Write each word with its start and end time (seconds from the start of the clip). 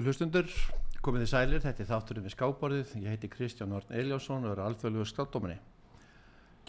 Góður 0.00 0.14
hlustundur, 0.14 0.52
komið 1.04 1.20
þið 1.20 1.28
sælir, 1.28 1.60
þetta 1.60 1.82
er 1.82 1.88
þátturinn 1.90 2.24
við 2.24 2.32
skáborðið, 2.32 2.92
ég 3.02 3.12
heiti 3.12 3.28
Kristján 3.28 3.74
Orn 3.76 3.90
Eliásson 3.92 4.46
og 4.48 4.54
er 4.54 4.62
alþjóðlugur 4.64 5.10
skáldóminni. 5.10 5.58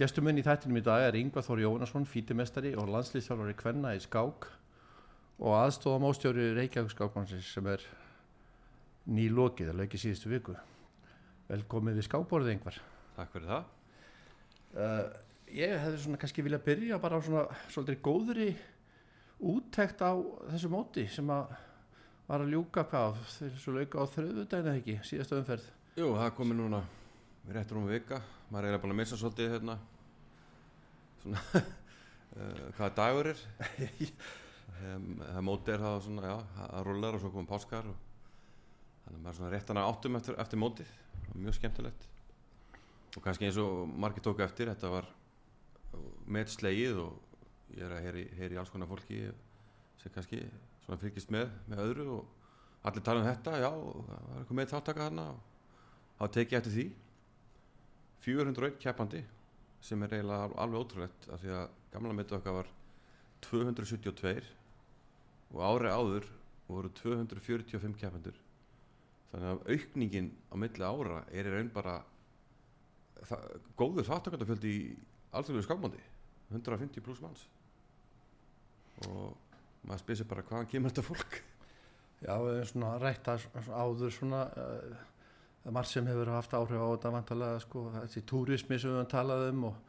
Gestur 0.02 0.26
minn 0.28 0.42
í 0.42 0.44
þættinum 0.44 0.82
í 0.82 0.84
dag 0.84 1.06
er 1.06 1.16
Yngvar 1.16 1.46
Þór 1.48 1.62
Jónasson, 1.64 2.08
fítimestari 2.12 2.74
og 2.76 2.92
landslýstjálfari 2.92 3.56
Kvenna 3.62 3.94
í 3.96 4.02
skák 4.04 4.50
og 5.40 5.56
aðstofamóstjóri 5.62 6.50
Reykjavík 6.58 6.92
skákmannsins 6.92 7.54
sem 7.56 7.72
er 7.72 7.88
nýlokið, 9.08 9.72
að 9.72 9.80
lögið 9.86 10.04
síðustu 10.04 10.36
viku. 10.36 10.60
Velkomið 11.54 12.04
við 12.04 12.10
skáborðið 12.12 12.56
Yngvar. 12.58 12.84
Takk 13.16 13.36
fyrir 13.38 13.52
það. 13.56 13.74
Uh, 14.76 15.04
ég 15.56 15.80
hefði 15.88 16.04
svona 16.04 16.26
kannski 16.28 16.50
vilja 16.52 16.64
byrja 16.68 17.00
bara 17.00 17.24
á 17.24 17.24
svona 17.24 17.48
svolítið 17.72 18.04
góðri 18.12 18.54
úttekt 19.40 20.04
á 20.04 20.20
þessu 20.52 20.76
móti 20.76 21.08
sem 21.08 21.32
að 21.32 21.60
var 22.28 22.44
að 22.44 22.54
ljúka 22.56 22.84
hvað 22.92 23.22
svo 23.32 23.76
lauka 23.76 24.02
á 24.02 24.06
þröðudaginu 24.14 24.72
eða 24.72 24.80
ekki 24.80 24.98
síðasta 25.08 25.40
umferð. 25.40 25.70
Jú, 26.00 26.12
það 26.16 26.36
komi 26.38 26.58
núna 26.58 26.82
réttur 27.52 27.82
um 27.82 27.90
vika, 27.90 28.22
maður 28.50 28.68
er 28.68 28.70
eiginlega 28.70 28.84
búin 28.84 28.94
að 28.96 29.00
missa 29.02 29.20
svolítið 29.20 29.56
hérna. 29.56 29.78
Svona 31.24 31.42
uh, 31.58 32.64
hvaða 32.78 32.94
dagur 33.02 33.34
er? 33.34 33.44
Það 34.82 35.44
móti 35.46 35.70
er 35.70 35.82
það 35.84 35.96
svona, 36.02 36.22
já, 36.26 36.38
það 36.58 36.86
rullar 36.88 37.14
og 37.14 37.22
svo 37.22 37.30
komum 37.30 37.46
páskar 37.46 37.86
og 37.92 37.98
þannig 39.04 39.12
að 39.12 39.20
maður 39.20 39.30
er 39.30 39.38
svona 39.38 39.52
réttan 39.54 39.80
að 39.82 39.90
áttum 39.92 40.18
eftir, 40.18 40.38
eftir 40.42 40.62
mótið. 40.64 40.94
Mjög 41.36 41.58
skemmtilegt. 41.60 42.08
Og 43.12 43.22
kannski 43.22 43.46
eins 43.46 43.60
og 43.62 43.84
margir 44.02 44.26
tóku 44.26 44.42
eftir 44.42 44.72
þetta 44.72 44.90
var 44.90 45.10
með 46.32 46.54
slegið 46.56 47.04
og 47.04 47.76
ég 47.76 47.86
er 47.86 47.94
að 47.94 48.08
heyri, 48.08 48.26
heyri 48.40 48.58
alls 48.58 48.72
konar 48.74 48.90
fólki 48.90 49.20
sem 50.02 50.16
kannski 50.16 50.42
svona 50.92 51.00
fylgist 51.00 51.32
með, 51.32 51.52
með 51.72 51.82
öðru 51.86 52.06
og 52.18 52.88
allir 52.90 53.04
tala 53.06 53.22
um 53.22 53.28
þetta, 53.30 53.54
já, 53.62 53.70
það 53.72 54.26
var 54.28 54.40
eitthvað 54.42 54.58
með 54.60 54.72
þáttaka 54.72 55.06
þarna 55.06 55.26
og 55.32 56.18
þá 56.18 56.26
tekið 56.36 56.58
eftir 56.60 56.76
því. 56.76 56.86
401 58.22 58.80
keppandi 58.82 59.22
sem 59.82 60.04
er 60.06 60.16
eiginlega 60.18 60.50
alveg 60.62 60.84
ótrúlegt 60.84 61.28
af 61.32 61.42
því 61.42 61.54
að 61.58 61.78
gamla 61.94 62.16
mitt 62.18 62.34
okkar 62.36 62.58
var 62.60 62.72
272 63.48 64.34
og 65.56 65.64
árið 65.66 65.96
áður 65.96 66.28
voru 66.68 66.92
245 67.00 67.98
keppandur 67.98 68.38
þannig 69.32 69.48
að 69.50 69.64
aukningin 69.74 70.30
á 70.52 70.56
milli 70.62 70.86
ára 70.86 71.24
er 71.32 71.50
í 71.50 71.56
raun 71.56 71.72
bara 71.74 71.96
það, 73.26 73.48
góður 73.80 74.10
þáttakandafjöldi 74.12 74.76
í 74.76 74.84
alþjóðlegu 75.32 75.66
skákmandi 75.66 76.04
150 76.52 77.06
pluss 77.06 77.24
manns. 77.24 77.48
Og 79.08 79.34
maður 79.88 80.04
spyrir 80.04 80.22
sér 80.22 80.30
bara 80.30 80.46
hvaðan 80.48 80.70
kemur 80.72 80.94
þetta 80.94 81.06
fólk? 81.06 81.38
Já, 82.22 82.36
við 82.38 82.52
erum 82.54 82.70
svona 82.70 82.92
rætt 83.02 83.30
að 83.32 83.70
áður 83.74 84.14
svona 84.14 84.42
uh, 84.62 85.00
margt 85.74 85.90
sem 85.90 86.10
hefur 86.10 86.30
haft 86.36 86.54
áhrif 86.54 86.82
á 86.82 86.94
þetta 86.94 87.14
vantalega 87.16 87.64
sko, 87.64 87.88
þessi 87.96 88.24
túrismi 88.30 88.78
sem 88.78 88.92
við 88.92 89.00
höfum 89.00 89.10
talað 89.10 89.48
um 89.50 89.66
og, 89.72 89.80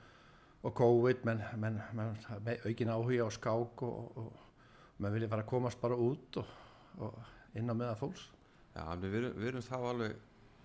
og 0.62 0.74
COVID 0.80 1.26
menn, 1.28 1.44
menn, 1.60 1.78
menn 1.98 2.16
aukin 2.64 2.94
áhuga 2.94 3.28
á 3.28 3.30
skák 3.36 3.84
og, 3.84 4.16
og, 4.16 4.32
og 4.32 4.98
menn 5.04 5.16
vilja 5.16 5.30
fara 5.32 5.44
að 5.44 5.52
komast 5.52 5.80
bara 5.82 5.98
út 6.00 6.40
og 6.40 7.16
inn 7.58 7.68
á 7.68 7.74
meða 7.76 7.96
fólks. 8.00 8.30
Já, 8.72 8.84
við, 8.96 9.28
erum 9.48 9.64
þá 9.64 9.78
alveg 9.80 10.16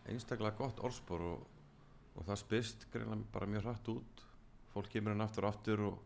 einstaklega 0.07 0.55
gott 0.59 0.79
orðspor 0.79 1.23
og 1.27 2.21
það 2.23 2.43
spyrst 2.45 2.87
greinlega 2.93 3.31
bara 3.33 3.49
mjög 3.51 3.67
hratt 3.67 3.89
út. 3.91 4.27
Fólk 4.71 4.91
kemur 4.93 5.15
inn 5.15 5.23
aftur 5.25 5.47
og 5.47 5.51
aftur 5.51 5.83
og 5.89 5.97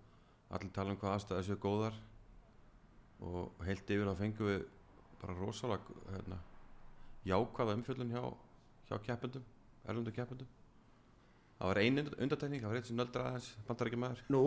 allir 0.52 0.74
tala 0.74 0.94
um 0.96 0.98
hvað 1.02 1.20
aðstæði 1.20 1.52
séu 1.52 1.62
góðar 1.62 1.98
og 3.22 3.66
heilt 3.66 3.94
yfir 3.94 4.10
að 4.10 4.22
fengu 4.24 4.48
við 4.48 4.64
bara 5.22 5.38
rosalega 5.38 6.00
hérna, 6.10 6.40
jákvæða 7.28 7.78
umfjöldun 7.78 8.14
hjá, 8.16 8.24
hjá 8.90 8.98
keppendum, 9.06 9.46
erlundu 9.86 10.14
keppendum 10.16 10.50
það 11.62 11.70
var 11.70 11.80
einu 11.84 12.04
undartækning 12.18 12.64
það 12.64 12.72
var 12.72 12.80
eitt 12.80 12.88
sem 12.90 12.98
nöldra 12.98 13.26
aðeins, 13.30 13.50
bandar 13.68 13.90
ekki 13.90 14.00
maður 14.02 14.24
Nú? 14.34 14.46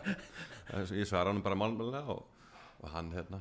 ég 1.00 1.08
svara 1.10 1.32
hann 1.32 1.42
bara 1.42 1.58
málmjölulega 1.58 2.14
og, 2.14 2.52
og 2.84 2.92
hann 2.94 3.10
hérna, 3.16 3.40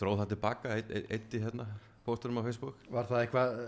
dróð 0.00 0.22
það 0.22 0.30
tilbaka 0.32 0.78
eitt, 0.78 0.94
eitt, 1.04 1.36
í 1.36 1.42
hérna 1.44 1.68
pósturum 2.06 2.40
á 2.40 2.46
Facebook 2.46 2.80
Var 2.96 3.10
það 3.10 3.26
eitthvað 3.26 3.60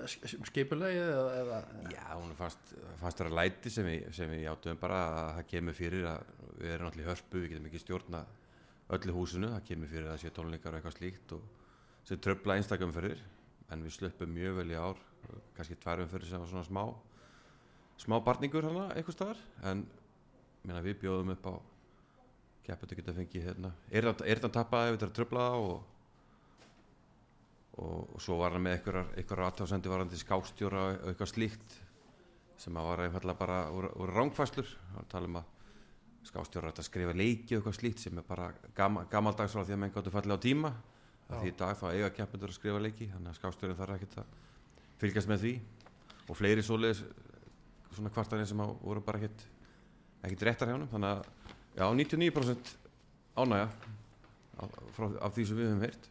skipulegi 0.49 1.05
eða? 1.05 1.61
Já, 1.93 2.07
hún 2.15 2.33
fannst, 2.39 2.73
fannst 3.03 3.21
það 3.21 3.29
að 3.29 3.39
læti 3.43 3.75
sem 3.77 3.89
við, 3.91 4.09
sem 4.17 4.33
við 4.33 4.47
játum 4.47 4.81
bara 4.81 5.05
að 5.11 5.31
það 5.37 5.53
kemur 5.53 5.77
fyrir 5.77 6.11
að 6.15 6.35
við 6.57 6.75
erum 6.79 6.91
allir 6.91 7.11
hörpu, 7.11 7.43
við 7.43 7.53
getum 7.53 7.69
ekki 7.69 7.85
stjórna 7.85 8.25
öllu 8.95 9.17
húsinu, 9.17 9.51
það 9.55 9.65
kemur 9.71 9.91
fyrir 9.91 10.11
að 10.13 10.21
sé 10.23 10.31
tónleikar 10.35 10.75
og 10.75 10.79
eitthvað 10.79 10.99
slíkt 10.99 11.35
og 11.37 11.47
sem 12.07 12.21
tröfla 12.23 12.57
einstakumferðir 12.59 13.23
en 13.75 13.83
við 13.83 13.97
slöppum 13.97 14.31
mjög 14.31 14.61
vel 14.61 14.69
í 14.71 14.79
ár 14.79 15.01
kannski 15.57 15.79
tværumferðir 15.83 16.31
sem 16.31 16.43
var 16.43 16.53
svona 16.53 16.69
smá 16.69 16.85
smá 17.99 18.21
barningur 18.23 18.69
hana 18.69 18.87
eitthvað 18.95 19.17
staðar 19.17 19.43
en 19.67 19.83
mérna, 20.63 20.85
við 20.85 21.01
bjóðum 21.03 21.35
upp 21.35 21.51
á 21.51 21.55
keppandi 22.67 22.99
geta 22.99 23.15
fengið 23.15 23.47
hérna, 23.47 23.73
er 23.91 24.07
það 24.13 24.55
tappaði 24.55 24.93
við 24.93 25.01
þetta 25.01 25.17
tröfla 25.19 25.49
og, 25.59 25.77
og 27.83 28.15
og 28.15 28.23
svo 28.23 28.39
var 28.41 28.55
hann 28.57 28.65
með 28.65 28.79
eitthvað 28.79 29.45
aðtáðsendi 29.51 29.93
varandi 29.93 30.19
skástjóra 30.21 30.87
og 30.95 31.11
eitthvað 31.11 31.33
slíkt 31.35 31.77
sem 32.57 32.79
að 32.79 32.89
var 32.89 33.03
einfallega 33.05 33.39
bara 33.39 33.59
úr, 33.75 33.91
úr 34.01 34.13
rángfæslur 34.17 34.71
og 34.97 35.09
tala 35.13 35.29
um 35.29 35.41
að 35.43 35.56
skástjóra 36.29 36.73
að 36.73 36.87
skrifa 36.87 37.15
leiki 37.17 37.57
og 37.57 37.61
eitthvað 37.61 37.79
slíkt 37.79 38.03
sem 38.03 38.19
er 38.19 38.27
bara 38.27 38.51
gam, 38.77 39.01
gamaldags 39.11 39.55
frá 39.55 39.65
því 39.65 39.77
að 39.77 39.83
menn 39.83 39.95
gáttu 39.95 40.13
fallið 40.15 40.39
á 40.39 40.41
tíma. 40.43 40.73
Því 41.27 41.51
í 41.51 41.57
dag 41.59 41.79
þá 41.79 41.87
eiga 41.91 42.11
keppindur 42.15 42.53
að 42.53 42.59
skrifa 42.59 42.83
leiki 42.83 43.09
þannig 43.11 43.33
að 43.33 43.39
skástjórin 43.41 43.79
þarf 43.79 43.97
ekki 43.97 44.11
að 44.23 44.35
fylgjast 45.01 45.31
með 45.31 45.45
því. 45.45 45.55
Og 46.27 46.39
fleiri 46.39 46.65
svoleiðis 46.67 47.03
svona 47.97 48.13
kvartanir 48.13 48.49
sem 48.51 48.61
voru 48.61 49.03
bara 49.05 49.23
ekkit 49.23 49.47
ekkit 50.27 50.45
réttar 50.49 50.71
hjá 50.71 50.77
hann 50.77 50.89
þannig 50.91 51.13
að 51.13 51.23
já, 51.77 51.87
99% 52.01 52.73
ánægja 53.37 53.67
af, 54.57 54.77
af 54.99 55.35
því 55.37 55.47
sem 55.49 55.59
við 55.59 55.69
höfum 55.71 55.85
heyrt. 55.85 56.09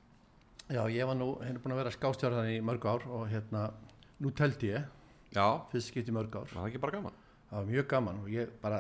Já, 0.66 0.82
ég 0.90 1.10
var 1.10 1.18
nú, 1.18 1.30
hérna 1.44 1.62
búin 1.62 1.76
að 1.76 1.82
vera 1.84 1.94
skástjóran 1.94 2.50
í 2.50 2.60
mörg 2.66 2.86
ár 2.90 3.06
og 3.12 3.28
hérna, 3.30 3.68
nú 4.22 4.32
teldi 4.34 4.72
ég 4.72 4.88
fyrst 5.72 5.92
skipt 5.92 6.10
í 6.10 6.16
mörg 6.16 6.34
ár. 6.34 6.48
Var 6.50 6.62
það 6.62 6.70
ekki 6.72 6.82
bara 6.82 6.98
gaman? 6.98 7.18
Það 7.50 7.58
var 7.60 7.68
mjög 7.70 7.90
gaman 7.92 8.22
og 8.24 8.32
ég 8.34 8.54
bara 8.62 8.80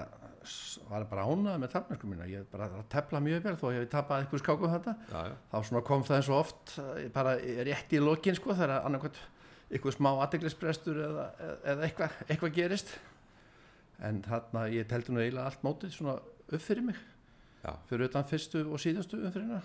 var 0.89 1.05
bara 1.09 1.25
ánað 1.27 1.61
með 1.63 1.71
tafnæsku 1.75 2.09
mína 2.09 2.27
ég 2.29 2.45
bara 2.51 2.67
að 2.71 2.83
tefla 2.93 3.21
mjög 3.23 3.47
vel 3.47 3.55
þó 3.61 3.65
ég 3.73 3.79
hef 3.83 3.91
tapað 3.93 4.23
eitthvað 4.23 4.43
skáku 4.43 4.71
þetta 4.73 4.95
Já, 5.11 5.21
já, 5.29 5.35
þá 5.51 5.79
kom 5.87 6.05
það 6.05 6.19
eins 6.19 6.29
og 6.31 6.41
oft 6.41 6.75
eh, 6.83 7.07
bara 7.15 7.37
rétt 7.69 7.95
í 7.95 8.01
lokin 8.03 8.37
sko 8.37 8.53
þegar 8.53 8.83
annarkvæmt 8.83 9.21
eitthvað 9.71 9.95
smá 9.97 10.11
aðdeglisbrestur 10.13 11.01
eða, 11.07 11.25
eða 11.65 11.87
eitthvað, 11.87 12.15
eitthvað 12.29 12.55
gerist. 12.55 12.93
En 14.05 14.21
þarna 14.25 14.65
ég 14.73 14.87
teldi 14.89 15.15
nú 15.15 15.23
eiginlega 15.23 15.49
allt 15.49 15.65
mótið 15.65 15.95
svona 15.95 16.15
upp 16.19 16.61
fyrir 16.61 16.85
mig. 16.85 16.99
Já, 17.63 17.71
fyrir 17.89 18.09
utan 18.09 18.27
fyrstu 18.29 18.61
og 18.69 18.81
síðastu 18.81 19.19
umfyrirna 19.23 19.61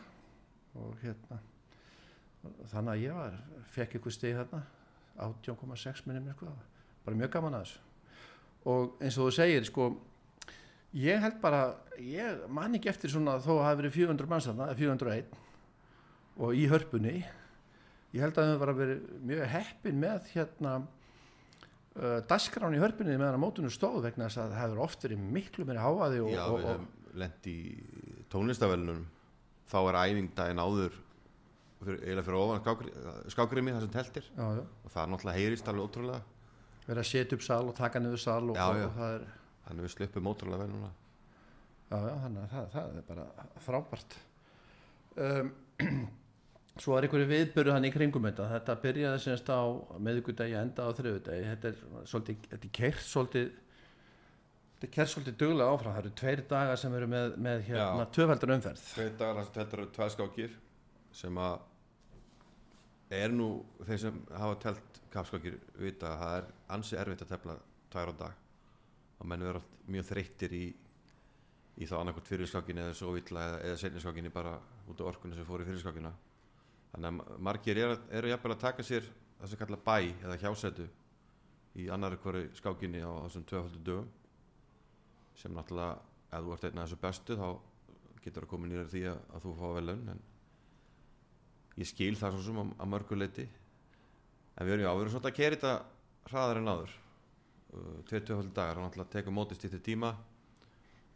og 0.81 0.94
hérna 1.03 1.41
þannig 2.71 2.93
að 2.94 3.03
ég 3.03 3.17
var, 3.19 3.35
fekk 3.75 3.97
eitthvað 3.99 4.15
stið 4.17 4.38
hérna 4.38 4.61
18,6 5.21 6.06
minnum 6.09 6.31
sko, 6.32 6.53
bara 7.05 7.19
mjög 7.21 7.32
gaman 7.35 7.59
að 7.59 7.67
þessu. 7.67 7.82
Og 8.71 9.03
eins 9.03 9.19
og 9.19 9.29
þú 9.29 9.35
segir 9.37 9.67
sko 9.69 9.88
ég 10.96 11.22
held 11.22 11.37
bara, 11.42 11.64
ég 12.02 12.46
man 12.50 12.75
ekki 12.76 12.90
eftir 12.90 13.12
svona 13.12 13.38
þó 13.38 13.52
að 13.52 13.60
það 13.60 13.66
hafi 13.69 13.81
verið 13.82 13.98
400 13.98 14.31
manns 14.31 14.48
þarna, 14.48 14.70
401 14.78 15.37
og 16.40 16.56
í 16.56 16.64
hörpunni 16.70 17.19
ég 17.20 18.25
held 18.25 18.38
að 18.38 18.48
það 18.48 18.62
var 18.62 18.72
að 18.72 18.81
verið 18.81 19.04
mjög 19.31 19.44
heppin 19.54 20.00
með 20.02 20.32
hérna 20.32 20.72
uh, 20.81 22.19
dasgrán 22.31 22.75
í 22.75 22.82
hörpunni 22.82 23.14
meðan 23.14 23.38
að 23.38 23.44
mótunum 23.44 23.75
stóð 23.75 24.02
vegna 24.08 24.26
þess 24.26 24.42
að 24.42 24.56
það 24.56 24.64
hefur 24.64 24.82
oft 24.87 25.06
verið 25.06 25.28
miklu 25.38 25.69
meiri 25.69 25.84
háaði 25.84 26.25
og, 26.25 26.32
já 26.34 26.42
og, 26.46 26.56
við 26.56 26.66
og, 26.66 26.72
hefum 26.72 27.20
lent 27.20 27.48
í 27.50 27.58
tónlistavellunum 28.31 29.06
þá 29.70 29.78
er 29.82 30.00
æfing 30.04 30.34
daginn 30.38 30.62
áður 30.62 30.98
eiginlega 31.81 32.26
fyrir 32.26 32.36
ofan 32.36 32.60
skákri, 32.60 32.90
skákrimi 33.32 33.72
það 33.72 33.84
sem 33.86 33.93
teltir 33.94 34.26
já, 34.26 34.46
já, 34.58 34.64
og 34.84 34.93
það 34.93 35.12
náttúrulega 35.14 35.38
heyrist 35.38 35.70
alveg 35.70 35.86
ótrúlega. 35.86 36.20
Verið 36.84 37.00
að 37.00 37.08
setja 37.08 37.36
upp 37.38 37.44
sal 37.46 37.62
og 37.70 37.76
taka 37.78 38.02
niður 38.02 38.20
sal 38.20 38.43
og, 38.43 38.58
já. 38.58 38.66
og 38.69 38.98
það 38.98 39.14
er 39.14 39.25
þannig 39.70 39.87
við 39.87 39.94
sluppum 39.94 40.31
ótrúlega 40.31 40.64
vel 40.64 40.72
núna. 40.75 40.90
Já, 41.90 41.96
já, 41.96 42.14
þannig 42.25 42.43
að 42.43 42.50
það, 42.55 42.67
það 42.75 42.99
er 43.00 43.06
bara 43.08 43.26
frábært. 43.67 44.17
Um, 45.17 45.52
Svo 46.81 46.94
er 46.96 47.05
einhverju 47.05 47.26
viðbyrðu 47.28 47.72
hann 47.75 47.84
í 47.84 47.90
kringum 47.93 48.28
þetta. 48.28 48.46
Þetta 48.52 48.76
byrjaði 48.84 49.22
semst 49.25 49.50
á 49.52 49.61
meðugudegi 50.00 50.55
enda 50.56 50.87
á 50.87 50.90
þriðudegi 50.96 51.49
þetta 51.49 51.72
er 51.72 51.81
svolítið, 52.08 52.46
þetta 52.52 52.69
er 52.69 52.72
kert 52.78 53.02
svolítið 53.05 53.49
þetta 53.50 54.87
er 54.87 54.93
kert 54.94 55.12
svolítið 55.12 55.37
duglega 55.43 55.75
áfram. 55.75 55.96
Það 55.96 56.02
eru 56.05 56.12
tveir 56.20 56.44
dagar 56.52 56.81
sem 56.81 56.94
eru 56.96 57.08
með, 57.11 57.34
með 57.49 57.64
hérna 57.67 58.06
tvöfaldur 58.14 58.55
umferð. 58.55 58.87
Tveir 58.94 59.12
dagar 59.20 59.50
teltar 59.56 59.82
eru 59.82 59.93
tvær 59.99 60.14
skákir 60.14 60.55
sem 61.20 61.43
að 61.43 61.58
er 63.11 63.34
nú 63.34 63.50
þeir 63.82 64.02
sem 64.06 64.22
hafa 64.31 64.61
telt 64.62 65.00
kapskákir 65.11 65.58
vita 65.82 66.12
að 66.12 66.20
það 66.22 66.37
er 66.38 66.49
ansi 66.76 66.99
erfitt 67.00 67.25
að 67.26 67.32
tefla 67.34 67.56
tvær 67.90 68.12
á 68.14 68.20
dag 68.22 68.50
að 69.20 69.31
menn 69.31 69.44
vera 69.44 69.62
mjög 69.90 70.06
þreyttir 70.11 70.55
í, 70.56 70.64
í 71.81 71.88
þá 71.88 71.96
annarkot 72.00 72.28
fyrirskakin 72.28 72.82
eða 72.84 72.96
svo 72.96 73.14
illa 73.20 73.46
eða, 73.49 73.58
eða 73.69 73.81
setjaskakinni 73.82 74.32
bara 74.32 74.56
út 74.90 75.02
á 75.02 75.08
orkunni 75.11 75.37
sem 75.37 75.49
fór 75.49 75.64
í 75.64 75.69
fyrirskakina 75.69 76.12
þannig 76.93 77.11
að 77.11 77.43
margir 77.49 77.81
eru, 77.81 77.99
eru 78.11 78.32
jafnvel 78.32 78.55
að 78.56 78.64
taka 78.64 78.87
sér 78.87 79.06
það 79.40 79.52
sem 79.52 79.61
kalla 79.61 79.81
bæ 79.84 79.96
eða 80.25 80.38
hjásætu 80.40 80.88
í 81.78 81.87
annar 81.93 82.17
hverju 82.20 82.50
skákinni 82.58 83.02
á 83.05 83.11
þessum 83.26 83.46
tvöfaldu 83.46 83.82
dögum 83.87 84.08
sem 85.38 85.55
náttúrulega 85.55 86.00
ef 86.31 86.44
þú 86.44 86.55
ert 86.56 86.67
einnig 86.67 86.82
að 86.82 86.88
þessu 86.88 87.00
bestu 87.05 87.37
þá 87.38 87.49
getur 88.25 88.44
það 88.44 88.50
komið 88.52 88.72
nýra 88.72 88.88
því 88.90 89.05
að, 89.11 89.20
að 89.34 89.44
þú 89.44 89.55
fá 89.61 89.67
velun 89.76 90.11
en 90.14 90.25
ég 91.81 91.88
skil 91.88 92.12
það 92.19 92.37
svo 92.37 92.43
sem 92.49 92.61
að, 92.61 92.75
að 92.76 92.90
mörguleiti 92.94 93.46
en 93.46 94.67
við 94.67 94.75
erum 94.75 94.84
ju 94.84 94.90
áverið 94.90 95.14
svolítið 95.14 95.31
að 95.31 95.38
keri 95.38 95.61
þetta 95.61 96.31
hraðar 96.31 96.61
en 96.61 96.72
aður 96.75 96.96
Eh, 97.70 98.02
22 98.11 98.52
dagar, 98.55 98.81
hann 98.81 98.90
ætla 98.90 99.06
að 99.06 99.12
teka 99.17 99.34
mótist 99.34 99.64
í 99.64 99.70
þetta 99.70 99.87
tíma. 99.87 100.12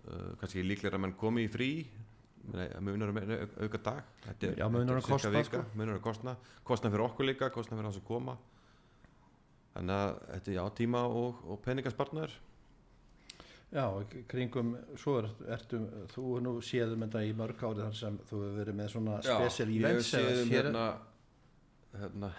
Eh, 0.06 0.32
kannski 0.40 0.64
líklega 0.64 0.98
að 0.98 1.04
mann 1.06 1.16
komi 1.18 1.46
í 1.48 1.50
frí. 1.50 1.70
Munar 2.84 3.08
um 3.08 3.18
auka 3.64 3.78
dag. 3.80 4.02
Þetta, 4.26 4.50
Já, 4.58 4.66
munar 4.68 4.98
um 5.00 5.04
kostna 5.06 5.30
vika, 5.32 5.62
sko? 5.62 5.78
munar 5.80 5.96
um 5.96 6.02
kostna, 6.04 6.36
kostna 6.62 6.90
fyrir 6.92 7.06
okkur 7.06 7.24
líka, 7.24 7.48
kostna 7.50 7.78
fyrir 7.78 7.88
hans 7.88 8.00
að 8.02 8.04
koma. 8.04 8.36
Þannig 9.74 9.94
að 9.94 10.18
þetta 10.28 10.50
er 10.50 10.58
já, 10.58 10.64
tíma 10.78 11.00
og, 11.10 11.40
og 11.50 11.62
peningaspartnar 11.64 12.34
Já, 13.74 13.88
kringum 14.30 14.76
svo 15.00 15.16
er, 15.18 15.28
ertu, 15.56 15.80
um, 15.80 16.04
þú 16.12 16.24
nú 16.44 16.52
séðum 16.62 17.02
þetta 17.08 17.22
í 17.26 17.32
mörg 17.34 17.64
ári 17.66 17.82
þar 17.82 17.96
sem 17.98 18.18
þú 18.28 18.42
hefur 18.44 18.58
verið 18.60 18.76
með 18.78 18.92
svona 18.92 19.16
spesial 19.24 19.72
events 19.74 20.12
Já, 20.12 20.20
ég 20.20 20.28
séðum 20.28 20.52
hérna, 20.52 20.84
hérna 21.98 22.30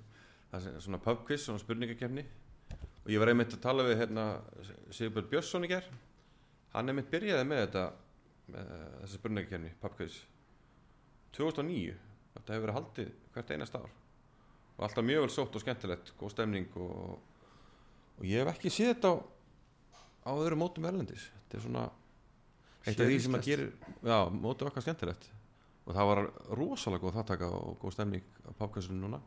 svona 0.84 1.00
pubquiz, 1.06 1.46
svona 1.46 1.62
spurningakefni 1.62 2.26
og 3.04 3.12
ég 3.12 3.20
var 3.20 3.30
einmitt 3.30 3.52
að 3.52 3.62
tala 3.64 3.84
við 3.86 4.00
hérna, 4.00 4.24
Sigurbjörn 4.90 5.30
Björnsson 5.32 5.66
í 5.66 5.70
ger 5.70 5.88
hann 6.74 6.90
einmitt 6.90 7.10
byrjaði 7.12 7.46
með 7.48 7.60
þetta 7.64 7.84
með 8.54 8.72
þessa 9.00 9.18
spurningakefni, 9.18 9.70
pubquiz. 9.80 10.16
2009 11.36 11.94
þetta 12.34 12.54
hefur 12.54 12.66
verið 12.66 12.78
haldið 12.78 13.12
hvert 13.34 13.52
einast 13.54 13.78
ár. 13.78 13.92
Og 14.74 14.86
alltaf 14.86 15.06
mjög 15.06 15.24
vel 15.24 15.32
sótt 15.32 15.54
og 15.54 15.62
skemmtilegt 15.62 16.12
góð 16.18 16.34
stemning 16.34 16.78
og, 16.82 17.20
og 18.18 18.26
ég 18.26 18.42
hef 18.42 18.50
ekki 18.54 18.72
séð 18.74 18.90
þetta 18.92 19.12
á, 19.14 19.16
á 20.28 20.32
öðru 20.34 20.58
mótum 20.60 20.88
erlendis. 20.90 21.28
Þetta 21.44 21.58
er 21.58 21.64
svona 21.64 21.84
eitt 22.84 23.00
af 23.00 23.08
því 23.08 23.20
sem 23.22 23.38
að 23.38 23.46
gerir 23.48 23.70
já, 24.02 24.18
mótið 24.34 24.70
okkar 24.70 24.86
skemmtilegt. 24.86 25.30
Og 25.84 25.94
það 25.94 26.10
var 26.10 26.22
rosalega 26.58 27.04
góð 27.04 27.18
þáttaka 27.20 27.50
og 27.54 27.78
góð 27.80 27.96
stemning 27.96 28.38
á 28.44 28.50
pákvæsinu 28.58 28.98
núna. 28.98 29.20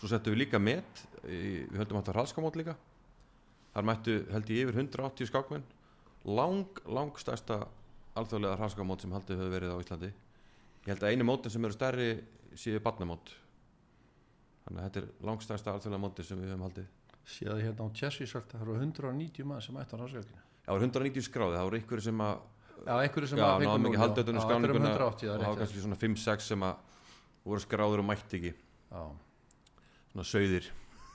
Svo 0.00 0.08
settum 0.08 0.32
við 0.32 0.46
líka 0.46 0.62
met 0.62 1.04
við 1.26 1.76
höldum 1.76 2.00
átt 2.00 2.12
að 2.12 2.22
rallskamót 2.22 2.56
líka 2.56 2.78
þar 3.74 3.88
mættu 3.90 4.16
held 4.32 4.52
ég 4.52 4.64
yfir 4.66 4.80
180 4.80 5.30
skákmenn. 5.30 5.66
Lang, 6.28 6.82
lang 6.86 7.16
stærsta 7.20 7.62
alþjóðlega 8.18 8.58
rallskamót 8.60 9.04
sem 9.04 9.14
haldið 9.14 9.40
hefur 9.40 9.54
verið 9.54 9.74
á 9.74 9.82
Íslandi. 9.82 10.12
Ég 10.84 10.92
held 10.92 11.04
að 11.04 11.14
einu 11.14 11.28
mótin 11.28 11.52
sem 11.54 11.64
eru 11.64 11.76
stærri 11.76 12.10
séu 12.58 12.82
barnamót. 12.84 13.34
Þannig 14.66 14.82
að 14.82 14.86
þetta 14.88 15.02
er 15.02 15.10
lang 15.28 15.44
stærsta 15.44 15.74
alþjóðlega 15.74 16.04
móti 16.04 16.26
sem 16.26 16.40
við 16.40 16.52
höfum 16.52 16.66
haldið. 16.68 16.88
Séð 17.30 17.62
hérna 17.62 17.86
á 17.86 17.88
Chessísöld 17.94 18.48
það 18.50 18.64
eru 18.66 18.78
190 18.80 19.46
mann 19.48 19.62
sem 19.64 19.76
ætti 19.80 19.96
á 19.96 20.40
það 20.70 20.76
voru 20.76 20.86
190 20.86 21.26
skráði, 21.26 21.56
það 21.56 21.68
voru 21.68 21.78
ykkur 21.80 22.02
sem 22.04 22.24
að 22.24 22.40
Já, 22.80 22.94
einhverju 22.96 23.28
sem 23.28 23.40
já, 23.40 23.44
að 23.44 23.64
já, 23.64 23.70
þetta 24.00 24.22
eru 24.32 24.42
skráninguna 24.44 24.90
180, 24.94 25.28
og 25.28 25.42
það 25.42 25.50
var 25.50 25.58
kannski 25.60 25.82
svona 25.82 25.98
5-6 26.00 26.46
sem 26.48 26.62
að 26.64 27.00
voru 27.44 27.60
skráður 27.64 28.00
og 28.00 28.06
mætti 28.08 28.38
ekki. 28.38 28.52
Já, 28.88 29.02
svona 30.12 30.26
sauðir 30.30 30.70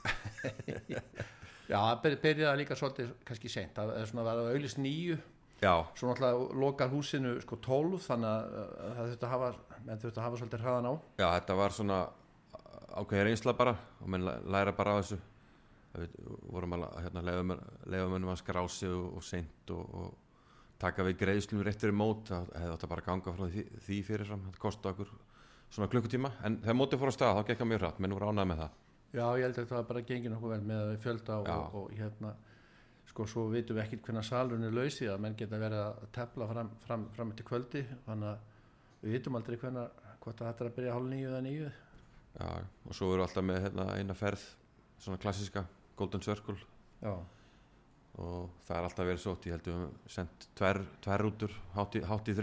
já 1.70 1.78
það 1.82 2.02
byr- 2.06 2.20
byrjaði 2.26 2.60
líka 2.62 2.76
svolítið 2.80 3.14
kannski 3.26 3.50
seint, 3.52 3.74
það 3.78 3.94
er 4.00 4.06
svona 4.12 4.26
að 4.26 4.30
vera 4.32 4.54
auðlist 4.56 4.78
nýju. 4.82 5.18
Já, 5.64 5.72
svo 5.96 6.10
náttúrulega 6.12 6.60
lokar 6.62 6.90
húsinu 6.92 7.38
sko 7.42 7.56
12 7.64 8.02
þannig 8.06 8.28
að 8.28 8.74
það 8.98 9.06
þurfti 9.10 9.26
að 9.26 9.32
hafa 9.36 9.52
menn 9.86 10.02
þurfti 10.02 10.20
að 10.20 10.26
hafa 10.28 10.40
svolítið 10.42 10.66
hraðan 10.66 10.90
á. 10.92 10.94
Já, 11.22 11.28
þetta 11.40 11.56
var 11.62 11.76
svona 11.78 12.00
ákveðið 12.96 13.26
reynsla 13.30 13.54
bara 13.58 13.74
og 14.02 14.10
menn 14.12 14.26
læ- 14.28 14.42
læra 14.52 14.74
bara 14.76 14.98
af 14.98 15.06
þessu. 15.06 15.18
Við 15.96 16.16
vorum 16.52 16.76
að 16.76 16.84
hérna, 17.06 17.22
leiða 17.88 18.08
mönnum 18.12 18.34
að 18.34 18.42
skrá 18.44 18.62
sig 18.70 18.92
og, 18.92 19.14
og 19.16 19.24
seint 19.24 19.72
og, 19.72 19.96
og 19.96 20.14
taka 20.84 21.06
við 21.08 21.18
greiðslum 21.24 21.64
rétt 21.64 21.80
fyrir 21.80 21.96
mót. 21.96 22.28
Það 22.28 22.50
hefði 22.60 22.76
að 22.76 22.90
bara 22.92 23.06
ganga 23.08 23.34
frá 23.38 23.46
því, 23.48 23.64
því 23.88 24.00
fyrirfram. 24.10 24.44
Það 24.50 24.60
kosti 24.66 24.92
okkur 24.92 25.14
svona 25.72 25.88
klukkutíma. 25.94 26.34
En 26.44 26.58
þegar 26.66 26.78
mótið 26.82 27.00
fór 27.00 27.14
á 27.16 27.16
stað 27.16 27.40
þá 27.40 27.48
gekk 27.48 27.62
það 27.64 27.70
mjög 27.72 27.82
hratt. 27.86 28.02
Menn 28.04 28.16
voru 28.18 28.28
ánægð 28.34 28.50
með 28.52 28.60
það 28.66 28.76
Já, 29.16 29.26
ég 29.40 29.46
held 29.46 29.60
að 29.62 29.70
það 29.72 29.86
bara 29.92 30.04
gengið 30.10 30.34
nokkuð 30.34 30.54
vel 30.56 30.66
með 30.70 30.82
að 30.82 30.90
við 30.92 31.04
fjölda 31.06 31.38
og, 31.40 31.78
og 31.80 31.94
hérna 31.96 32.34
sko 33.10 33.28
svo 33.30 33.46
vitum 33.54 33.78
við 33.78 33.86
ekkert 33.86 34.10
hvernig 34.10 34.28
salurinn 34.28 34.68
er 34.68 34.76
laus 34.76 34.98
því 35.00 35.08
að 35.14 35.22
menn 35.24 35.38
geta 35.40 35.60
verið 35.62 35.84
að 35.84 36.02
tepla 36.18 36.48
fram, 36.50 36.72
fram, 36.84 37.06
fram 37.16 37.32
eftir 37.32 37.48
kvöldi 37.48 37.84
þannig 38.08 38.32
að 38.34 39.06
við 39.06 39.16
vitum 39.16 39.38
aldrei 39.40 39.60
hvernig 39.62 40.04
hvort 40.26 40.42
að 40.42 40.50
þetta 40.50 40.66
er 40.66 40.70
að 40.72 40.76
byrja 40.80 40.96
hálf 40.98 41.10
nýju 41.12 41.30
eða 41.30 41.42
nýju 41.46 41.70
já, 41.70 42.50
og 42.90 42.98
svo 42.98 43.12
voru 43.12 43.26
alltaf 43.26 43.46
með 43.48 43.62
hérna, 43.68 43.88
eina 43.96 44.18
ferð 44.18 44.46
svona 45.06 45.20
klassiska 45.22 45.64
Golden 45.96 46.24
Circle. 46.26 46.58
Já, 47.00 47.14
og 48.20 48.50
það 48.68 48.78
er 48.78 48.88
alltaf 48.90 49.08
verið 49.08 49.22
sótt 49.24 49.46
ég 49.48 49.56
held 49.56 49.70
við 49.70 49.78
höfum 49.78 50.10
sendt 50.12 50.48
tver, 50.58 50.82
tver 51.04 51.24
rútur 51.24 51.56
hátt 51.76 51.96
í, 51.96 52.04
hátt 52.04 52.32
í 52.32 52.36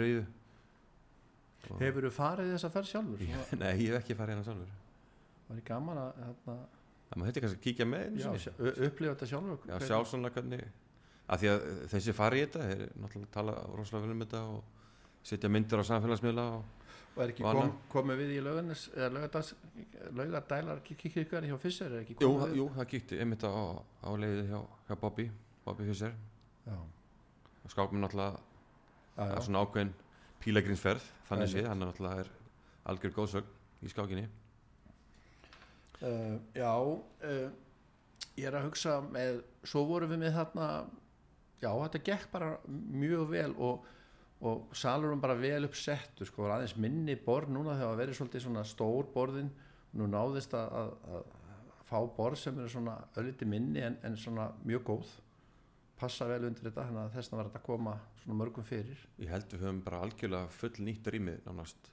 Og- 1.63 1.79
hefur 1.79 2.09
þú 2.09 2.11
farið 2.11 2.49
þessa 2.57 2.71
ferð 2.75 2.89
sjálfur? 2.91 3.21
Nei, 3.61 3.73
ég 3.85 3.93
hef 3.93 4.01
ekki 4.01 4.17
farið 4.19 4.35
hérna 4.35 4.47
sjálfur 4.49 4.82
var 5.53 5.63
ég 5.63 5.69
gaman 5.69 6.03
að 6.03 6.23
hérna, 6.27 6.59
Það 7.13 7.21
maður 7.21 7.29
þetta 7.29 7.43
kannski 7.45 7.59
að 7.59 7.65
kíkja 7.67 7.87
með 7.93 8.21
já, 8.23 8.29
upplifa 8.89 9.15
þetta 9.15 9.31
sjálfur 9.33 9.67
Já, 9.69 9.75
sjá 9.85 9.97
svona 10.09 10.31
hvernig 10.33 10.63
að 11.33 11.43
því 11.43 11.51
að 11.53 11.67
þessi 11.93 12.15
fari 12.17 12.39
í 12.41 12.47
þetta 12.47 12.69
er 12.73 12.85
náttúrulega 12.99 13.35
tala 13.35 13.57
rosalega 13.77 14.07
vel 14.07 14.15
um 14.17 14.23
þetta 14.25 14.41
og 14.53 15.27
setja 15.29 15.51
myndir 15.53 15.83
á 15.83 15.85
samfélagsmiðla 15.91 16.47
og 16.57 16.71
og 17.13 17.23
er 17.23 17.33
ekki 17.35 17.45
og 17.45 17.59
kom, 17.59 17.73
komið 17.93 18.21
við 18.23 18.31
í 18.33 18.37
eða 18.41 19.09
laugardags 19.13 19.51
laugardælar 20.17 20.81
kikkirkar 20.87 21.45
hjá 21.45 21.57
Fisser 21.61 21.93
er 21.93 22.05
ekki 22.07 22.17
jú, 22.23 22.31
jú, 22.57 22.69
það 22.73 22.89
kíkti 22.95 23.19
einmitt 23.21 23.45
á, 23.45 23.53
á 23.53 24.11
leiði 24.17 24.47
hjá, 24.49 24.61
hjá 24.89 24.95
Bobby 25.01 25.27
Bobby 25.67 25.89
Fischer. 25.91 26.15
Já, 26.65 26.79
og 26.79 27.75
skápum 27.75 28.01
náttúrulega 28.01 28.41
það 29.19 29.35
er 29.37 29.45
svona 29.47 29.65
ákveðin 29.67 29.93
pílagrinsferð 30.43 31.05
þannig 31.29 31.51
Einmitt. 31.51 31.59
sé, 31.59 31.69
hann 31.69 31.85
er 31.85 31.91
náttúrulega 31.93 32.25
er 32.25 32.33
algjör 32.93 33.15
góðsögn 33.19 33.85
í 33.85 33.93
skákinni 33.93 34.25
Uh, 36.03 36.39
já 36.57 36.73
uh, 36.73 37.51
ég 38.35 38.47
er 38.49 38.57
að 38.59 38.67
hugsa 38.67 38.97
með, 39.07 39.43
svo 39.63 39.85
vorum 39.87 40.11
við 40.11 40.25
með 40.25 40.37
þarna 40.39 40.69
já, 41.63 41.69
þetta 41.71 42.01
gekk 42.09 42.31
bara 42.33 42.49
mjög 42.67 43.29
vel 43.31 43.51
og, 43.55 43.85
og 44.43 44.73
salurum 44.75 45.23
bara 45.23 45.37
vel 45.39 45.69
uppsettur 45.69 46.27
sko, 46.27 46.49
aðeins 46.51 46.75
minni 46.81 47.15
borð 47.15 47.53
núna 47.55 47.77
þegar 47.77 47.93
það 47.93 48.03
verið 48.03 48.19
svolítið 48.19 48.45
svona 48.47 48.65
stór 48.67 49.13
borðin 49.15 49.53
nú 49.99 50.09
náðist 50.11 50.57
að, 50.57 50.75
að, 50.81 50.93
að 51.13 51.31
fá 51.93 51.99
borð 52.17 52.41
sem 52.41 52.59
eru 52.59 52.73
svona 52.73 52.97
ölliti 53.21 53.49
minni 53.49 53.83
en, 53.85 53.99
en 54.07 54.17
svona 54.17 54.49
mjög 54.65 54.87
góð. 54.89 55.11
Passa 56.01 56.27
vel 56.27 56.47
undir 56.49 56.65
þetta 56.67 56.87
þannig 56.89 57.03
að 57.03 57.17
þess 57.17 57.33
að 57.33 57.39
var 57.39 57.51
þetta 57.51 57.61
að 57.61 57.67
koma 57.67 57.97
svona 58.23 58.39
mörgum 58.39 58.67
fyrir. 58.67 59.03
Ég 59.21 59.31
held 59.31 59.53
við 59.53 59.67
höfum 59.67 59.83
bara 59.85 60.01
algjörlega 60.07 60.55
full 60.57 60.73
nýtt 60.87 61.11
rými 61.13 61.37
nánast. 61.45 61.91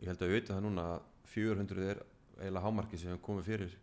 Ég 0.00 0.08
held 0.10 0.24
að 0.24 0.30
við 0.30 0.38
veitum 0.38 0.56
það 0.56 0.64
núna 0.66 0.86
að 0.94 1.04
400 1.34 1.84
er 1.92 2.02
eiginlega 2.40 2.64
hámarki 2.66 2.98
sem 2.98 3.12
við 3.14 3.22
komið 3.26 3.48
fyrir 3.50 3.78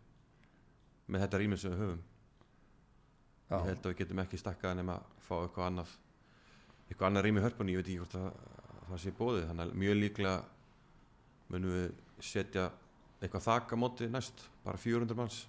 með 1.08 1.24
þetta 1.24 1.40
rými 1.42 1.58
sem 1.58 1.72
við 1.72 1.82
höfum. 1.84 2.04
Já, 3.48 3.56
ég 3.56 3.68
held 3.70 3.80
að 3.80 3.92
við 3.92 3.98
getum 4.02 4.22
ekki 4.24 4.40
stakkað 4.40 4.76
nema 4.76 4.98
að 4.98 5.24
fá 5.24 5.34
eitthvað 5.38 5.68
annað 5.70 5.94
eitthvað 6.88 7.08
annað 7.08 7.24
rými 7.26 7.40
í 7.40 7.44
hörpunni, 7.44 7.74
ég 7.74 7.80
veit 7.80 7.88
ekki 7.88 8.02
hvort 8.02 8.18
að 8.18 8.28
það 8.88 9.00
sé 9.02 9.12
bóðið, 9.16 9.46
þannig 9.50 9.64
að 9.64 9.78
mjög 9.82 9.98
líklega 9.98 10.36
munum 11.52 11.74
við 11.74 11.88
setja 12.28 12.66
eitthvað 13.18 13.46
þak 13.46 13.74
á 13.74 13.76
móti 13.80 14.08
næst 14.10 14.44
bara 14.64 14.80
400 14.80 15.18
manns. 15.18 15.42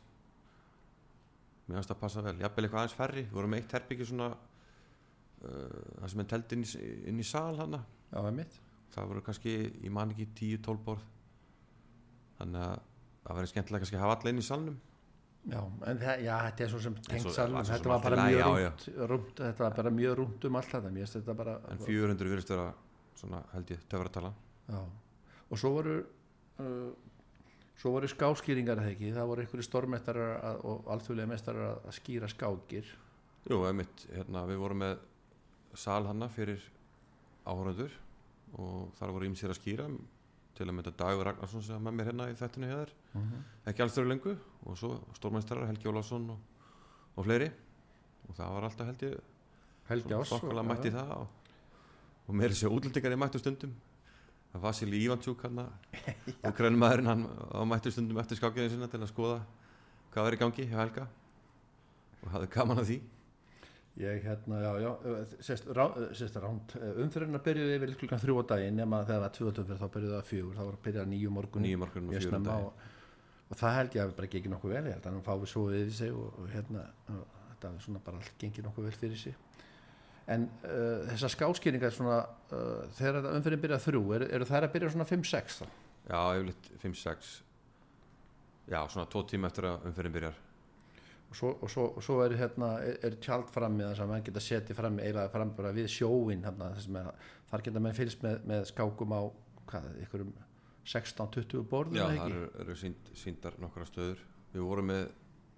Mér 1.68 1.80
finnst 1.80 1.92
það 1.92 2.02
passa 2.02 2.24
vel, 2.26 2.36
jafnvel 2.42 2.66
eitthvað 2.66 2.82
aðeins 2.82 2.98
færri. 2.98 3.24
Við 3.28 3.38
vorum 3.38 3.56
eitt 3.60 3.76
herbyggi 3.76 4.08
svona 4.10 4.30
uh, 4.34 5.80
það 6.00 6.12
sem 6.14 6.24
er 6.24 6.30
telt 6.34 6.56
inn 6.56 6.66
í, 6.66 6.70
inn 7.12 7.22
í 7.22 7.28
sal 7.28 7.60
hana, 7.60 7.84
já, 8.10 8.20
það 8.96 9.12
voru 9.12 9.24
kannski 9.26 9.56
ég 9.70 9.92
man 9.94 10.16
ekki 10.16 10.30
10-12 10.40 10.86
borð. 10.88 11.06
Þannig 12.40 12.64
að 12.66 12.89
það 13.24 13.40
verður 13.40 13.52
skemmtilega 13.54 13.84
kannski 13.84 14.00
að 14.00 14.06
hafa 14.06 14.18
alla 14.18 14.34
inn 14.34 14.42
í 14.42 14.46
salnum. 14.46 14.78
Já, 15.50 15.60
en 15.88 16.00
það, 16.02 16.24
já, 16.26 16.34
þetta 16.46 16.64
er 16.66 16.72
svo 16.74 16.80
sem 16.84 16.96
tengt 17.08 17.32
salnum, 17.34 17.66
þetta 17.66 17.90
var 17.90 18.02
bara 18.04 18.24
mjög 18.28 18.88
rúmt, 19.10 19.38
þetta 19.40 19.64
var 19.64 19.76
bara 19.78 19.92
mjög 19.96 20.16
rúmt 20.20 20.48
um 20.50 20.58
allt 20.60 20.74
þetta, 20.74 21.06
þetta 21.14 21.36
bara, 21.40 21.54
en 21.72 21.80
400 21.86 22.32
virðist 22.34 22.52
vera 22.52 22.66
svona 23.18 23.40
held 23.54 23.72
ég 23.72 23.86
töfratala 23.90 24.34
já, 24.68 24.82
og 25.48 25.62
svo 25.62 25.72
voru, 25.78 25.96
uh, 26.60 26.90
svo 27.80 27.94
voru 27.96 28.12
skáskýringar 28.12 28.84
eða 28.84 28.92
ekki, 28.92 29.14
það 29.16 29.32
voru 29.32 29.46
einhverju 29.46 29.68
stormestarar 29.70 30.36
að, 30.52 30.62
og 30.68 30.92
alþjóðlega 30.98 31.32
mestarar 31.32 31.72
að, 31.72 31.90
skýra 32.02 32.32
skákir, 32.36 32.92
Jú, 33.48 33.64
einmitt, 33.64 34.04
hérna, 34.12 34.44
við 34.50 34.60
vorum 34.60 34.84
með 34.84 34.98
sal 35.80 36.04
hanna 36.04 36.28
fyrir 36.30 36.62
áhöröndur 37.48 37.96
og 38.60 38.90
þar 39.00 39.16
voru 39.16 39.30
ímsir 39.32 39.54
að 39.54 39.62
skýra 39.62 39.88
til 40.60 40.68
að 40.68 40.76
mynda 40.76 40.92
Dagur 41.00 41.24
Ragnarsson 41.24 41.64
sem 41.64 41.78
var 41.78 41.86
með 41.86 41.96
mér 41.96 42.08
hérna 42.10 42.26
í 42.28 42.36
þættinu 42.36 42.68
hér 42.68 42.90
ekki 43.72 43.84
alls 43.84 43.94
þurru 43.96 44.10
lengu 44.12 44.34
og 44.68 44.78
svo 44.78 44.90
stórmæstarar 45.16 45.70
Helgi 45.70 45.88
Ólafsson 45.88 46.26
og, 46.34 46.40
og 47.16 47.28
fleiri. 47.28 47.48
Og 48.28 48.36
það 48.36 48.56
var 48.56 48.68
alltaf 48.68 48.90
held 48.90 49.06
ég 49.08 49.14
Helgi 49.90 50.18
Ás, 50.18 50.34
þokkalega 50.34 50.68
mætti 50.68 50.92
það 50.94 51.14
og, 51.16 51.54
og 52.28 52.36
meiri 52.36 52.58
sér 52.60 52.76
útlendingar 52.76 53.16
í 53.16 53.20
mættu 53.24 53.40
stundum. 53.40 53.72
Vasili 54.60 55.00
Ívantjúk 55.06 55.46
hann 55.46 55.62
og 56.46 56.52
grænumæðurinn 56.58 57.08
hann 57.08 57.24
á 57.56 57.64
mættu 57.70 57.94
stundum 57.94 58.20
eftir 58.20 58.42
skákinu 58.42 58.70
sinna 58.70 58.90
til 58.92 59.00
að 59.00 59.14
skoða 59.14 59.40
hvað 60.12 60.28
var 60.28 60.36
í 60.36 60.42
gangi 60.44 60.68
hjá 60.68 60.78
Helga. 60.82 61.08
Og 62.20 62.34
hafði 62.36 62.52
gaman 62.58 62.84
að 62.84 62.92
því 62.92 63.00
Ég 64.00 64.22
hérna, 64.24 64.62
já, 64.64 64.70
já, 64.80 64.92
sérst, 65.44 65.66
rá, 65.76 65.84
sérst 66.16 66.38
ránd, 66.40 66.72
umfyrirna 67.04 67.42
byrjuði 67.44 67.74
yfir 67.76 67.92
klukkan 68.00 68.22
þrjú 68.22 68.38
á 68.40 68.44
daginn 68.54 68.80
nema 68.80 69.02
þegar 69.04 69.10
það 69.10 69.26
var 69.26 69.34
tvöðutöfur 69.36 69.82
þá 69.82 69.90
byrjuði 69.96 70.14
það 70.14 70.30
fjögur, 70.30 70.54
þá 70.56 70.62
var 70.62 70.78
að 70.78 70.86
byrja 70.86 71.04
nýju 71.12 71.34
morgun 71.36 71.66
nýju 71.68 71.82
morgun 71.82 72.08
og 72.08 72.14
fjögur 72.14 72.30
snemma 72.30 72.48
dag 72.48 72.68
og, 72.70 72.86
og 73.50 73.60
það 73.60 73.76
held 73.76 73.98
ég 73.98 74.06
að 74.06 74.14
bara 74.22 74.32
gengið 74.36 74.54
nokkuð 74.54 74.74
vel, 74.76 74.84
ég 74.88 74.96
held 74.96 75.10
að 75.10 75.18
hann 75.18 75.28
fái 75.28 75.52
svo 75.52 75.66
yfir 75.82 75.92
sig 76.00 76.16
og, 76.16 76.40
og 76.40 76.48
hérna, 76.54 76.86
og 77.18 77.36
þetta 77.50 77.74
er 77.74 77.86
svona 77.90 78.04
bara 78.08 78.24
allt 78.24 78.40
gengið 78.46 78.70
nokkuð 78.70 78.88
vel 78.88 78.96
fyrir 79.04 79.22
sig. 79.26 79.38
En 80.30 80.48
uh, 80.48 81.04
þessar 81.10 81.36
skáskýringar 81.36 81.92
svona, 81.92 82.22
uh, 82.54 82.88
þegar 82.96 83.32
umfyrirna 83.34 83.64
byrjaði 83.66 83.88
þrjú, 83.90 84.04
eru 84.16 84.32
er 84.32 84.48
það 84.48 84.70
að 84.70 84.76
byrja 84.78 84.96
svona 84.96 85.12
5-6 85.12 85.60
þá? 85.60 85.70
Já, 86.08 86.20
yfirleitt 86.40 86.72
5-6 86.86 87.38
Já, 88.70 88.84
svona 88.86 89.10
tvo 89.10 89.24
tíma 89.26 89.50
eftir 89.50 89.66
að 89.66 89.90
umferðin 89.90 90.14
byrjar 90.14 90.46
og 91.30 91.38
svo, 91.38 91.52
og 91.62 91.70
svo, 91.70 91.86
og 91.96 92.04
svo 92.04 92.20
er, 92.24 92.34
hérna, 92.40 92.72
er, 92.82 92.98
er 93.06 93.18
tjald 93.22 93.50
frammi 93.54 93.86
þess 93.86 94.04
að 94.04 94.12
mann 94.12 94.26
geta 94.26 94.42
setið 94.42 94.80
fram 94.80 95.52
bara 95.58 95.74
við 95.76 95.90
sjóin 95.94 96.42
hérna, 96.46 96.72
að, 96.74 97.12
þar 97.52 97.66
geta 97.68 97.84
mann 97.86 97.98
fylgst 97.98 98.26
með, 98.26 98.40
með 98.50 98.66
skákum 98.72 99.14
á 99.14 99.22
hvað, 99.70 99.90
ykkurum 100.06 100.34
16-20 100.90 101.68
borðum 101.70 102.00
Já, 102.00 102.08
það 102.08 102.26
eru, 102.26 102.50
eru 102.64 102.78
sínd, 102.80 103.12
síndar 103.18 103.60
nokkra 103.62 103.86
stöður. 103.86 104.24
Við 104.56 104.66
vorum 104.66 104.90
með 104.90 105.04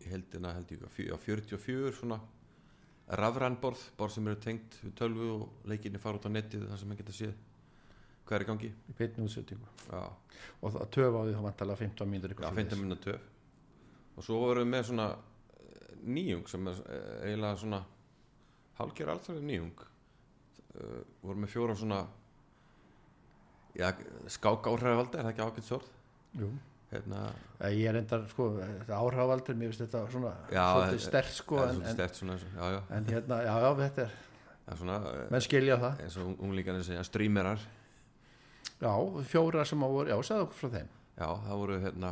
í 0.04 0.12
heldina 0.12 0.52
held 0.58 0.74
ég 0.74 0.84
á 0.84 1.18
44 1.24 1.94
svona 1.96 2.20
rafrænborð, 3.22 3.86
borð 4.00 4.18
sem 4.18 4.28
eru 4.28 4.40
tengt 4.44 4.76
við 4.82 4.94
tölvu 5.00 5.32
og 5.38 5.72
leikinni 5.72 6.02
fara 6.02 6.20
út 6.20 6.28
á 6.28 6.32
netið 6.32 6.68
þar 6.68 6.82
sem 6.82 6.92
mann 6.92 7.00
geta 7.00 7.16
séð 7.16 7.34
hvað 8.28 8.38
er 8.38 8.44
í 8.44 8.48
gangi. 8.52 8.70
Í 8.92 8.94
beinni 8.98 9.26
útsendingu. 9.28 9.72
Já, 9.88 10.04
og 10.60 10.76
það 10.76 10.92
töf 10.96 11.16
á 11.16 11.22
því 11.22 11.34
þá 11.36 11.44
vantalega 11.48 11.82
15 11.82 12.12
mínútur 12.12 12.36
Já 12.36 12.52
15 12.60 12.80
minna 12.80 12.98
töf. 13.04 13.28
Og 14.16 14.26
svo 14.28 14.40
vorum 14.44 14.66
við 14.66 14.72
með 14.76 14.88
svona 14.92 15.08
nýjung 16.06 16.48
sem 16.50 16.68
er 16.72 16.82
eh, 16.90 17.30
eiginlega 17.30 17.60
svona 17.62 17.84
hálfgerð 18.80 19.14
alltaf 19.16 19.40
nýjung 19.46 19.84
uh, 19.84 21.00
vorum 21.22 21.44
með 21.46 21.54
fjóra 21.54 21.76
svona 21.78 22.02
já, 23.78 23.92
skák 24.32 24.68
áhræðvaldi 24.72 25.20
er 25.20 25.28
það 25.28 25.32
ekki 25.34 25.46
ákveðt 25.48 25.68
sorð 25.70 25.90
Jú. 26.40 26.50
hérna, 26.92 27.26
Eh, 27.62 27.76
ég 27.78 27.92
er 27.92 28.00
endar 28.00 28.24
sko, 28.32 28.48
áhrávaldur 28.90 29.56
mér 29.56 29.70
finnst 29.70 29.84
þetta 29.86 30.00
svona 30.10 30.32
Já, 30.50 30.66
eh, 30.88 30.98
stert 31.00 31.36
sko 31.36 31.60
en, 31.64 31.84
stert 31.94 32.18
svona 32.18 32.40
já, 32.42 32.72
já, 32.74 32.80
en 32.98 33.06
hérna, 33.06 33.38
já, 33.46 33.54
já, 33.62 33.70
þetta 33.84 34.02
er 34.08 34.16
er 34.72 34.78
svona 34.80 34.98
eh, 35.12 35.28
menn 35.32 35.44
skilja 35.46 35.78
það, 35.82 36.02
eins 36.06 36.18
og 36.22 36.42
unglingarnir 36.42 36.86
segja 36.88 37.04
streamerar. 37.04 37.62
Já, 38.82 38.92
fjóra 39.30 39.66
sem 39.68 39.84
á 39.84 39.88
voru 39.92 40.10
já, 40.10 40.18
sagði 40.26 40.46
okkur 40.48 40.58
frá 40.58 40.70
þeim. 40.78 40.90
Já, 41.18 41.28
það 41.46 41.60
voru 41.62 41.80
hérna 41.84 42.12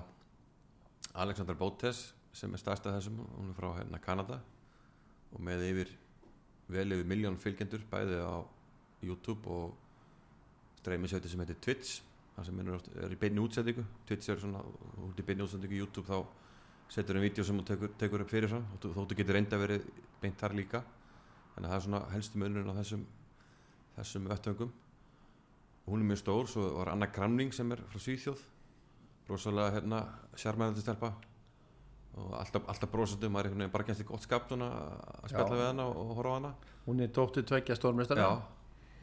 Alexander 1.24 1.56
Bótes 1.58 2.02
sem 2.34 2.54
er 2.54 2.62
stærsta 2.62 2.94
þessum 2.94 3.18
hún 3.38 3.50
er 3.52 3.58
frá 3.58 3.70
hérna 3.80 4.00
Kanada 4.02 4.40
og 5.34 5.42
með 5.46 5.64
yfir 5.70 5.94
vel 6.70 6.92
yfir 6.94 7.08
miljón 7.10 7.40
fylgjendur 7.42 7.82
bæði 7.90 8.20
á 8.22 8.38
YouTube 9.04 9.50
og 9.50 9.76
streymisveiti 10.82 11.30
sem 11.32 11.42
heitir 11.42 11.58
Twitch 11.64 12.02
það 12.36 12.46
sem 12.50 12.60
er, 12.62 13.14
í 13.14 13.18
beinni 13.20 13.42
útsendingu. 13.44 13.84
Twitch 14.08 14.30
er 14.32 14.40
svona 14.40 14.62
út 15.04 15.20
í 15.20 15.26
beinni 15.28 15.44
útsendingu 15.44 15.80
YouTube 15.82 16.08
þá 16.08 16.22
setur 16.90 17.20
um 17.20 17.24
vídeo 17.26 17.44
sem 17.46 17.58
þú 17.60 17.66
tekur, 17.68 17.92
tekur 18.00 18.24
upp 18.24 18.32
fyrirfram 18.32 18.64
og 18.74 18.80
þú- 18.82 19.16
getur 19.18 19.36
reynda 19.36 19.58
verið 19.60 19.90
beint 20.22 20.38
þar 20.40 20.56
líka. 20.56 20.84
Þannig 21.56 21.66
að 21.68 21.72
það 21.74 21.76
er 21.80 21.86
svona 21.88 22.02
helstu 22.14 22.40
munurinn 22.40 22.72
á 22.72 22.80
þessum 22.80 23.04
þessum 23.98 24.30
vettöngum 24.32 24.72
hún 25.90 26.02
er 26.02 26.08
mjög 26.12 26.22
stór, 26.22 26.48
svo 26.48 26.68
var 26.78 26.92
Anna 26.94 27.08
Kramning 27.08 27.52
sem 27.54 27.72
er 27.72 27.82
frá 27.90 28.00
Svíþjóð. 28.00 28.40
Rosalega 29.30 29.74
hérna 29.76 30.00
sjarmæðandi 30.38 30.82
stelpa 30.82 31.14
og 32.18 32.34
alltaf, 32.40 32.66
alltaf 32.72 32.92
brosandi 32.92 33.30
maður 33.32 33.62
er 33.64 33.72
bara 33.74 33.94
í 33.94 34.08
gott 34.08 34.26
skap 34.26 34.48
svona 34.50 34.70
að 35.22 35.30
spjalla 35.34 35.60
við 35.60 35.68
hana 35.68 35.86
og, 35.92 36.16
horfa 36.18 36.34
á 36.34 36.38
hana. 36.40 36.54
Hún 36.88 37.04
er 37.04 37.14
dóttir 37.14 37.46
tveggja 37.48 37.78
stórmestara 37.78 38.26
Já, 38.26 38.32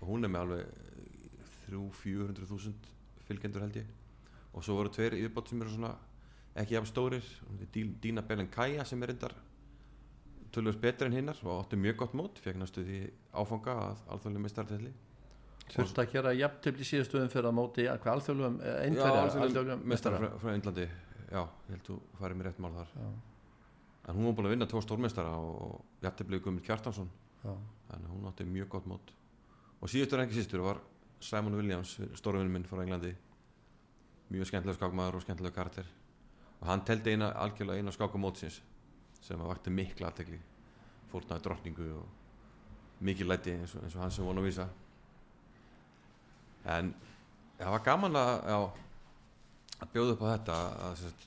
og 0.01 0.11
hún 0.11 0.27
er 0.27 0.33
með 0.33 0.45
alveg 0.47 0.67
300-400 1.69 2.51
þúsund 2.51 2.91
fylgjendur 3.29 3.65
held 3.67 3.81
ég. 3.81 3.89
Og 4.53 4.65
svo 4.65 4.79
voru 4.79 4.93
tveir 4.93 5.19
yfirbátt 5.19 5.53
sem 5.53 5.63
eru 5.63 5.75
svona 5.75 5.95
ekki 6.57 6.77
jafn 6.77 6.91
stórir. 6.91 7.35
Dína 7.75 8.25
Belen 8.27 8.51
Kaja 8.53 8.85
sem 8.89 9.03
er 9.03 9.13
reyndar 9.13 9.37
tölvöld 10.57 10.81
betri 10.81 11.11
en 11.11 11.17
hinnar 11.17 11.41
og 11.45 11.65
átti 11.65 11.77
mjög 11.77 11.99
gott 12.03 12.15
mót 12.17 12.39
fekk 12.41 12.61
næstu 12.61 12.85
því 12.87 13.01
áfanga 13.37 13.75
að 13.83 14.05
alþjóðlega 14.15 14.45
mistartelli 14.45 14.93
þurft 15.73 16.01
að 16.01 16.13
gera 16.15 16.33
jafntöfli 16.37 16.87
síðastuðum 16.87 17.33
fyrir 17.33 17.49
að 17.51 17.57
móti 17.59 17.87
hvað 17.89 18.13
alþjóðlegum, 18.15 18.57
Já, 18.63 18.77
einferja 18.87 19.25
alþjóðlega 19.25 19.77
mestara 19.93 20.31
frá, 20.41 20.53
Indlandi 20.55 20.87
já, 21.37 21.43
ég 21.69 21.75
held 21.75 21.89
þú 21.91 21.97
farið 22.21 22.41
mér 22.41 22.49
rétt 22.51 22.63
mál 22.65 22.75
þar. 22.77 22.95
Já. 22.97 23.09
en 24.07 24.15
hún 24.15 24.29
var 24.29 24.35
búin 24.39 24.47
að 24.47 24.53
vinna 24.55 24.67
tvo 24.71 24.81
stórmestara 24.83 25.33
og 25.35 26.03
jafnteflið 26.05 26.43
Guðmund 26.45 26.65
Kjartansson. 26.67 27.09
Að 27.47 28.05
hún 28.11 28.27
átti 28.31 28.47
mjög 28.47 28.69
gott 28.75 28.87
mót. 28.91 29.13
Og 29.83 29.91
síðustur 29.91 30.21
en 30.21 30.27
ekki 30.27 30.39
sístur 30.39 30.63
var 30.65 30.81
Simon 31.21 31.57
Williams 31.59 31.97
stórvinn 32.19 32.51
minn 32.53 32.67
frá 32.67 32.83
Englandi. 32.83 33.13
Mjög 34.31 34.51
skemmtilega 34.51 34.79
skákmaður 34.79 35.19
og 35.19 35.25
skemmtilega 35.27 35.55
karakter. 35.55 35.91
Og 36.61 36.71
hann 36.71 36.85
teldi 36.87 37.15
eina, 37.15 37.33
algjörlega 37.35 37.83
eina 37.83 37.95
skákumótsins 37.95 38.61
sem 39.21 39.41
að 39.43 39.51
vakti 39.51 39.75
mikla 39.75 40.11
aðtegli 40.11 40.39
fórnaði 41.11 41.45
drottningu 41.45 41.91
og 41.99 43.05
mikið 43.07 43.31
læti 43.31 43.55
eins 43.55 43.75
og, 43.77 43.85
eins 43.85 43.97
og 43.97 44.03
hann 44.05 44.15
sem 44.15 44.27
vona 44.27 44.43
að 44.43 44.49
vísa. 44.49 44.69
En 46.77 46.95
það 47.59 47.75
var 47.75 47.85
gaman 47.87 48.19
að, 48.23 48.33
já, 48.51 48.86
að 49.83 49.93
bjóða 49.93 50.15
upp 50.15 50.23
á 50.25 50.29
þetta 50.33 50.59
að, 50.87 50.99
sest, 51.03 51.25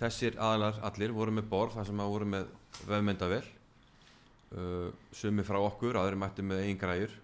þessir 0.00 0.38
aðlar 0.42 0.78
allir 0.88 1.14
voru 1.14 1.34
með 1.36 1.50
borð 1.50 1.76
þar 1.78 1.88
sem 1.90 2.02
að 2.02 2.14
voru 2.14 2.28
með 2.32 2.54
vefmyndavel 2.88 3.42
uh, 4.56 4.88
sumi 5.14 5.44
frá 5.46 5.58
okkur, 5.60 5.98
aðri 6.00 6.18
mætti 6.20 6.46
með 6.46 6.64
eigin 6.64 6.80
græjur 6.80 7.14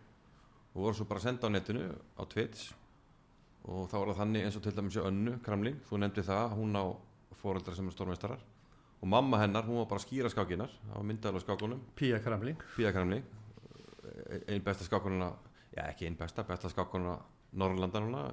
og 0.74 0.84
voru 0.84 0.98
svo 0.98 1.08
bara 1.10 1.24
senda 1.24 1.50
á 1.50 1.50
netinu 1.50 1.88
á 1.90 2.22
Twitch. 2.30 2.68
Og 3.68 3.88
þá 3.90 3.96
var 3.98 4.12
það 4.12 4.20
þannig 4.22 4.46
eins 4.46 4.56
og 4.56 4.62
til 4.64 4.74
dæmis 4.76 5.00
Önnu 5.02 5.34
Kramling, 5.44 5.80
þú 5.88 5.98
nefndi 6.00 6.22
það, 6.24 6.54
hún 6.56 6.78
á 6.78 6.84
fóreldrar 7.40 7.76
sem 7.76 7.88
er 7.90 7.96
stórmeistarar. 7.96 8.44
Og 9.02 9.10
mamma 9.10 9.40
hennar, 9.42 9.66
hún 9.66 9.82
var 9.82 9.90
bara 9.90 10.00
að 10.00 10.06
skýra 10.06 10.30
skákinar 10.32 10.70
það 10.70 10.94
var 10.94 11.08
myndaðal 11.10 11.42
á 11.42 11.44
skákunum, 11.44 11.82
Pía 11.98 12.22
Kramling. 12.22 12.62
Pía 12.76 12.94
Kramling. 12.94 13.26
Einn 14.46 14.64
besta 14.64 14.86
skákununa 14.86 15.32
já 15.74 15.84
ekki 15.88 16.08
einn 16.08 16.16
besta, 16.18 16.46
besta 16.48 16.70
skákununa 16.72 17.18
Norrlandanuna 17.58 18.24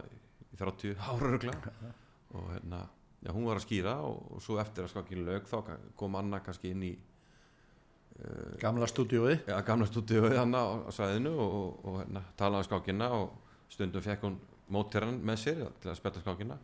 í 0.53 0.59
30 0.59 0.95
árurugla 1.11 1.55
og 2.35 2.53
hérna 2.53 2.85
já, 3.23 3.31
hún 3.31 3.47
var 3.47 3.59
að 3.59 3.65
skýra 3.65 3.97
og, 4.05 4.21
og 4.35 4.43
svo 4.43 4.59
eftir 4.61 4.85
að 4.85 4.93
skákinu 4.93 5.25
lög 5.27 5.49
þá 5.49 5.75
kom 5.97 6.17
Anna 6.19 6.41
kannski 6.45 6.73
inn 6.75 6.83
í 6.85 6.93
gamla 8.61 8.87
stúdíói 8.87 9.41
ja, 9.47 9.59
gamla 9.67 9.87
stúdíuð 9.89 10.37
hann 10.37 10.55
á, 10.55 10.87
á 10.87 10.89
svæðinu 10.95 11.33
og, 11.35 11.79
og, 11.83 11.97
hérna, 12.03 12.23
talaði 12.39 12.63
um 12.63 12.69
skákina 12.69 13.09
og 13.17 13.33
stundum 13.71 14.03
fekk 14.05 14.23
hún 14.27 14.37
móttirann 14.71 15.19
með 15.25 15.41
sér 15.41 15.63
til 15.81 15.91
að 15.91 15.97
spetta 15.99 16.21
skákina. 16.23 16.57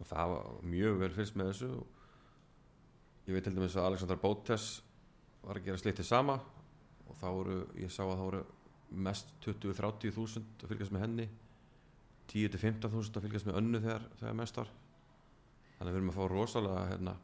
Og 0.00 0.08
það 0.08 0.32
var 0.32 0.48
mjög 0.66 0.98
vel 1.02 1.12
fyrst 1.14 1.36
með 1.38 1.52
þessu 1.52 1.68
ég 3.28 3.36
veit 3.36 3.46
til 3.46 3.54
dæmis 3.54 3.76
að 3.78 3.86
Alexander 3.90 4.18
Bótes 4.18 4.66
var 5.44 5.60
að 5.60 5.68
gera 5.68 5.78
slitið 5.78 6.08
sama 6.08 6.40
og 7.06 7.14
þá 7.20 7.28
voru, 7.28 7.58
ég 7.78 7.92
sá 7.92 8.02
að 8.02 8.16
það 8.16 8.24
voru 8.24 8.42
mest 9.06 9.30
20-30 9.44 10.14
þúsund 10.16 10.64
að 10.64 10.72
fylgjast 10.72 10.94
með 10.94 11.04
henni 11.06 11.28
10-15 12.32 12.92
þúsund 12.92 13.18
að 13.18 13.26
fylgjast 13.26 13.48
með 13.48 13.58
önnu 13.60 13.80
þegar, 13.84 14.06
þegar 14.20 14.38
mest 14.42 14.60
var. 14.60 14.70
Þannig 15.78 15.88
að 15.88 15.92
við 15.92 16.00
erum 16.00 16.12
að 16.12 16.18
fá 16.20 16.24
rosalega 16.32 16.84
hérna, 16.92 17.16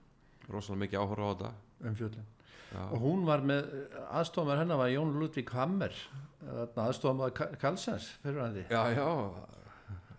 rosalega 0.49 0.83
mikið 0.85 1.03
áhorfa 1.05 1.29
á 1.29 1.33
þetta. 1.33 1.53
Um 1.89 1.97
fjöldin 1.99 2.27
Já. 2.69 2.83
og 2.93 2.99
hún 3.01 3.23
var 3.25 3.41
með 3.49 3.69
aðstofamæður 4.13 4.59
hennar 4.61 4.77
var 4.77 4.91
Jón 4.93 5.15
Ludvík 5.17 5.51
Hammer 5.57 5.95
aðstofamæður 6.77 7.55
Karlsens 7.63 8.11
fyrir 8.21 8.43
hann 8.43 8.59
Já, 8.69 8.83
já. 8.93 9.07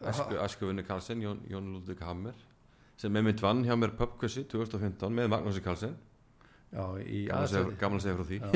Æsku, 0.10 0.38
æskuvinni 0.39 0.86
Karlsson, 0.88 1.22
Jón, 1.22 1.43
Jón 1.51 1.67
Lúðvík 1.75 2.01
Hammer 2.08 2.39
sem 3.00 3.13
með 3.13 3.27
mitt 3.29 3.43
vann 3.43 3.62
hjá 3.67 3.75
mér 3.77 3.93
pubquizzi 4.00 4.46
2015 4.50 5.13
með 5.13 5.29
Magnúsi 5.36 5.62
Karlsson 5.62 5.93
já, 6.72 6.84
í 7.05 7.27
gaman 7.29 7.43
aðstofamæður 7.77 8.00
að 8.00 8.03
segja 8.08 8.17
frá 8.17 8.25
því. 8.31 8.39
Já. 8.39 8.50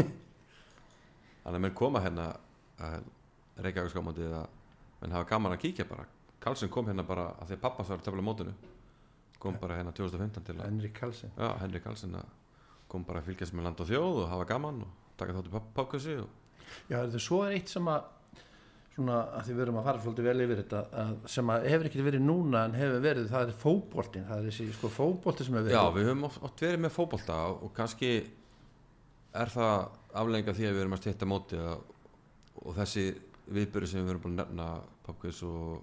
þannig 1.43 1.59
að 1.59 1.63
menn 1.67 1.77
koma 1.83 2.01
hérna 2.03 2.27
að 2.81 2.97
Reykjavík 3.61 3.93
skámandi 3.93 4.25
að 4.31 4.47
menn 5.03 5.17
hafa 5.19 5.29
gaman 5.35 5.53
að 5.53 5.61
kíkja 5.67 5.85
bara 5.91 6.07
Karlsson 6.43 6.71
kom 6.73 6.89
hérna 6.91 7.05
bara 7.07 7.29
að 7.39 7.51
því 7.51 7.57
að 7.57 7.63
pappas 7.65 7.91
var 7.91 8.01
að 8.01 8.07
töfla 8.09 8.25
mótinu 8.25 8.55
kom 9.43 9.59
bara 9.59 9.77
hérna 9.79 9.91
2015 9.95 10.47
til 10.47 10.55
að 10.57 10.65
Henrik 10.69 10.95
Karlsson. 10.97 11.31
Já, 11.35 11.50
Henrik 11.59 11.83
Karlsson 11.83 12.17
kom 12.91 13.05
bara 13.07 13.23
að 13.23 13.31
fylgjast 13.31 13.55
með 13.55 13.67
land 13.67 13.83
og 13.83 13.89
þjóð 13.89 14.19
og 14.23 14.27
hafa 14.31 14.50
gaman 14.53 14.83
og 14.85 15.15
taka 15.19 15.35
þáttu 15.38 15.63
pubquizzi 15.75 16.17
og 16.21 16.41
Já, 16.89 16.97
þetta 17.03 17.21
svo 17.21 17.39
er 17.45 17.55
eitt 17.57 17.71
sem 17.71 17.88
að 17.91 18.05
svona 18.93 19.17
að 19.33 19.47
því 19.47 19.55
við 19.55 19.63
erum 19.65 19.77
að 19.81 19.88
fara 19.88 20.01
svolítið 20.03 20.27
vel 20.29 20.43
yfir 20.45 20.59
þetta 20.62 20.81
að, 21.01 21.13
sem 21.33 21.50
að 21.50 21.67
hefur 21.71 21.89
ekki 21.89 22.05
verið 22.05 22.23
núna 22.27 22.62
en 22.67 22.75
hefur 22.77 23.01
verið, 23.01 23.29
það 23.31 23.45
er 23.47 23.55
fótboltin 23.63 24.27
það 24.27 24.39
er 24.39 24.47
þessi 24.50 24.67
sko 24.77 24.91
fótbolti 24.93 25.47
sem 25.47 25.57
hefur 25.57 25.69
verið. 25.69 25.79
Já, 25.79 25.95
við 25.95 26.09
höfum 26.12 26.27
oft, 26.29 26.62
verið 26.62 26.83
með 26.83 26.93
fótbolta 26.93 27.39
og 27.55 27.73
kannski 27.77 28.12
er 29.33 29.53
það 29.53 29.75
aflenga 30.21 30.53
því 30.53 30.67
að 30.69 30.75
við 30.75 30.83
erum 30.83 30.95
að 30.97 31.01
stýtta 31.01 31.29
móti 31.29 31.62
og 31.63 32.77
þessi 32.77 33.07
viðbyrði 33.53 33.89
sem 33.89 34.05
við 34.05 34.13
erum 34.13 34.23
búin 34.27 34.38
að 34.38 34.43
nefna 34.43 34.67
Popquiz 35.03 35.41
og, 35.47 35.81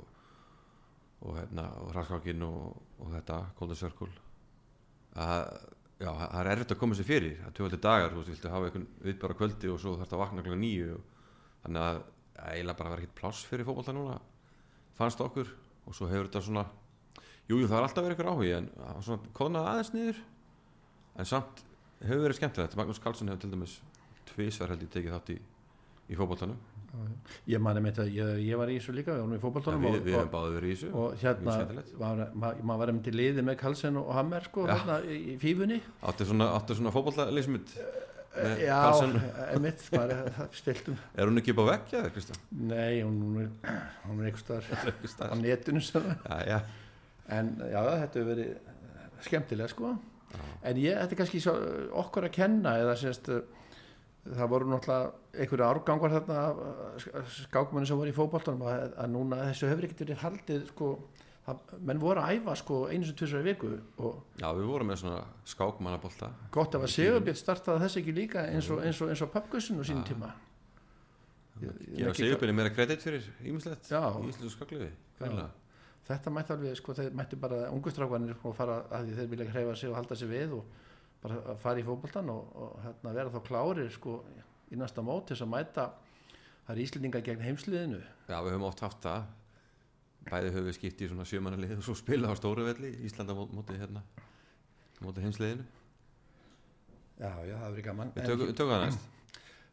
og 1.21 1.37
hérna 1.37 1.67
og 1.83 1.93
hraskakinn 1.95 2.43
og, 2.47 2.81
og 3.00 3.12
þetta 3.15 3.39
Golden 3.59 3.79
Circle. 3.79 4.11
Að 5.21 5.43
já, 6.00 6.09
það 6.09 6.39
er 6.41 6.50
erfitt 6.55 6.75
að 6.75 6.81
koma 6.81 6.97
sér 6.97 7.09
fyrir 7.09 7.41
að 7.45 7.57
tjóðaldi 7.57 7.81
dagar, 7.85 8.12
þú 8.12 8.23
veist, 8.23 8.33
viltu 8.33 8.53
hafa 8.53 8.69
einhvern 8.71 8.87
viðbara 9.05 9.37
kvöldi 9.37 9.73
og 9.73 9.81
svo 9.83 9.95
þarf 9.95 10.07
þetta 10.07 10.17
að 10.17 10.23
vakna 10.25 10.45
klokka 10.47 10.61
nýju 10.61 10.93
og, 10.97 11.25
þannig 11.65 11.87
að 11.87 12.03
eiginlega 12.41 12.79
bara 12.79 12.93
verið 12.95 13.05
ekkert 13.05 13.19
pláss 13.21 13.49
fyrir 13.49 13.69
fótbolta 13.69 13.97
núna 13.97 14.17
fannst 14.97 15.21
okkur. 15.25 15.50
Og 15.89 15.97
svo 15.97 16.09
hefur 16.09 16.29
þetta 16.29 16.45
svona 16.47 16.67
jújú 17.50 17.65
jú, 17.65 17.69
það 17.69 17.77
er 17.77 17.87
alltaf 17.87 18.05
verið 18.07 18.17
eitthvað 18.17 18.35
áhugi 18.35 18.57
en 18.57 18.69
það 18.77 18.97
var 18.97 19.07
svona 19.09 19.35
konaði 19.37 19.71
aðeins 19.75 19.93
niður. 19.97 20.21
En 21.21 21.29
samt 21.29 21.62
hefur 22.00 22.25
verið 22.25 22.39
skemmtilegt. 22.39 22.77
Magnús 22.79 23.03
Karlsson 23.03 23.33
hefur 23.33 23.43
til 23.45 23.53
dæmis 23.53 23.79
tvísver 24.31 24.73
held 24.73 24.85
ég 24.87 24.93
tekið 24.95 25.17
þátt 25.17 25.33
í, 25.35 25.39
í 26.12 26.19
fótboltanum 26.19 26.70
ég 27.50 27.62
mani 27.62 27.82
með 27.85 27.97
þetta, 28.00 28.06
ég, 28.16 28.42
ég 28.49 28.61
var 28.61 28.73
í 28.73 28.76
þessu 28.78 28.94
líka 28.97 29.14
við 29.14 29.23
vorum 29.23 29.32
í 29.32 29.38
ja, 29.38 29.42
fótballtónum 29.44 29.87
við, 29.87 29.97
og, 29.97 30.04
við 30.09 30.18
og, 30.18 30.30
báðið 30.35 30.56
verið 30.59 30.70
í 30.70 30.76
þessu. 30.76 30.92
og 31.00 31.16
hérna 31.23 31.56
maður 32.03 32.62
ma, 32.66 32.79
var 32.83 32.92
einmitt 32.92 33.11
í 33.11 33.14
liði 33.14 33.46
með 33.46 33.59
Karlsson 33.62 34.00
og 34.00 34.12
Hammer 34.16 34.46
sko, 34.48 34.66
Já. 34.66 34.74
hérna, 34.74 35.00
í, 35.07 35.18
í 35.33 35.37
fífunni. 35.40 35.81
Áttu 36.11 36.26
svona, 36.29 36.50
svona 36.66 36.94
fótboltaleysmynd 36.94 37.74
með 38.31 38.61
já, 38.62 38.76
maður 38.94 40.53
stiltum, 40.55 40.98
er 41.18 41.31
hún 41.31 41.40
ekki 41.40 41.55
upp 41.55 41.62
á 41.66 41.70
veggja 41.72 42.03
þér 42.05 42.12
Kristján? 42.14 42.42
nei, 42.70 43.00
hún, 43.03 43.16
er 43.42 43.48
hún 44.07 44.20
er 44.20 44.29
einhver 44.31 44.42
staðar 45.11 45.35
á 45.35 45.37
netinu 45.40 45.83
já, 45.83 46.61
en 47.35 47.50
já, 47.59 47.81
þetta 47.81 48.07
hefur 48.07 48.29
verið 48.31 48.53
skemmtilega 49.26 49.72
sko. 49.72 49.96
Já, 50.31 50.44
en 50.70 50.79
ég, 50.81 50.94
þetta 51.03 51.16
er 51.16 51.20
kannski 51.20 51.42
svo, 51.42 51.57
okkur 52.05 52.29
að 52.29 52.37
kenna 52.38 52.76
eða 52.81 52.94
sérst 53.00 53.33
það 54.26 54.50
voru 54.52 54.68
náttúrulega 54.68 55.12
einhverju 55.40 55.64
árgangar 55.66 56.12
þarna 56.16 56.40
af 57.20 57.33
skákmenni 57.38 57.88
sem 57.88 57.96
voru 58.00 58.12
í 58.12 58.16
fótboltanum 58.16 58.66
að, 58.68 58.83
að 59.00 59.11
núna 59.14 59.38
þessu 59.48 59.70
hefur 59.70 59.87
ekkert 59.88 60.02
verið 60.04 60.20
haldið 60.24 60.66
sko, 60.74 60.90
það, 61.46 61.62
menn 61.88 62.02
voru 62.02 62.20
að 62.24 62.35
æfa 62.37 62.56
sko 62.61 62.80
einu 62.90 63.09
sem 63.09 63.16
tvisar 63.16 63.40
í 63.40 63.48
viku 63.48 63.70
og 64.04 64.18
já, 64.42 64.48
við 64.59 64.68
vorum 64.68 64.92
með 64.92 65.00
svona 65.04 65.22
skákmannabólta 65.54 66.30
gott 66.52 66.76
ef 66.76 66.85
að 66.85 66.94
Sigurbjörn 66.96 67.40
startaði 67.40 67.85
þessi 67.87 68.02
ekki 68.02 68.16
líka 68.18 68.44
eins 68.50 68.68
og, 68.74 68.83
eins 68.85 69.00
og, 69.00 69.14
eins 69.14 69.24
og 69.24 69.33
pappgussin 69.33 69.80
á 69.80 69.85
sínum 69.88 70.04
tíma. 70.09 70.35
Ekki- 71.61 72.14
sigurbyrni 72.24 72.54
meira 72.56 72.70
kredit 72.72 73.02
fyrir 73.04 73.24
ímislegt 73.44 73.88
í 73.90 73.96
íslensku 74.30 74.52
skakliði 74.54 74.92
þetta 76.11 76.30
mætti 76.35 76.54
alveg, 76.54 76.76
sko, 76.80 76.94
þeir 76.96 77.12
mætti 77.14 77.37
bara 77.38 77.66
ungustrákvanir 77.70 78.38
og 78.48 78.54
fara 78.56 78.80
að 78.96 79.11
þeir 79.18 79.28
vilja 79.30 79.50
hreyfa 79.52 79.74
sig 79.76 79.90
og 79.92 79.98
halda 80.00 80.16
sig 80.16 80.30
við 80.30 80.54
og 80.56 80.64
bara 81.20 81.40
að 81.52 81.59
fara 81.61 81.83
í 81.83 81.87
fótboltan 81.87 82.30
og, 82.33 82.54
og 82.56 82.78
hérna, 82.85 83.16
vera 83.16 83.33
þá 83.35 83.42
klárir 83.46 83.90
sko, 83.92 84.20
í 84.72 84.78
næsta 84.80 85.04
mót 85.04 85.28
til 85.30 85.37
að 85.40 85.52
mæta 85.52 85.90
það 86.70 86.72
er 86.74 86.83
Íslendinga 86.85 87.22
gegn 87.26 87.44
heimsliðinu. 87.44 88.00
Já, 88.30 88.37
við 88.38 88.54
höfum 88.54 88.66
oft 88.68 88.83
haft 88.85 89.02
það. 89.04 89.28
Bæði 90.28 90.52
höfum 90.54 90.68
við 90.68 90.76
skipt 90.76 91.02
í 91.02 91.09
svona 91.11 91.26
sjömanalið 91.26 91.78
og 91.78 91.87
svo 91.87 91.96
spila 91.98 92.30
á 92.30 92.35
stóru 92.38 92.66
velli 92.68 92.92
Íslanda 93.09 93.35
móti, 93.35 93.56
móti 93.56 93.78
hérna 93.80 94.04
móti 95.00 95.24
heimsliðinu. 95.24 95.64
Já, 97.20 97.33
já, 97.44 97.54
það 97.56 97.70
verið 97.74 97.87
gaman. 97.88 98.12
Við 98.14 98.28
tökum, 98.30 98.52
tökum 98.56 98.76
það 98.76 98.87
næst. 98.88 99.09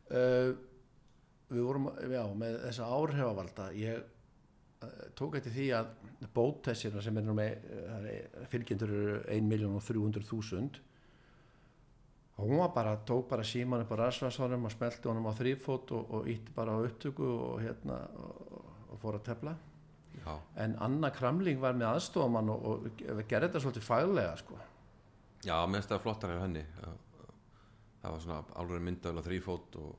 Uh, 0.08 0.54
við 1.52 1.66
vorum, 1.68 1.90
já, 2.08 2.22
með 2.40 2.54
þessa 2.62 2.86
áhrifavalda. 2.96 3.66
Ég 3.76 3.98
uh, 4.00 5.02
tók 5.20 5.36
eftir 5.36 5.52
því 5.52 5.66
að 5.76 5.90
bótessina 6.32 7.02
sem 7.04 7.20
er 7.20 7.26
nú 7.28 7.36
með 7.36 7.66
uh, 7.76 8.06
fylgjendur 8.48 8.94
eru 8.96 9.18
1.300.000 9.36 10.80
og 12.38 12.46
hún 12.46 12.60
var 12.62 12.74
bara, 12.74 12.98
tók 13.06 13.30
bara 13.30 13.44
síman 13.44 13.82
upp 13.82 13.92
á 13.92 14.06
rasvarshónum 14.06 14.66
og 14.66 14.72
smelti 14.72 15.10
honum 15.10 15.26
á 15.26 15.34
þrýfót 15.34 15.92
og, 15.98 16.12
og 16.14 16.28
ítti 16.30 16.54
bara 16.56 16.78
á 16.78 16.80
upptöku 16.86 17.26
og 17.26 17.62
hérna 17.62 17.98
og, 18.14 18.68
og 18.92 19.00
fór 19.02 19.18
að 19.18 19.26
tefla. 19.32 19.56
Já, 20.18 20.34
en 20.64 20.76
Anna 20.82 21.10
Kramling 21.14 21.60
var 21.62 21.74
með 21.78 21.96
aðstofamann 21.96 22.50
og, 22.54 22.66
og 22.66 22.88
gerði 23.02 23.48
þetta 23.48 23.62
svolítið 23.64 23.88
faglega 23.88 24.36
sko. 24.38 24.58
já, 25.46 25.58
minnst 25.66 25.90
það 25.90 26.04
flottar 26.06 26.34
er 26.34 26.44
henni. 26.44 26.66
Það 28.02 28.12
var 28.12 28.22
svona 28.22 28.44
alveg 28.62 28.84
myndafélag 28.86 29.26
þrýfót 29.26 29.80
og 29.82 29.96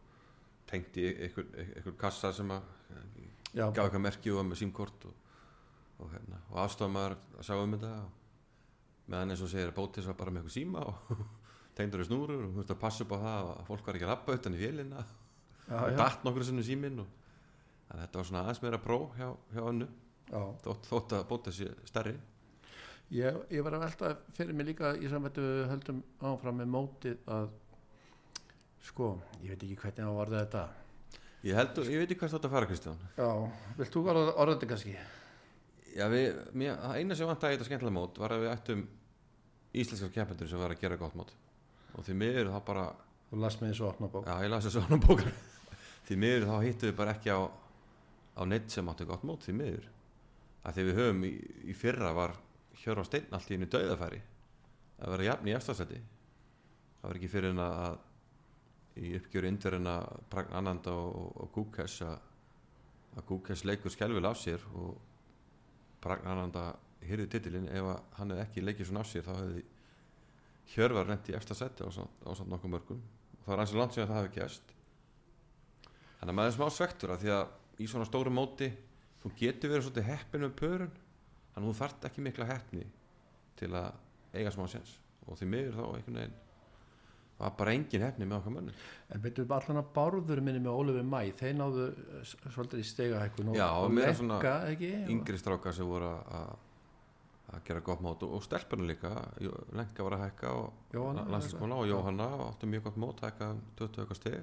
tengt 0.69 0.97
í 1.01 1.09
einhver, 1.09 1.49
einhver 1.59 1.97
kassa 1.99 2.33
sem 2.33 2.51
að 2.55 2.63
já, 3.55 3.67
gaf 3.73 3.85
eitthvað 3.87 4.05
merki 4.05 4.31
og 4.33 4.43
var 4.43 4.49
með 4.51 4.61
símkort 4.63 5.09
og, 5.09 5.19
og, 5.99 6.13
hérna, 6.13 6.41
og 6.53 6.63
aðstofamaður 6.65 7.17
að 7.19 7.49
sjá 7.49 7.57
um 7.59 7.75
þetta 7.77 7.93
meðan 9.09 9.35
eins 9.35 9.43
og 9.43 9.51
segir 9.53 9.73
að 9.73 9.79
bótis 9.79 10.09
var 10.09 10.19
bara 10.21 10.35
með 10.35 10.45
eitthvað 10.45 10.59
síma 10.59 10.85
og 10.85 11.23
tengdur 11.79 12.03
í 12.03 12.09
snúrur 12.09 12.43
og 12.47 12.51
þú 12.53 12.63
veist 12.63 12.75
að 12.75 12.81
passa 12.83 13.05
upp 13.05 13.15
á 13.15 13.19
það 13.23 13.51
að 13.53 13.63
fólk 13.69 13.87
var 13.87 13.99
ekki 13.99 14.07
að 14.07 14.13
lappa 14.13 14.37
utan 14.39 14.57
í 14.57 14.61
vélina. 14.63 15.05
Og 15.69 15.93
já, 15.93 15.97
datt 15.99 16.25
nokkur 16.27 16.47
sinnum 16.49 16.67
síminn 16.67 17.03
og 17.03 17.13
þannig 17.89 18.01
að 18.01 18.03
þetta 18.03 18.21
var 18.21 18.29
svona 18.31 18.43
aðeins 18.45 18.63
meira 18.65 18.81
pró 18.83 18.99
hjá, 19.19 19.29
hjá 19.55 19.63
önnu. 19.63 19.89
Þótt, 20.65 20.91
þótt 20.91 21.15
að 21.17 21.25
bótis 21.31 21.61
sé 21.61 21.71
stærri. 21.89 22.17
Ég, 23.15 23.39
ég 23.55 23.65
var 23.65 23.79
að 23.79 23.87
velta 23.87 24.11
fyrir 24.37 24.57
mig 24.57 24.69
líka 24.69 24.93
í 25.01 25.09
samvættu 25.09 25.47
höldum 25.71 26.03
áfram 26.29 26.59
með 26.61 26.69
mótið 26.75 27.31
að 27.33 27.49
sko, 28.85 29.15
ég 29.41 29.55
veit 29.55 29.65
ekki 29.65 29.79
hvernig 29.85 30.05
að 30.05 30.21
orða 30.25 30.43
þetta. 30.43 30.67
Ég, 31.47 31.55
held, 31.57 31.81
ég 31.87 32.03
veit 32.03 32.11
ekki 32.11 32.21
hvað 32.21 32.35
þetta 32.37 32.53
fara 32.53 32.69
Kristján. 32.69 33.01
Já, 33.17 33.31
vilt 33.79 33.95
þú 33.95 34.05
orða, 34.11 34.53
þetta 34.53 34.71
kannski? 34.75 34.97
Já, 35.95 36.05
við, 36.13 36.41
mér, 36.53 36.77
það 36.83 37.01
eina 37.01 37.17
sem 37.17 37.31
vant 37.31 37.45
að 37.47 37.55
þetta 37.55 37.69
skemmtilega 37.71 37.97
mót 37.97 38.21
var 38.21 38.35
að 38.35 38.45
við 38.45 38.53
ættum 38.53 38.89
íslenskar 39.79 40.13
keppendur 40.13 40.51
sem 40.51 40.61
var 40.61 40.75
að 40.75 40.83
gera 40.83 41.01
gott 41.01 41.17
mót 41.17 41.33
og 41.95 42.07
því 42.07 42.17
miður 42.23 42.51
þá 42.55 42.59
bara 42.67 42.89
Þú 43.29 43.39
las 43.43 43.59
með 43.61 43.73
þessu 43.75 43.85
opna 43.85 44.09
bók. 44.09 44.25
Já, 44.25 44.39
ég 44.41 44.49
las 44.49 44.65
þessu 44.65 44.99
bókar 45.05 45.33
Því 46.09 46.17
miður 46.23 46.47
þá 46.49 46.55
hittum 46.65 46.89
við 46.89 46.97
bara 46.97 47.15
ekki 47.17 47.35
á 47.35 47.41
á 48.39 48.43
neitt 48.47 48.71
sem 48.71 48.89
átti 48.89 49.05
gott 49.05 49.25
mót 49.27 49.45
því 49.45 49.55
miður. 49.59 49.89
Að 50.65 50.77
því 50.77 50.85
við 50.87 51.01
höfum 51.01 51.25
í, 51.27 51.33
í 51.69 51.75
fyrra 51.77 52.13
var 52.17 52.37
Hjörvar 52.79 53.09
Steinn 53.09 53.35
allt 53.35 53.51
í 53.51 53.59
einu 53.59 53.67
dauðafæri 53.69 54.21
að 54.99 55.13
vera 55.15 55.27
jafn 55.29 55.51
í 55.51 55.55
efstasæti 55.55 55.99
það 55.99 57.09
var 57.09 57.19
ekki 57.19 57.31
fyrir 57.31 57.55
en 57.55 57.63
að 57.63 57.99
í 58.99 59.13
uppgjöru 59.19 59.51
indverina 59.51 59.95
Pragn 60.31 60.57
Ananda 60.59 60.95
og, 60.95 61.11
og, 61.19 61.29
og 61.45 61.53
Gúkes 61.55 62.01
að 62.07 62.17
að 63.19 63.27
Gúkes 63.31 63.65
leikur 63.67 63.93
skelvil 63.93 64.27
af 64.29 64.39
sér 64.39 64.63
og 64.79 64.99
Pragn 66.03 66.29
Ananda 66.31 66.69
hyrði 67.03 67.27
titilinn. 67.33 67.69
Ef 67.73 67.89
að 67.89 68.01
hann 68.19 68.33
hefði 68.35 68.45
ekki 68.45 68.65
leikið 68.65 68.91
svona 68.91 69.03
af 69.03 69.11
sér 69.11 69.27
þá 69.27 69.33
hefði 69.35 69.65
Hjörvar 70.75 71.07
rent 71.09 71.29
í 71.31 71.37
efstasæti 71.39 71.87
á 71.87 71.91
samt 71.91 72.51
nokkuð 72.51 72.75
mörgum. 72.75 73.01
Það 73.45 73.55
er 73.55 73.63
ansið 73.65 73.81
langt 73.81 73.97
síðan 73.97 74.11
það 74.13 74.21
hafi 74.21 74.35
gæst 74.41 74.75
þannig 76.19 76.33
að 76.33 76.39
maður 76.39 76.51
er 76.51 76.57
smá 76.57 76.69
svektur 76.75 77.13
að 77.15 77.23
því 77.23 77.33
að 77.37 77.53
í 77.79 77.87
svona 77.91 78.09
stóru 78.09 78.33
móti 78.35 78.69
þú 79.23 79.31
getur 79.39 79.73
verið 79.73 79.87
svolítið 79.87 80.09
heppin 80.09 80.45
með 80.45 80.57
pörun 80.59 80.91
þannig 80.91 81.63
að 81.63 81.69
þú 81.69 81.79
þarft 81.79 82.07
ekki 82.09 82.25
mikla 82.27 82.49
heppni 82.49 82.85
til 83.59 83.71
að 83.79 83.89
eiga 84.35 84.53
smá 84.55 84.67
séns. 84.71 84.93
Og 85.29 85.39
því 85.39 85.49
miður 85.53 85.79
þá 85.79 85.83
einhvern 85.87 86.21
veginn 86.21 86.37
var 87.39 87.53
bara 87.59 87.75
engin 87.77 88.03
heppni 88.03 88.27
með 88.27 88.41
okkar 88.41 88.55
mönnum. 88.57 88.79
En 89.15 89.23
veitum 89.23 89.47
við 89.47 89.55
allan 89.59 89.81
að 89.83 89.91
bárður 89.95 90.41
minni 90.43 90.63
með 90.65 90.79
Ólöfi 90.81 91.05
Mæ 91.07 91.21
þeir 91.39 91.55
náðu 91.59 91.85
svolítið 92.27 92.83
í 92.83 92.87
stegahækkun 92.89 93.53
og, 93.53 93.59
Já, 93.59 93.69
og 93.79 93.93
meira 93.95 94.15
svona 94.19 94.41
ekki? 94.73 94.91
yngri 95.15 95.39
strákar 95.39 95.77
sem 95.77 95.87
voru 95.87 96.11
að 96.19 96.49
að 97.49 97.65
gera 97.65 97.81
gott 97.85 98.03
mót 98.05 98.23
og, 98.27 98.35
og 98.37 98.45
stelpunum 98.45 98.89
líka 98.91 99.13
Lenka 99.77 100.05
var 100.05 100.19
að 100.19 100.25
hækka 100.27 100.53
og 100.53 100.95
Jóhanna, 100.95 101.25
landslíkskóla 101.33 101.79
og. 101.81 101.89
Jóhanna 101.89 102.29
áttu 102.49 102.69
mjög 102.69 102.89
gott 102.89 102.99
mót 103.01 103.23
hækka 103.25 103.51
um 103.55 103.61
20 103.79 104.03
eitthvað 104.03 104.21
steg 104.21 104.41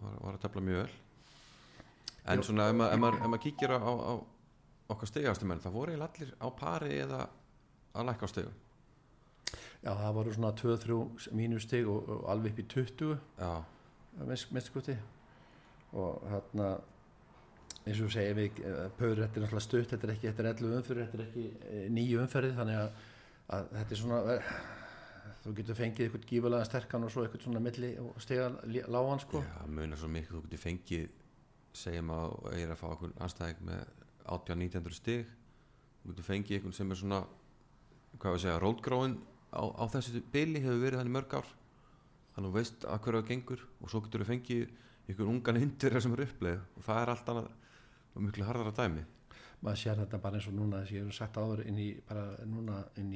var, 0.00 0.18
var 0.20 0.36
að 0.36 0.42
tefla 0.44 0.62
mjög 0.64 0.82
vel. 0.84 0.98
En 2.30 2.38
Jó- 2.38 2.46
svona 2.46 2.68
ef 2.70 2.76
maður, 2.78 2.92
ef 2.94 3.02
maður, 3.04 3.18
ef 3.20 3.32
maður 3.32 3.44
kíkir 3.46 3.74
á, 3.74 3.78
á, 3.80 3.92
á 4.06 4.14
okkar 4.90 5.10
stegastumenn 5.10 5.62
það 5.62 5.76
voru 5.78 5.94
allir 5.98 6.34
á 6.38 6.46
pari 6.56 6.98
eða 7.00 7.20
að 7.94 8.10
lækka 8.10 8.26
á 8.26 8.32
stegum 8.32 8.58
Já, 9.80 9.94
það 9.96 10.14
voru 10.18 10.32
svona 10.36 10.52
2-3 10.60 11.32
mínustig 11.32 11.88
og, 11.88 12.08
og 12.12 12.24
alveg 12.30 12.52
upp 12.52 12.60
í 12.60 12.66
20 12.74 13.14
já, 13.40 13.52
minnskvöldi 14.52 14.96
og 15.96 16.26
hérna 16.30 16.66
eins 17.86 18.02
og 18.04 18.12
segjum 18.12 18.36
við 18.40 18.58
Pöður, 18.98 19.22
þetta 19.24 19.38
er 19.38 19.44
náttúrulega 19.44 19.64
stutt 19.64 19.94
þetta 19.94 20.06
er 20.06 20.12
ekki, 20.14 20.28
þetta 20.28 20.42
er 20.42 20.50
11 20.50 20.76
umferð 20.80 21.02
þetta 21.04 21.18
er 21.18 21.24
ekki 21.26 21.46
eh, 21.70 21.86
nýju 21.94 22.20
umferði 22.24 22.52
þannig 22.58 22.80
að, 22.80 22.90
að 23.56 23.70
þetta 23.78 23.96
er 23.96 24.00
svona 24.02 24.20
eh, 24.34 24.50
þú 25.40 25.54
getur 25.56 25.78
fengið 25.78 26.06
eitthvað 26.06 26.26
gífulega 26.28 26.68
sterkan 26.68 27.06
og 27.06 27.12
svo 27.14 27.24
eitthvað 27.24 27.46
svona 27.46 27.62
milli 27.64 27.90
og 28.02 28.20
stiga 28.20 28.50
lágan 28.92 29.22
sko. 29.22 29.40
Já 29.46 29.62
munar 29.70 30.00
svo 30.00 30.10
mikið 30.12 30.36
þú 30.36 30.42
getur 30.46 30.62
fengið 30.66 31.06
segjum 31.80 32.12
að 32.12 32.36
eigir 32.52 32.74
að 32.74 32.80
fá 32.80 32.86
okkur 32.90 33.14
anstæðing 33.24 33.62
með 33.70 33.94
18-19 34.26 34.96
stig 34.98 35.30
þú 36.02 36.12
getur 36.12 36.28
fengið 36.28 36.58
einhvern 36.58 36.76
sem 36.76 36.92
er 36.92 37.00
svona 37.00 37.22
hvað 38.18 38.36
við 38.36 38.44
segja, 38.44 38.60
rótgróin 38.60 39.16
á, 39.54 39.62
á 39.64 39.84
þessu 39.94 40.20
bili 40.34 40.60
hefur 40.60 40.82
verið 40.82 41.00
þannig 41.00 41.16
mörg 41.16 41.36
ár. 41.40 41.50
Þannig 42.34 42.44
að 42.44 42.50
þú 42.50 42.56
veist 42.58 42.84
að 42.84 43.02
hverju 43.04 43.20
það 43.20 43.30
gengur 43.30 43.64
og 43.80 43.92
svo 43.92 44.02
getur 44.04 44.24
þú 44.24 44.28
fengið 44.28 44.64
einhvern 45.06 45.32
ungan 45.34 45.60
hindir 45.60 45.96
sem 46.02 46.14
er 46.16 46.24
uppleið 46.26 46.60
og 46.76 46.86
það 46.86 47.00
er 47.00 47.12
allt 47.14 47.32
annað 47.32 47.48
og 48.14 48.24
miklu 48.24 48.46
harðara 48.46 48.74
dæmi. 48.76 49.04
Maður 49.60 49.80
sér 49.82 49.98
þetta 50.00 50.18
bara 50.24 50.38
eins 50.38 50.48
og 50.48 50.56
núna 50.56 50.80
þess 50.80 50.90
að 50.92 50.96
ég 50.96 51.06
hef 51.06 51.16
sagt 51.18 51.36
áður 51.36 51.62
inn 51.68 51.80
í, 51.80 51.88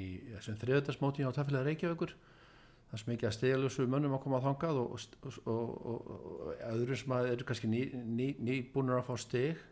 í 0.05 0.09
þessum 0.35 0.59
þriðutarsmóti 0.61 1.25
á 1.25 1.33
tafélag 1.33 1.65
Reykjavíkur. 1.71 2.13
Það 2.91 3.01
sem 3.01 3.13
ekki 3.15 3.29
að 3.29 3.37
steglusu 3.39 3.87
mönnum 3.91 4.13
að 4.15 4.21
koma 4.27 4.41
á 4.45 4.45
þangað 4.45 4.81
og, 4.83 5.07
og, 5.25 5.39
og, 5.49 5.87
og, 5.95 6.51
öðrum 6.69 7.01
sem 7.01 7.15
að 7.17 7.31
eru 7.33 7.47
kannski 7.49 7.71
ný, 7.73 7.81
ný, 7.97 8.29
nýbúnur 8.45 9.01
að 9.01 9.09
fá 9.09 9.17
steg 9.25 9.65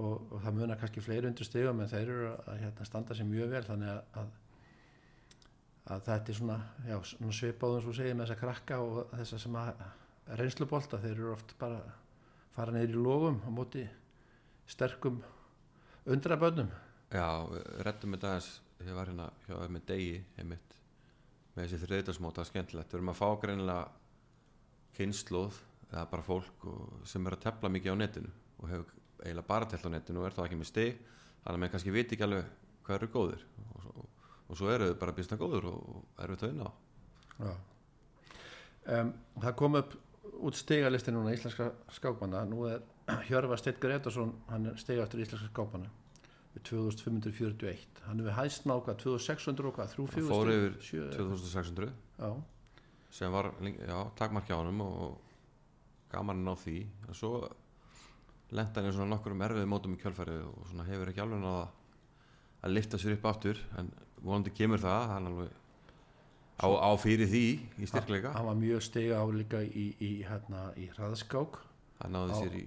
og, 0.00 0.32
það 0.40 0.56
munar 0.56 0.80
kannski 0.80 1.04
fleiri 1.04 1.28
undir 1.28 1.46
stigum 1.46 1.84
en 1.84 1.92
þeir 1.92 2.02
eru 2.06 2.32
að 2.32 2.64
hérna, 2.64 2.88
standa 2.88 3.18
sér 3.18 3.28
mjög 3.28 3.54
vel. 3.54 3.64
Þannig 3.68 3.92
að, 3.92 4.02
að, 4.22 4.34
að 5.84 6.04
þetta 6.08 6.32
er 6.32 6.40
svona, 6.40 6.60
já, 6.88 6.96
svona 7.12 7.38
svipáðum 7.42 7.84
svo 7.84 7.96
segið 8.00 8.16
með 8.16 8.26
þessa 8.30 8.40
krakka 8.40 8.82
og 8.88 9.16
þessa 9.20 9.44
sem 9.44 9.60
að 9.60 9.86
reynslubolta, 10.40 11.04
þeir 11.04 11.16
eru 11.18 11.32
oft 11.36 11.58
bara 11.60 11.84
fara 12.56 12.72
neyri 12.74 12.96
í 12.96 13.04
logum 13.04 13.42
á 13.44 13.50
móti 13.52 13.84
sterkum 14.70 15.20
undrabönnum 16.10 16.70
Já, 17.10 17.26
við 17.50 17.64
rettum 17.86 18.14
þetta 18.14 18.34
aðeins 18.34 18.50
ég 18.80 18.96
var 18.96 19.10
hérna 19.10 19.30
hjá 19.46 19.56
þér 19.56 19.72
með 19.74 19.88
degi 19.90 20.12
einmitt, 20.40 20.76
með 21.54 21.64
þessi 21.64 21.80
þriðdagsmóta 21.84 22.46
skemmtilegt, 22.48 22.92
við 22.92 23.00
erum 23.00 23.12
að 23.12 23.18
fá 23.20 23.28
greinilega 23.42 23.88
kynnslóð 24.96 25.58
eða 25.90 26.06
bara 26.12 26.26
fólk 26.26 26.66
og, 26.70 27.00
sem 27.08 27.26
er 27.26 27.36
að 27.36 27.44
tefla 27.46 27.70
mikið 27.72 27.98
á 27.98 28.00
netinu 28.00 28.32
og 28.60 28.70
hefur 28.70 28.94
eiginlega 29.20 29.48
bara 29.48 29.68
tefla 29.68 29.90
á 29.90 29.94
netinu 29.96 30.22
og 30.22 30.28
er 30.28 30.36
þá 30.36 30.44
ekki 30.46 30.60
með 30.60 30.70
stig 30.70 31.00
þannig 31.42 31.56
að 31.56 31.62
menn 31.62 31.72
kannski 31.74 31.94
viti 31.94 32.16
ekki 32.16 32.26
alveg 32.26 32.52
hvað 32.86 32.96
eru 32.98 33.10
góðir. 33.14 33.42
Og, 33.64 33.88
og, 33.90 34.06
og 34.46 34.58
svo 34.58 34.70
eru 34.72 34.90
þau 34.90 35.00
bara 35.02 35.16
býstna 35.16 35.40
góður 35.40 35.68
og 35.70 36.22
eru 36.24 36.36
þetta 36.36 36.52
inn 36.52 36.62
á. 36.64 36.70
Já. 37.40 37.52
Um, 38.90 39.12
það 39.42 39.56
kom 39.60 39.78
upp 39.80 39.96
út 40.40 40.56
stigalisti 40.56 41.12
núna 41.14 41.34
íslenska 41.36 41.70
skákmanna. 41.96 42.44
Nú 42.48 42.64
er 42.70 42.82
Hjörvar 43.28 43.58
Steit 43.60 43.80
Gretarsson 43.82 44.32
hann 44.50 44.66
er 44.70 44.76
stigastur 44.80 45.20
íslenska 45.22 45.48
skákmanna 45.52 45.90
við 46.54 46.62
2541 46.66 48.00
hann 48.08 48.22
við 48.26 48.34
hæst 48.36 48.64
náka 48.66 48.94
2600 48.98 49.68
og 49.70 49.76
hvað 49.76 49.94
hann 49.96 50.28
fór 50.30 50.50
yfir 50.54 50.78
7, 50.82 51.10
2600 51.16 51.92
já, 52.18 52.30
sem 53.10 53.32
var 53.32 53.50
takmarki 54.18 54.52
á 54.54 54.58
honum 54.58 54.80
og 54.86 55.18
gaman 56.10 56.40
að 56.42 56.46
ná 56.48 56.54
því. 56.58 56.76
Og 57.08 57.14
svo 57.18 57.30
lenda 58.50 58.80
hann 58.82 58.90
í 58.90 58.94
svona 58.96 59.12
nokkur 59.14 59.34
um 59.36 59.42
erfið 59.46 59.68
mótum 59.70 59.94
í 59.94 60.00
kjölfærið 60.02 60.40
og 60.48 60.64
svona 60.72 60.86
hefur 60.88 61.10
ekki 61.12 61.22
alveg 61.22 61.42
náða 61.44 61.64
að 62.66 62.74
lifta 62.74 62.98
sér 62.98 63.14
upp 63.16 63.28
aftur. 63.30 63.60
En 63.78 63.92
vonandi 64.22 64.50
kemur 64.54 64.82
það 64.82 65.06
hann 65.14 65.30
alveg 65.30 65.52
á, 66.58 66.66
á 66.66 66.90
fyrir 66.98 67.30
því 67.30 67.44
í 67.78 67.86
styrkleika. 67.90 68.34
Hann 68.34 68.48
var 68.50 68.58
mjög 68.58 68.82
stiga 68.88 69.22
á 69.22 69.26
líka 69.30 69.62
í, 69.62 69.86
í, 70.02 70.10
hérna, 70.26 70.66
í 70.78 70.90
hraðskák. 70.96 71.60
Hann 72.02 72.14
náði 72.18 72.34
á- 72.34 72.40
sér 72.42 72.58
í 72.58 72.64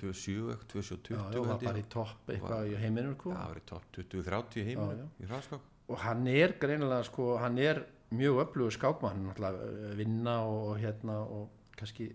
27, 0.00 0.56
27, 0.72 1.14
já, 1.14 1.20
20 1.30 1.36
já, 1.38 1.44
var 1.48 1.60
bara 1.64 1.80
í 1.80 1.86
topp 1.94 2.30
eitthvað 2.34 2.70
í 2.72 2.76
heiminum 2.82 3.14
sko. 3.18 3.32
það 3.34 3.48
var 3.52 3.60
í 3.60 3.64
topp 3.70 3.88
20-30 3.98 4.60
í 4.60 4.64
Já, 4.64 4.68
heiminu 4.70 5.04
já. 5.04 5.08
í 5.24 5.28
hraðskák 5.30 5.70
og 5.94 5.98
hann 6.04 6.26
er 6.32 6.54
greinilega 6.62 7.04
sko, 7.08 7.26
hann 7.42 7.58
er 7.60 7.82
mjög 8.14 8.38
öflugur 8.44 8.72
skákmann 8.76 9.24
hann 9.32 9.48
er 9.50 9.58
uh, 9.58 9.90
vinna 9.98 10.36
og, 10.48 10.60
og 10.72 10.78
hérna 10.82 11.18
og 11.24 11.50
kannski 11.78 12.10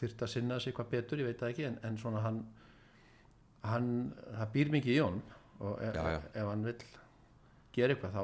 þyrft 0.00 0.24
að 0.26 0.32
sinna 0.34 0.58
sig 0.60 0.74
hvað 0.74 0.90
betur, 0.96 1.20
ég 1.22 1.28
veit 1.30 1.38
það 1.40 1.52
ekki 1.54 1.66
en, 1.68 1.78
en 1.86 1.98
svona 2.00 2.22
hann 2.24 2.40
hann, 3.62 3.88
það 4.34 4.52
býr 4.56 4.72
mikið 4.74 4.96
í 4.96 5.00
honum 5.04 5.22
og 5.62 5.78
ef, 5.86 5.94
Já, 5.94 6.02
já. 6.16 6.20
ef 6.42 6.48
hann 6.50 6.64
vill 6.66 6.78
gera 7.76 7.94
eitthvað 7.94 8.16
þá 8.16 8.22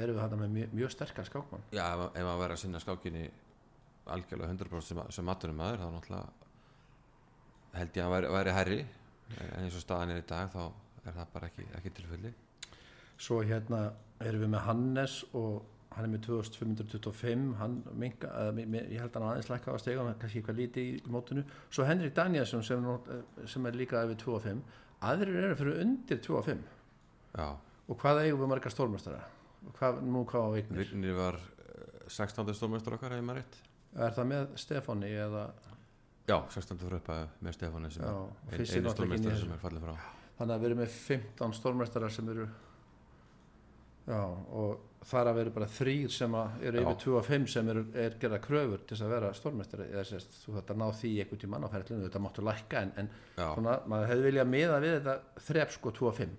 erum 0.00 0.14
við 0.16 0.20
hann 0.22 0.36
með 0.44 0.52
mjög, 0.54 0.74
mjög 0.78 0.92
sterkar 0.94 1.26
skákmann 1.26 1.64
já, 1.74 1.84
ef, 1.90 2.20
maður 2.22 2.42
verður 2.44 2.54
að 2.56 2.60
sinna 2.62 2.80
skákinni 2.84 3.24
algjörlega 4.10 4.54
100% 4.54 4.86
sem, 4.92 5.00
sem 5.18 5.26
maturum 5.26 5.58
maður 5.60 5.82
þá 5.82 5.88
náttúrulega 5.96 6.49
held 7.74 7.96
ég 7.96 8.04
að 8.04 8.14
væri, 8.16 8.30
væri 8.36 8.54
herri 8.56 8.78
en 9.40 9.64
eins 9.64 9.76
og 9.78 9.84
staðan 9.84 10.10
er 10.14 10.22
í 10.22 10.26
dag 10.28 10.50
þá 10.52 10.62
er 11.06 11.12
það 11.16 11.28
bara 11.34 11.46
ekki, 11.50 11.66
ekki 11.78 11.92
tilfelli. 11.96 12.32
Svo 13.20 13.42
hérna 13.46 13.90
erum 14.20 14.42
við 14.44 14.50
með 14.54 14.64
Hannes 14.66 15.14
og 15.36 15.62
hann 15.94 16.06
er 16.06 16.12
með 16.12 16.24
2525 16.26 17.54
hann 17.58 17.78
minka, 17.98 18.28
eða, 18.30 18.52
mi- 18.54 18.66
mi- 18.66 18.82
ég 18.94 19.00
held 19.02 19.10
að 19.16 19.22
hann 19.22 19.30
aðeins 19.32 19.48
lækka 19.50 19.74
á 19.74 19.78
stegum, 19.82 20.10
kannski 20.20 20.40
eitthvað 20.42 20.60
lítið 20.60 20.90
í 20.90 21.10
mótinu. 21.10 21.44
Svo 21.70 21.84
Henrik 21.88 22.14
Danielsson 22.14 22.62
sem, 22.62 22.82
nú- 22.84 23.46
sem 23.46 23.66
er 23.66 23.72
líka 23.78 24.04
yfir 24.04 24.16
25 24.24 24.62
aðrir 25.02 25.36
eru 25.44 25.54
fyrir 25.56 25.80
undir 25.84 26.18
25 26.20 26.62
já, 27.34 27.48
og 27.88 27.96
hvað 27.98 28.22
eigum 28.26 28.40
við 28.44 28.48
marga 28.52 28.70
stórmestara 28.70 29.22
og 29.66 29.74
hvað, 29.78 30.02
nú 30.02 30.24
hvað 30.28 30.46
á 30.46 30.50
eignir 30.60 30.78
Vignir 30.84 31.14
var 31.16 31.34
eh, 31.36 32.08
16. 32.08 32.54
stórmestur 32.54 32.94
okkar 32.96 33.10
hefði 33.14 33.24
maður 33.26 33.42
rétt. 33.42 33.58
Er 33.96 34.10
það 34.16 34.28
með 34.30 34.54
Stefáni 34.60 35.10
eða 35.16 35.46
já, 36.30 36.36
16. 36.56 36.80
fyrir 36.80 36.98
uppa 37.00 37.20
með 37.42 37.56
Stefáni 37.58 37.92
sem 37.94 38.06
er 38.06 38.16
og 38.16 38.50
einu 39.04 39.22
þessu. 39.24 39.44
sem 39.44 39.54
er 39.54 39.62
fallið 39.62 39.86
frá. 39.86 40.10
Þannig 40.40 40.54
að 40.54 40.60
við 40.60 40.70
erum 40.70 40.82
með 40.84 40.98
15 40.98 41.56
stórmestara 41.58 42.10
sem 42.12 42.30
eru 42.32 42.46
já 44.10 44.20
og 44.20 44.86
þar 45.10 45.30
að 45.30 45.38
veru 45.38 45.52
bara 45.54 45.68
þrýr 45.70 46.12
sem 46.12 46.34
eru 46.36 46.82
yfir 46.82 46.96
25 47.04 47.48
sem 47.52 47.68
eru, 47.72 47.84
er 47.96 48.16
gerða 48.20 48.40
kröfur 48.44 48.82
til 48.84 48.96
þess 48.96 49.06
að 49.06 49.14
vera 49.14 49.30
stórmestari 49.36 49.86
eða 49.88 50.04
sérst, 50.08 50.36
þú 50.42 50.56
þetta 50.58 50.76
ná 50.76 50.86
því 50.98 51.12
einhvern 51.22 51.42
tímann 51.44 51.64
á 51.64 51.68
ferlinu 51.72 52.04
þetta 52.04 52.22
máttu 52.24 52.44
lækka 52.44 52.82
en, 52.84 52.92
en 53.00 53.10
svona, 53.38 53.78
maður 53.88 54.10
hefði 54.12 54.26
viljað 54.28 54.50
miða 54.52 54.80
við 54.84 54.96
þetta 54.98 55.44
þrep 55.46 55.74
sko 55.76 55.94
25 56.00 56.36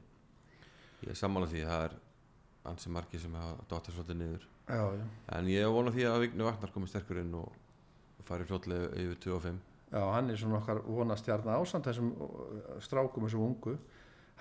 ég 1.01 1.13
er 1.13 1.17
sammála 1.17 1.49
því 1.49 1.65
það 1.71 1.87
er 1.87 1.97
ansi 2.69 2.93
margi 2.93 3.21
sem 3.21 3.33
hafa 3.33 3.65
dóttir 3.69 3.95
svolítið 3.95 4.19
niður. 4.19 4.47
Já, 4.69 4.83
já. 4.93 5.05
en 5.37 5.49
ég 5.49 5.65
er 5.65 5.73
vona 5.73 5.93
því 5.95 6.05
að 6.07 6.21
Vignir 6.25 6.47
Vagnar 6.47 6.73
komið 6.75 6.91
sterkur 6.93 7.19
inn 7.23 7.33
og 7.39 7.49
fari 8.27 8.45
fljótlega 8.47 8.91
yfir 9.01 9.17
25 9.25 9.70
já, 9.91 10.01
hann 10.15 10.29
er 10.31 10.39
svona 10.39 10.59
okkar 10.61 10.81
vonastjarna 10.87 11.57
ásand 11.61 11.87
þessum 11.89 12.11
uh, 12.15 12.77
strákum 12.83 13.27
þessum 13.27 13.45
ungu. 13.49 13.77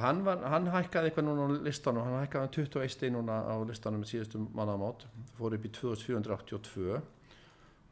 Hann, 0.01 0.23
var, 0.25 0.41
hann 0.49 0.69
hækkaði 0.73 1.11
eitthvað 1.11 1.27
núna 1.27 1.45
á 1.45 1.49
listanum 1.67 2.07
hann 2.07 2.23
hækkaði 2.23 2.47
um 2.49 2.53
21 2.57 2.93
stig 2.95 3.11
núna 3.13 3.41
á 3.45 3.55
listanum 3.69 4.01
með 4.01 4.15
síðustum 4.15 4.47
mannamátt 4.57 5.03
fór 5.37 5.57
upp 5.59 5.67
í 5.67 5.73
2482 5.77 7.01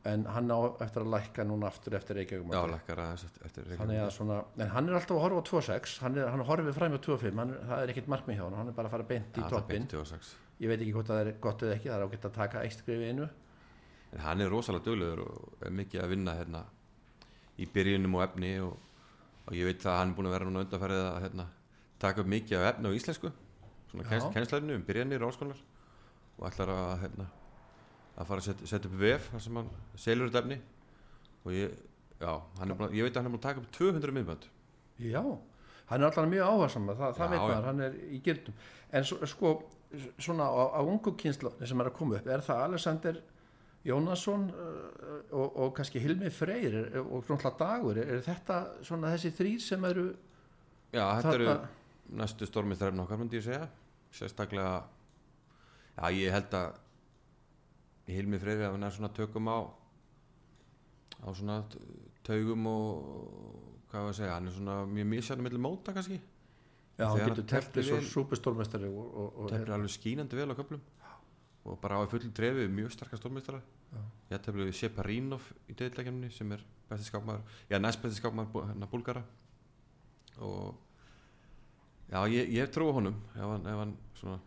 en 0.08 0.22
hann 0.30 0.48
á 0.54 0.58
eftir 0.84 1.02
að 1.04 1.10
lækka 1.12 1.44
núna 1.44 1.68
aftur 1.68 1.96
eftir 1.98 2.16
Reykjavík 2.16 2.54
já, 2.54 2.60
lækkar 2.70 3.00
aðeins 3.02 3.24
eftir, 3.44 3.66
að 3.74 4.12
svona, 4.14 4.38
en 4.62 4.70
hann 4.72 4.88
er 4.88 4.96
alltaf 4.96 5.18
að 5.18 5.24
horfa 5.26 5.42
á 5.42 5.48
2.6 5.50 5.96
hann, 6.04 6.16
hann 6.32 6.44
horfið 6.48 6.76
fram 6.78 6.94
á 6.96 7.00
2.5 7.02 7.42
hann, 7.42 7.52
er- 7.52 7.66
það 7.68 7.82
er 7.82 7.92
ekkert 7.92 8.10
markmið 8.14 8.38
hjá 8.38 8.44
hann, 8.46 8.56
hann 8.62 8.70
er 8.72 8.76
bara 8.78 8.88
að 8.88 8.94
fara 8.94 9.08
beint 9.10 9.36
í 9.36 9.42
er 9.42 9.50
toppin 9.52 9.74
beint 9.82 9.96
26. 9.98 10.30
ég 10.62 10.70
veit 10.72 10.78
ekki 10.80 10.94
hvort 10.96 11.10
það 11.12 11.20
er 11.26 11.32
gott 11.44 11.66
eða 11.66 11.76
ekki, 11.76 11.90
það 11.90 11.98
er 11.98 12.06
ágætt 12.08 12.28
að 12.30 12.36
taka 12.38 12.62
eitt 12.64 12.78
skrif 12.78 13.02
í 13.04 13.10
einu. 13.12 13.28
En 14.14 14.22
hann 14.24 14.40
er 14.40 14.48
rosalega 14.54 14.86
duglegur 14.88 15.24
og 15.26 15.66
er 15.66 15.74
mikið 15.82 16.04
að 16.06 16.12
vinna 16.14 16.34
hérna, 16.38 16.62
í 17.58 17.66
byrjunum 17.74 18.14
og 18.18 18.24
efni 18.24 18.52
og, 18.64 18.76
og 19.46 19.56
ég 19.58 19.68
veit 19.68 19.86
að 19.86 19.98
hann 19.98 20.12
er 20.12 20.18
búin 20.18 20.30
að 20.30 20.36
vera 20.36 20.48
núna 20.48 20.64
undanfærið 20.66 21.02
að 21.04 21.20
hérna, 21.26 21.48
taka 22.02 22.22
upp 22.22 22.30
mikið 22.34 22.58
af 22.60 22.68
efni 22.72 22.92
á 22.92 22.98
íslensku 22.98 23.32
svona 23.88 24.04
Já. 24.04 24.08
kenns, 24.12 24.28
kennslærinu 24.36 24.76
um 24.78 24.86
byrjanir 24.86 25.24
og 25.24 25.32
áskonar 25.32 25.62
og 26.38 26.46
ætlar 26.50 26.72
að, 26.74 26.92
hérna, 27.02 27.28
að 28.14 28.30
fara 28.30 28.42
að 28.44 28.48
setja, 28.50 28.70
setja 28.70 28.90
upp 28.90 28.98
vef 29.00 29.30
þar 29.32 29.44
sem 29.46 29.58
hann 29.58 29.70
selur 29.98 30.28
þetta 30.28 30.44
efni. 30.44 30.58
Og 31.44 31.54
ég, 31.56 31.74
já, 32.20 32.32
hann 32.60 32.74
búin, 32.76 32.94
ég 32.94 33.06
veit 33.06 33.16
að 33.16 33.22
hann 33.22 33.30
er 33.30 33.34
búin 33.34 33.42
að 33.42 33.48
taka 33.48 33.62
upp 33.64 33.72
200 33.78 34.14
miðbönd 34.14 34.48
já, 34.98 35.22
hann 35.88 36.02
er 36.02 36.08
alltaf 36.08 36.28
mjög 36.28 36.52
áhersam 36.52 36.88
það, 36.90 37.02
það 37.16 37.24
Já, 37.24 37.30
veit 37.32 37.42
maður, 37.42 37.66
hann 37.68 37.82
er 37.86 37.98
í 38.10 38.20
gildum. 38.24 38.56
En 38.92 39.06
svo, 39.06 39.18
sko, 39.30 39.52
svona 40.18 40.48
á, 40.50 40.62
á 40.74 40.80
ungu 40.82 41.14
kynslu 41.18 41.52
sem 41.62 41.80
er 41.80 41.90
að 41.90 41.98
koma 41.98 42.18
upp, 42.18 42.30
er 42.30 42.44
það 42.44 42.64
Alexander 42.66 43.20
Jónasson 43.86 44.48
uh, 44.50 45.20
og, 45.30 45.56
og 45.56 45.74
kannski 45.76 46.00
Hilmi 46.02 46.30
Freyr 46.34 46.78
og 47.00 47.24
náttúrulega 47.28 47.54
Dagur, 47.60 48.00
er, 48.02 48.22
þetta 48.26 48.58
svona 48.82 49.12
þessi 49.14 49.32
þrýr 49.36 49.62
sem 49.64 49.84
eru 49.88 50.06
já, 50.92 51.04
þetta 51.20 51.34
eru 51.36 51.54
næstu 52.18 52.48
stormistræfn 52.48 53.04
okkar 53.04 53.20
myndi 53.20 53.38
ég 53.38 53.46
segja. 53.46 53.68
Sérstaklega 54.12 54.82
já 55.98 56.10
ég 56.16 56.32
held 56.32 56.54
að 56.58 56.72
Hilmi 58.08 58.40
Freyri 58.40 58.64
að 58.64 58.74
hann 58.76 58.88
er 58.88 58.96
svona 58.96 59.12
tökum 59.14 59.50
á 59.52 59.58
á 61.18 61.28
svona 61.34 61.60
t- 61.68 61.82
taugum 62.24 62.66
og 62.70 63.78
hvað 63.90 64.04
var 64.04 64.12
að 64.12 64.18
segja, 64.20 64.34
hann 64.36 64.48
er 64.48 64.56
svona 64.56 64.76
mjög 64.88 65.08
misjæðan 65.12 65.44
millir 65.46 65.62
móta 65.64 65.94
kannski, 65.96 66.18
Já, 66.98 67.06
hann 67.08 67.20
getur 67.30 67.46
telt 67.46 67.68
teflir 67.72 67.94
eins 67.94 68.16
og 68.18 68.26
og, 68.90 69.28
og, 69.38 69.48
tefnir 69.52 69.74
alveg 69.76 69.92
skínandi 69.94 70.38
vel 70.38 70.50
á 70.50 70.58
köflum 70.58 70.80
og 71.68 71.78
bara 71.82 71.98
á 72.00 72.06
fullum 72.08 72.32
drefi 72.34 72.64
við 72.64 72.70
mjög 72.78 72.92
starka 72.94 73.16
stórmistara 73.20 73.60
Já. 73.92 74.00
ég 74.32 74.42
tefnir 74.44 74.68
við 74.70 74.76
Sheparínov 74.80 75.46
í 75.68 75.74
deildleikjarninni 75.76 76.30
sem 76.32 76.52
er 76.56 76.62
besti 76.88 77.08
skápmaður, 77.10 77.42
já 77.70 77.78
næst 77.80 78.02
besti 78.02 78.20
skápmaður 78.22 78.52
bú- 78.52 78.64
hérna 78.68 78.86
búlgara. 78.88 79.22
Og 80.40 80.74
já 82.10 82.22
ég, 82.32 82.48
ég 82.54 82.70
trúi 82.72 82.92
honum 82.92 83.16
ef 83.34 83.42
hann, 83.42 83.66
ef 83.66 83.78
hann 83.82 83.96
svona 84.16 84.38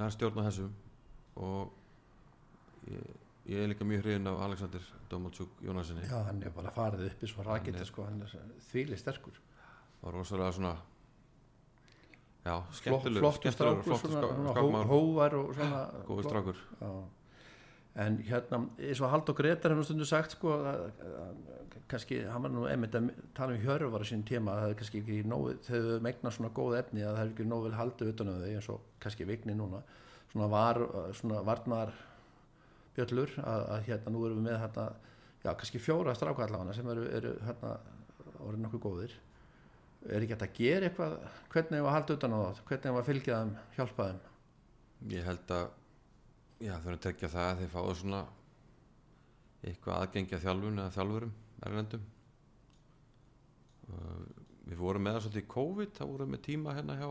nær 0.00 0.10
stjórna 0.14 0.46
þessum 0.48 0.70
og 1.36 1.72
ég, 2.88 3.02
ég 3.52 3.58
er 3.64 3.68
líka 3.72 3.84
mjög 3.84 4.04
hrifin 4.06 4.26
af 4.30 4.40
Alexander 4.46 4.86
Domatsuk 5.10 5.58
Jónasinni 5.66 6.06
Já, 6.08 6.22
hann 6.28 6.42
er 6.42 6.50
bara 6.56 6.70
farið 6.72 7.08
upp 7.10 7.22
í 7.22 7.28
svo 7.28 7.42
Hann 7.42 7.52
rakita 7.52 7.80
er- 7.82 7.90
sko, 7.90 8.04
hann 8.08 8.22
er 8.22 8.32
þvíli 8.70 8.96
sterkur. 8.96 9.36
Og 10.02 10.14
rosalega 10.14 10.52
svona 10.56 10.76
já, 12.44 12.54
skemmtilegur 12.78 13.24
flottur 13.24 13.54
skemmtilegur 13.54 13.98
strákur, 14.52 14.86
hóvar 14.90 15.36
og 15.38 15.52
svona 15.56 15.82
góður 16.08 16.28
strákur. 16.28 16.62
En 18.02 18.16
hérna, 18.24 18.62
eins 18.80 19.00
og 19.04 19.10
Haldur 19.12 19.36
Gretar 19.36 19.74
hefur 19.74 19.84
stundu 19.84 20.06
sagt 20.08 20.32
sko, 20.32 20.54
að, 20.64 20.86
að, 21.04 21.42
kannski, 21.92 22.22
hann 22.24 22.46
var 22.46 22.52
nú 22.54 22.62
einmitt 22.64 22.94
að 22.96 23.10
tala 23.36 23.52
um 23.52 23.60
hjörvar 23.60 24.00
á 24.00 24.06
sín 24.08 24.22
tíma, 24.24 24.54
að 24.54 24.62
það 24.62 24.72
er 24.72 24.78
kannski 24.80 25.02
ekki 25.02 25.18
nógu, 25.28 25.58
þau 25.66 25.98
megna 26.06 26.32
svona 26.32 26.52
góð 26.56 26.78
efni 26.78 27.04
að 27.04 27.18
það 27.18 27.24
er 27.26 27.34
ekki 27.34 27.48
nógu 27.50 27.66
vel 27.66 27.76
haldið 27.76 28.12
utan 28.14 28.32
um 28.32 28.38
þau, 28.40 28.48
eins 28.54 28.70
og 28.72 28.86
kannski 29.04 29.28
vigni 29.28 29.56
núna, 29.58 29.82
svona 30.32 30.48
var, 30.54 30.80
svona 31.18 31.42
varnar 31.44 31.92
bjöllur, 32.96 33.36
að, 33.44 33.66
að 33.76 33.90
hérna 33.90 34.14
nú 34.14 34.24
erum 34.24 34.40
við 34.40 34.48
með 34.48 34.58
hérna, 34.64 34.86
já, 35.44 35.50
kannski 35.52 35.82
fjóra 35.84 36.16
strákallána 36.16 36.72
sem 36.76 36.88
eru, 36.94 37.04
eru 37.20 37.34
hérna, 37.44 37.74
orðin 38.40 38.66
nokkuð 38.70 38.84
góðir 38.88 39.20
er 40.08 40.24
ekki 40.24 40.34
hægt 40.34 40.44
að 40.46 40.56
gera 40.58 40.88
eitthvað? 40.88 41.16
Hvernig 41.52 41.78
hefur 41.78 41.90
að 41.90 41.96
halda 41.96 42.16
utan 42.16 42.34
á 42.34 42.38
það? 42.42 42.60
Hvernig 42.68 42.88
hefur 42.88 43.02
að 43.02 43.10
fylgja 43.10 43.38
þeim, 43.40 43.52
hjálpa 43.76 44.06
þeim? 44.08 44.20
Ég 45.12 45.26
held 45.28 45.54
að 45.56 45.66
já 46.62 46.72
þau 46.72 46.86
erum 46.86 46.96
að 46.96 47.04
tekja 47.06 47.32
það 47.32 47.50
að 47.50 47.60
þeir 47.60 47.72
fáðu 47.72 47.94
svona 48.00 48.22
eitthvað 49.62 50.00
aðgengja 50.00 50.42
þjálfun 50.42 50.82
eða 50.82 50.94
þjálfurum 50.96 51.34
erlendum. 51.66 52.08
Við 54.62 54.80
vorum 54.82 55.06
með 55.06 55.16
það 55.16 55.24
svolítið 55.26 55.44
í 55.44 55.52
COVID 55.52 55.94
það 55.98 56.12
vorum 56.12 56.34
með 56.34 56.44
tíma 56.48 56.76
hérna 56.76 56.98
hjá 56.98 57.08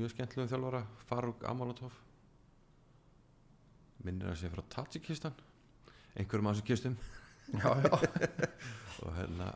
mjög 0.00 0.14
skemmtilegum 0.14 0.50
þjálfara 0.50 0.84
Faruk 1.08 1.44
Amalatov 1.48 1.96
minnir 4.04 4.30
að 4.32 4.38
sé 4.40 4.48
frá 4.52 4.62
Tajikistan 4.72 5.36
einhverjum 6.16 6.48
af 6.50 6.56
þessu 6.56 6.68
kistum. 6.70 6.96
Já, 7.50 7.70
já, 7.84 7.92
og 9.04 9.12
hérna 9.16 9.50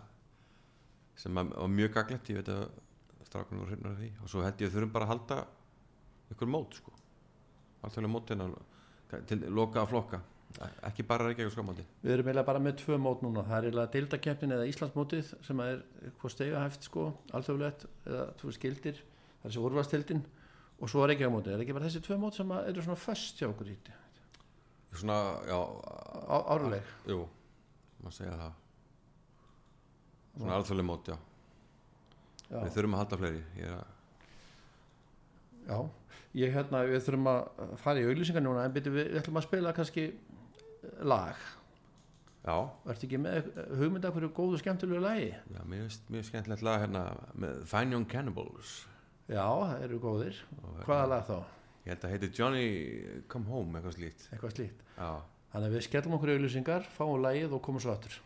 sem 1.19 1.41
var 1.41 1.71
mjög 1.71 1.97
gaglegt 1.97 2.31
ég 2.33 2.41
veit 2.41 2.53
að 2.53 2.69
strákunum 3.29 3.65
voru 3.65 3.73
hrifnur 3.73 3.95
af 3.95 3.99
því. 4.03 4.11
Og 4.23 4.31
svo 4.31 4.45
held 4.45 4.61
ég 4.63 4.71
að 4.71 4.77
þurfum 4.77 4.95
bara 4.95 5.09
að 5.09 5.13
halda 5.15 5.41
ykkur 6.35 6.53
mót 6.55 6.79
sko. 6.79 6.95
Alltaf 7.85 8.09
mót 8.11 8.31
hérna 8.33 8.49
til 9.29 9.43
loka 9.55 9.83
að 9.83 9.91
flokka. 9.95 10.23
Ekki 10.87 11.03
bara 11.03 11.27
Reykjavík 11.27 11.51
skamandi 11.51 11.83
við 12.05 12.13
erum 12.15 12.29
eiginlega 12.29 12.47
bara 12.47 12.61
með 12.63 12.77
tvö 12.85 12.99
mót 13.03 13.25
núna. 13.25 13.43
Það 13.43 13.57
er 13.57 13.65
eiginlega 13.69 13.93
deildakeppnin 13.97 14.55
eða 14.55 14.69
Íslandsmótið 14.71 15.33
sem 15.43 15.63
er 15.65 15.81
hvað 16.21 16.35
stega 16.37 16.63
hæft 16.63 16.87
sko 16.87 17.09
alþjóðlegt 17.35 17.87
eða 18.07 18.29
þú 18.39 18.51
veist 18.51 18.63
gildir. 18.63 19.01
Það 19.01 19.49
er 19.49 19.51
þessi 19.51 19.65
úrvastildin 19.67 20.23
og 20.81 20.91
svo 20.91 21.05
á 21.07 21.31
mótið 21.31 21.55
er 21.55 21.63
ekki 21.65 21.77
bara 21.77 21.89
þessi 21.89 22.03
tvö 22.05 22.19
mót 22.21 22.39
sem 22.39 22.51
eru 22.55 22.83
svona 22.83 22.99
föst 22.99 23.41
hjá 23.41 23.49
okkur 23.49 23.71
íti 23.73 23.95
svona, 24.95 25.17
já, 25.49 25.59
áruleg 26.55 26.93
jú 27.09 27.25
maður 28.03 28.17
segja 28.19 28.37
það 28.39 28.64
svona 30.37 30.57
alþjóðlega 30.59 30.89
mót, 30.91 31.09
já. 31.13 31.17
já. 32.51 32.59
við 32.65 32.71
þurfum 32.77 32.95
að 32.97 33.03
halda 33.05 33.21
fleiri 33.23 33.43
ég 33.61 33.75
að, 33.75 33.85
Já, 35.65 35.79
ég 36.37 36.51
hérna, 36.53 36.81
við 36.85 37.03
þurfum 37.07 37.29
að 37.31 37.69
fara 37.81 38.01
í 38.03 38.09
auglýsingar 38.11 38.43
núna 38.45 38.65
en 38.69 38.73
byrju, 38.75 38.91
við, 38.93 39.07
við 39.15 39.21
ætlum 39.23 39.39
að 39.41 39.47
spila 39.47 39.73
kannski 39.77 40.03
lag. 41.09 41.39
já, 42.45 42.57
Ertu 42.93 43.07
ekki 43.09 43.21
með 43.25 43.47
hugmynda 43.81 44.11
hverju 44.13 44.29
góðu 44.37 44.59
skemmtilegu 44.61 45.01
lagi? 45.01 45.31
já 45.55 45.61
mér 45.65 45.87
finnst 45.87 46.11
mjög 46.13 46.27
skemmtilegt 46.29 46.67
lag 46.67 46.83
hérna 46.85 47.05
með 47.33 47.63
Fine 47.71 47.97
Young 47.97 48.09
Cannibals 48.13 48.75
Já, 49.25 49.41
það 49.49 49.83
eru 49.87 49.99
góðir. 50.03 50.37
Og, 50.61 50.83
Hvaða 50.85 51.07
lag 51.15 51.23
þá? 51.31 51.39
ég 51.87 51.95
held 51.95 52.05
að 52.05 52.13
heiti 52.13 52.29
Johnny 52.37 52.67
Come 53.33 53.49
Home 53.49 53.79
eitthvað 53.81 53.97
slíkt 53.97 54.27
Eitthvað 54.35 54.53
slíkt. 54.59 54.83
já, 54.99 55.09
Þannig 55.55 55.71
að 55.71 55.75
við 55.79 55.87
skellum 55.89 56.17
okkur 56.19 56.33
auglýsingar, 56.35 56.85
fáum 56.99 57.23
lagið 57.25 57.53
og 57.57 57.63
komum 57.65 57.81
svo 57.81 57.93
aftur. 57.95 58.19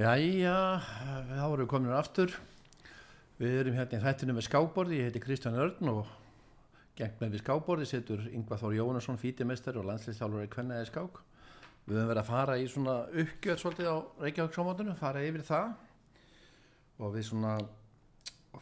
Jæja, 0.00 0.80
þá 1.28 1.42
erum 1.44 1.58
við 1.60 1.66
komin 1.68 1.92
aftur. 1.92 2.32
Við 3.36 3.56
erum 3.58 3.74
hérna 3.76 3.98
í 3.98 4.00
þættinu 4.00 4.32
með 4.32 4.46
skáborði, 4.46 4.96
ég 4.96 5.10
heiti 5.10 5.20
Kristján 5.20 5.58
Örn 5.60 5.90
og 5.92 6.14
gengt 6.96 7.20
með 7.20 7.34
við 7.34 7.42
skáborði 7.42 7.88
setur 7.90 8.22
Yngvar 8.30 8.62
Þór 8.62 8.78
Jónasson, 8.78 9.20
fítimestari 9.20 9.76
og 9.76 9.90
landslýstjálfur 9.90 10.46
í 10.46 10.48
Kvennaði 10.54 10.88
skák. 10.88 11.20
Við 11.84 11.98
höfum 11.98 12.10
verið 12.14 12.22
að 12.22 12.30
fara 12.30 12.56
í 12.56 12.64
svona 12.72 12.96
uppgjörð 13.12 13.60
svolítið 13.60 13.92
á 13.92 13.96
Reykjavíksámótinu, 14.24 14.96
fara 15.04 15.28
yfir 15.28 15.46
það 15.50 15.70
og 16.96 17.16
við 17.18 17.28
svona 17.28 17.54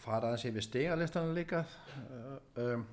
fara 0.03 0.33
aðeins 0.33 0.51
yfir 0.51 0.66
stegalistanum 0.66 1.38
líka. 1.38 1.66
Um, 2.59 2.88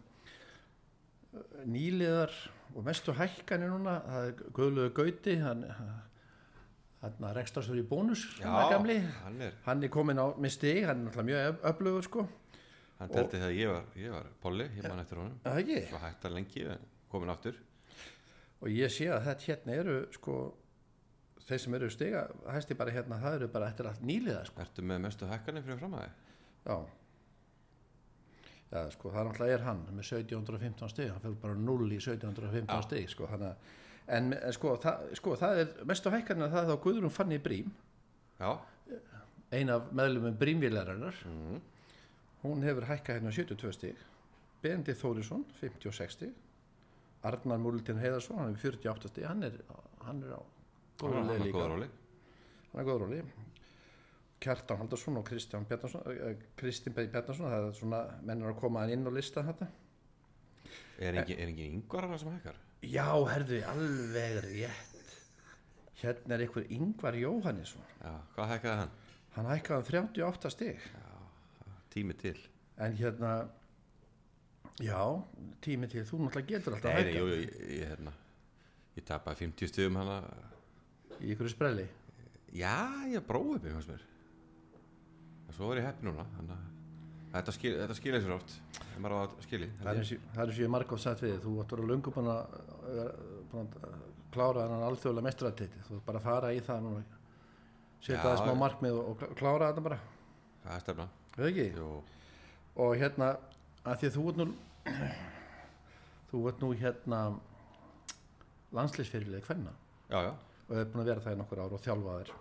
nýliðar 1.65 2.41
og 2.75 2.83
mestu 2.85 3.17
hækkanir 3.17 3.73
núna, 3.73 4.03
það 4.05 4.27
er 4.29 4.51
Guðluður 4.53 4.99
Gauti, 5.01 5.41
hann 5.41 5.71
hann 7.05 7.37
ekstrastur 7.41 7.77
í 7.79 7.83
bónus 7.87 8.25
hann 8.41 8.89
er 8.89 9.05
hann 9.23 9.41
er. 9.41 9.53
Hann 9.65 9.83
er 9.83 9.91
komin 9.93 10.19
á 10.21 10.25
með 10.37 10.53
stig, 10.57 10.81
hann 10.87 11.03
er 11.05 11.09
náttúrulega 11.11 11.29
mjög 11.29 11.47
öf- 11.53 11.63
öflugur 11.71 12.03
sko, 12.09 12.25
hann 12.99 13.09
telti 13.13 13.37
þegar 13.41 13.55
ég 13.59 13.71
var, 13.73 13.85
ég 13.99 14.11
var 14.15 14.27
Polly, 14.41 14.67
ég 14.79 14.89
man 14.89 14.99
eftir 15.03 15.17
honum. 15.21 15.39
Svo 15.89 16.01
hættar 16.03 16.31
lengi, 16.35 16.65
en 16.75 16.85
komin 17.11 17.29
aftur. 17.33 17.55
Og 18.61 18.69
ég 18.71 18.89
sé 18.91 19.09
að 19.11 19.25
þetta 19.29 19.45
hérna 19.51 19.73
eru 19.81 19.95
sko, 20.15 20.35
þeir 21.45 21.59
sem 21.61 21.73
eru 21.77 21.89
stiga 21.93 22.27
hæsti 22.49 22.73
bara 22.79 22.91
hérna, 22.95 23.19
það 23.21 23.35
eru 23.41 23.47
bara 23.53 23.67
eftir 23.69 23.85
allt 23.89 24.01
nýliða 24.01 24.45
sko, 24.47 24.61
ertu 24.63 24.81
með 24.81 25.01
mestu 25.05 25.27
hækkanir 25.29 25.63
fyrir 25.67 25.77
fram 25.83 25.93
að 25.99 26.05
þig? 26.07 26.21
Já. 26.65 26.77
Já, 28.71 28.81
sko, 28.95 29.11
það 29.13 29.27
náttúrulega 29.29 29.55
er 29.59 29.63
hann 29.67 29.81
með 29.93 30.07
1715 30.09 30.89
stig, 30.91 31.11
hann 31.13 31.21
fyrir 31.23 31.35
bara 31.43 31.55
0 31.55 31.85
í 31.93 31.99
1715 32.01 32.71
Já. 32.73 32.81
stig, 32.87 33.09
sko, 33.13 33.27
hann 33.29 33.43
að 33.51 33.67
en, 34.07 34.33
en 34.37 34.55
sko, 34.55 34.75
það, 34.81 35.05
sko, 35.19 35.35
það 35.41 35.61
er 35.63 35.85
mestu 35.89 36.13
hækkarinn 36.13 36.47
að 36.47 36.57
það 36.57 36.71
þá 36.71 36.75
Guðrún 36.85 37.13
Fanny 37.13 37.39
Brím. 37.41 37.71
Já, 38.39 38.49
ein 39.55 39.71
af 39.73 39.91
meðlumum 39.95 40.39
Brímvélarinnar. 40.39 41.21
Mm. 41.29 41.61
hún 42.45 42.61
hefur 42.61 42.85
hækkað 42.85 43.19
hérna 43.19 43.31
72 43.33 43.71
stig. 43.73 44.01
Bendi 44.61 44.93
Þórisson 44.93 45.45
56 45.61 46.17
stig. 46.17 46.33
Arnar 47.25 47.57
Múltin 47.57 47.97
Heiðarsson 47.97 48.37
hann 48.37 48.53
er 48.53 48.59
48 48.61 49.09
stig. 49.09 49.25
Hann 49.25 49.41
er, 49.47 49.55
hann 50.05 50.21
er 50.21 50.35
á 50.37 50.41
góður 50.99 51.17
hann 51.19 51.29
hann 51.29 52.81
er 52.81 52.87
góður 52.87 53.05
róli 53.05 53.21
Kjartan 54.43 54.81
Haldarsson 54.81 55.17
og 55.19 55.25
Kristján 55.27 55.65
Bjarnason 55.67 56.03
uh, 56.11 56.35
Kristinn 56.59 56.95
Bey 56.95 57.07
Bjarnason 57.11 57.49
það 57.49 57.69
er 57.69 57.75
svona 57.79 58.01
menn 58.21 58.43
er 58.43 58.51
að 58.51 58.59
koma 58.61 58.85
inn 58.91 59.07
á 59.07 59.11
lista 59.15 59.43
þetta 59.45 59.67
er 60.99 61.19
er 61.19 61.21
ekki 61.23 61.69
yngvar 61.71 62.09
hann 62.09 62.21
sem 62.21 62.31
hækkar 62.35 62.59
já, 62.91 63.07
herðu, 63.31 63.61
alveg 63.71 64.39
rétt. 64.45 65.13
Hérna 66.01 66.35
er 66.35 66.45
einhver 66.45 66.65
Ingvar 66.75 67.17
Jóhannesson. 67.17 67.83
Já, 68.01 68.13
hvað 68.35 68.51
hækkaði 68.53 68.79
hann? 68.83 68.95
hann 69.35 69.49
hækkaði 69.51 69.99
um 69.99 70.09
38 70.15 70.51
stig. 70.53 70.83
Tími 71.91 72.15
til. 72.19 72.37
En 72.79 72.95
hérna 72.99 73.31
já, 74.83 74.99
tími 75.63 75.87
til 75.91 76.03
þú 76.07 76.25
náttúrulega 76.25 76.49
getur 76.51 76.75
alltaf 76.75 76.97
hækkað. 76.97 77.15
jú, 77.15 77.27
jú, 77.31 77.39
ég, 77.39 77.55
ég, 77.79 77.93
hérna, 77.93 78.13
ég 78.97 79.07
tapaði 79.07 79.45
50 79.45 79.71
stugum 79.71 79.99
hana. 80.01 80.19
Í 81.21 81.31
ykkur 81.35 81.51
sprelli? 81.51 81.87
Já, 82.55 82.75
ég 83.11 83.23
bróði 83.27 83.65
mig 83.65 83.75
fannst 83.75 83.91
mér. 83.91 84.05
En 85.47 85.55
svo 85.55 85.71
var 85.71 85.79
ég 85.79 85.87
heppi 85.87 86.07
núna 86.07 86.27
þannig 86.35 86.55
að 86.55 86.74
þetta, 87.35 87.53
skil, 87.55 87.73
skilja 87.99 88.21
sér 88.23 88.33
oft 88.35 88.55
ef 88.81 88.97
maður 89.03 89.15
á 89.15 89.19
að 89.25 89.35
skilji 89.45 89.69
það 89.81 89.91
er 89.91 89.99
eins 90.01 90.11
og- 90.15 90.25
það 90.35 90.43
er 90.45 90.53
og 90.53 90.59
ég 90.63 90.71
margótt 90.75 91.03
sagt 91.05 91.23
við 91.25 91.33
þig, 91.35 91.43
þú 91.45 91.53
ætti 91.61 91.75
að 91.75 91.79
vera 91.79 91.89
löngu 91.91 92.13
búin 92.15 92.31
að, 92.31 92.57
að 93.55 93.99
klára 94.35 94.65
þennan 94.65 94.87
alþjóðlega 94.89 95.27
mestratiti 95.29 95.83
þú 95.87 95.97
ætti 95.99 96.05
bara 96.09 96.19
að 96.21 96.27
fara 96.29 96.53
í 96.55 96.59
það 96.65 96.81
núna 96.85 97.03
setja 98.05 98.21
það 98.23 98.41
smá 98.43 98.53
markmið 98.61 98.97
og, 98.99 99.07
og 99.25 99.35
klára 99.39 99.69
þetta 99.71 99.83
bara. 99.85 99.99
Það 100.65 100.75
er 100.75 100.83
stefna. 100.83 101.05
Veið 101.35 101.47
ekki? 101.51 101.65
Jú, 101.79 101.87
og 102.85 102.95
hérna 102.99 103.29
að 103.85 103.99
því 104.01 104.09
að 104.09 104.15
þú 104.17 104.25
ert 104.29 104.39
nú 104.41 104.47
þú 106.31 106.41
ert 106.51 106.61
nú 106.65 106.69
hérna 106.79 107.19
landslýsfyrirlega 108.75 109.45
hvenna 109.49 109.73
já, 110.09 110.19
já, 110.27 110.31
og 110.67 110.75
hefur 110.75 110.91
búin 110.93 111.03
að 111.03 111.09
vera 111.11 111.23
það 111.25 111.35
í 111.35 111.39
nokkur 111.41 111.61
ár 111.63 111.75
og 111.77 111.83
þjálfa 111.85 112.15
þér 112.19 112.31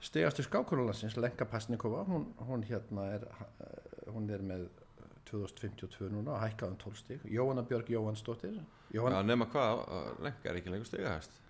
stegastu 0.00 0.42
skákunulandsins 0.46 1.16
Lenka 1.16 1.44
Pasnikova 1.44 2.04
hún, 2.08 2.28
hún 2.48 2.62
hérna 2.68 3.08
er 3.14 3.26
eh, 3.26 4.12
hún 4.12 4.30
er 4.30 4.42
með 4.42 4.68
2052 5.30 6.12
núna 6.12 6.36
og 6.36 6.42
hækkað 6.44 6.72
um 6.72 6.78
12 6.84 7.02
stík 7.02 7.26
Jóhanna 7.28 7.62
Björg 7.62 7.90
Jóhannsdóttir 7.92 8.60
Jóhann, 8.94 9.18
já 9.18 9.22
nema 9.26 9.48
hvað 9.52 9.84
lenga 10.24 10.50
er 10.50 10.60
ekki 10.60 10.72
lengur 10.72 10.88
stigahæst 10.88 11.40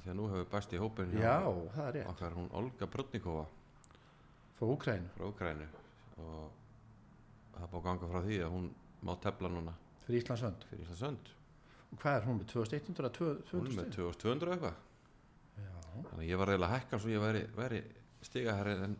því 0.00 0.12
að 0.12 0.16
nú 0.16 0.28
hefur 0.30 0.48
bæst 0.52 0.72
í 0.72 0.80
hópin 0.80 1.12
já, 1.18 1.36
það 1.74 1.86
er 1.86 1.96
rétt. 1.98 2.08
okkar 2.12 2.36
hún 2.36 2.48
Olga 2.56 2.88
Brutnikova 2.88 3.44
frá 4.58 4.70
Úkræn 4.72 5.08
frá 5.16 5.26
Ukrænu 5.28 5.66
og 6.22 6.48
það 7.56 7.66
að 7.66 7.84
ganga 7.88 8.08
frá 8.12 8.22
því 8.24 8.38
að 8.46 8.54
hún 8.54 8.70
má 9.02 9.12
tefla 9.20 9.50
núna. 9.52 9.74
Fyrir 10.06 10.22
Íslandsönd 10.22 10.64
fyrir 10.70 10.86
Íslandsönd 10.86 11.32
og 11.90 12.00
hvað 12.00 12.16
er 12.16 12.26
hún 12.28 12.40
með 12.40 12.48
2100 12.54 13.02
eða 13.02 13.12
200 13.18 13.52
hún 13.52 13.68
er 13.68 13.76
með 13.76 13.90
stík 13.90 13.98
2200 13.98 14.56
eitthvað 14.56 14.80
þannig 15.92 16.22
að 16.22 16.28
ég 16.30 16.40
var 16.40 16.50
reyðilega 16.52 16.76
hækkan 16.78 17.00
svo 17.02 17.10
ég 17.12 17.22
væri, 17.22 17.42
væri 17.56 17.80
stigaherri 18.24 18.74
en 18.86 18.96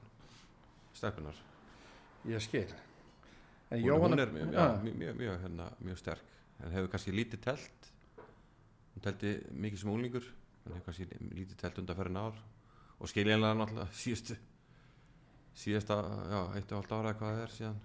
steppunar 0.97 1.39
ég 2.29 2.43
skil. 2.45 2.67
En 3.73 3.81
hún, 3.81 3.87
Jóhanna 3.89 4.17
hún 4.17 4.21
er 4.27 4.33
mjög, 4.35 4.53
já, 4.53 4.67
mjög, 4.83 4.97
mjög, 5.01 5.17
mjög, 5.23 5.39
hérna, 5.43 5.67
mjög 5.81 5.99
sterk. 5.99 6.25
En 6.63 6.71
hefur 6.77 6.91
kannski 6.93 7.15
lítið 7.17 7.41
telt. 7.47 7.89
Hún 8.93 9.03
telti 9.07 9.31
mikið 9.65 9.81
sem 9.81 9.91
úlingur 9.95 10.27
en 10.67 10.75
hefur 10.77 10.85
kannski 10.91 11.07
lítið 11.33 11.57
telt 11.63 11.81
undanferðin 11.83 12.21
ár. 12.21 12.37
Og 13.01 13.09
skiljanlega 13.11 13.57
náttúrulega 13.63 13.89
síðustu 14.03 14.37
síðasta, 15.63 15.97
já, 16.33 16.41
eitt 16.57 16.71
og 16.73 16.79
halvt 16.81 16.93
ára 16.97 17.11
eða 17.11 17.19
hvað 17.21 17.35
það 17.37 17.43
er 17.47 17.55
síðan 17.57 17.81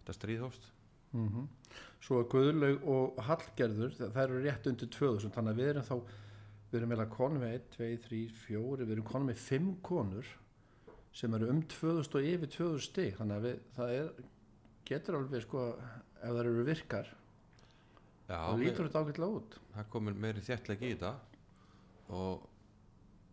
þetta 0.00 0.16
stríðhóst 0.18 0.68
mm 1.14 1.46
Svo 2.04 2.18
er 2.20 2.26
Guðlaug 2.28 2.82
og 2.92 3.16
Hallgerður, 3.24 3.94
þa- 3.96 4.10
þær 4.12 4.24
eru 4.34 4.40
rétt 4.44 4.66
undir 4.68 4.88
2000, 4.92 5.30
þannig 5.32 5.54
að 5.54 5.60
við 5.62 5.68
erum 5.70 5.86
þá, 5.88 5.94
við 6.74 6.80
erum 6.80 6.90
meðlega 6.90 7.14
konum 7.14 7.44
með 7.44 7.52
1, 7.54 7.66
2, 7.76 7.90
3, 8.08 8.20
4, 8.44 8.86
við 8.86 8.94
erum 8.96 9.06
konum 9.06 9.28
með 9.30 9.42
5 9.44 9.68
konur 9.86 10.30
sem 11.14 11.36
eru 11.38 11.50
um 11.52 11.60
2000 11.70 12.16
og 12.18 12.26
yfir 12.32 12.50
2000 12.50 12.82
stig, 12.82 13.12
þannig 13.20 13.36
að 13.36 13.44
við, 13.46 13.60
það 13.76 13.92
er, 13.98 14.08
getur 14.90 15.18
alveg 15.20 15.44
sko, 15.44 15.66
ef 16.18 16.24
það 16.24 16.40
eru 16.42 16.64
virkar, 16.66 17.12
Já, 18.24 18.38
þá 18.40 18.58
lítur 18.58 18.88
þetta 18.88 19.04
ágætlega 19.04 19.38
út. 19.38 19.56
það 19.76 19.88
komur 19.92 20.18
meiri 20.24 20.42
þjertleik 20.42 20.82
í 20.82 20.90
þetta 20.96 21.12
og 22.18 22.48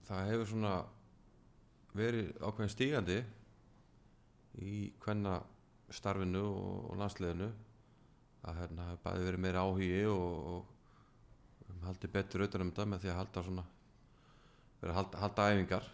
það 0.06 0.30
hefur 0.30 0.52
svona 0.52 0.76
verið 1.98 2.30
ákveðin 2.44 2.74
stígandi 2.76 3.18
í 4.62 4.76
hvenna 5.02 5.40
starfinu 5.92 6.44
og, 6.46 6.94
landsliðinu 7.00 7.50
að 8.48 8.62
hérna 8.62 8.92
hafi 8.92 9.02
bæði 9.06 9.26
verið 9.30 9.44
meiri 9.46 9.62
áhugi 9.66 10.04
og, 10.12 10.46
og 10.52 10.71
haldi 11.88 12.10
betur 12.12 12.44
auðvitað 12.44 12.63
um 12.65 12.72
þetta 12.72 12.88
með 12.91 13.04
því 13.04 13.12
að 13.12 13.20
halda 13.20 13.44
svona 13.48 13.65
verið 14.82 14.91
að 14.91 14.98
halda, 15.00 15.22
halda 15.22 15.48
æfingar 15.52 15.89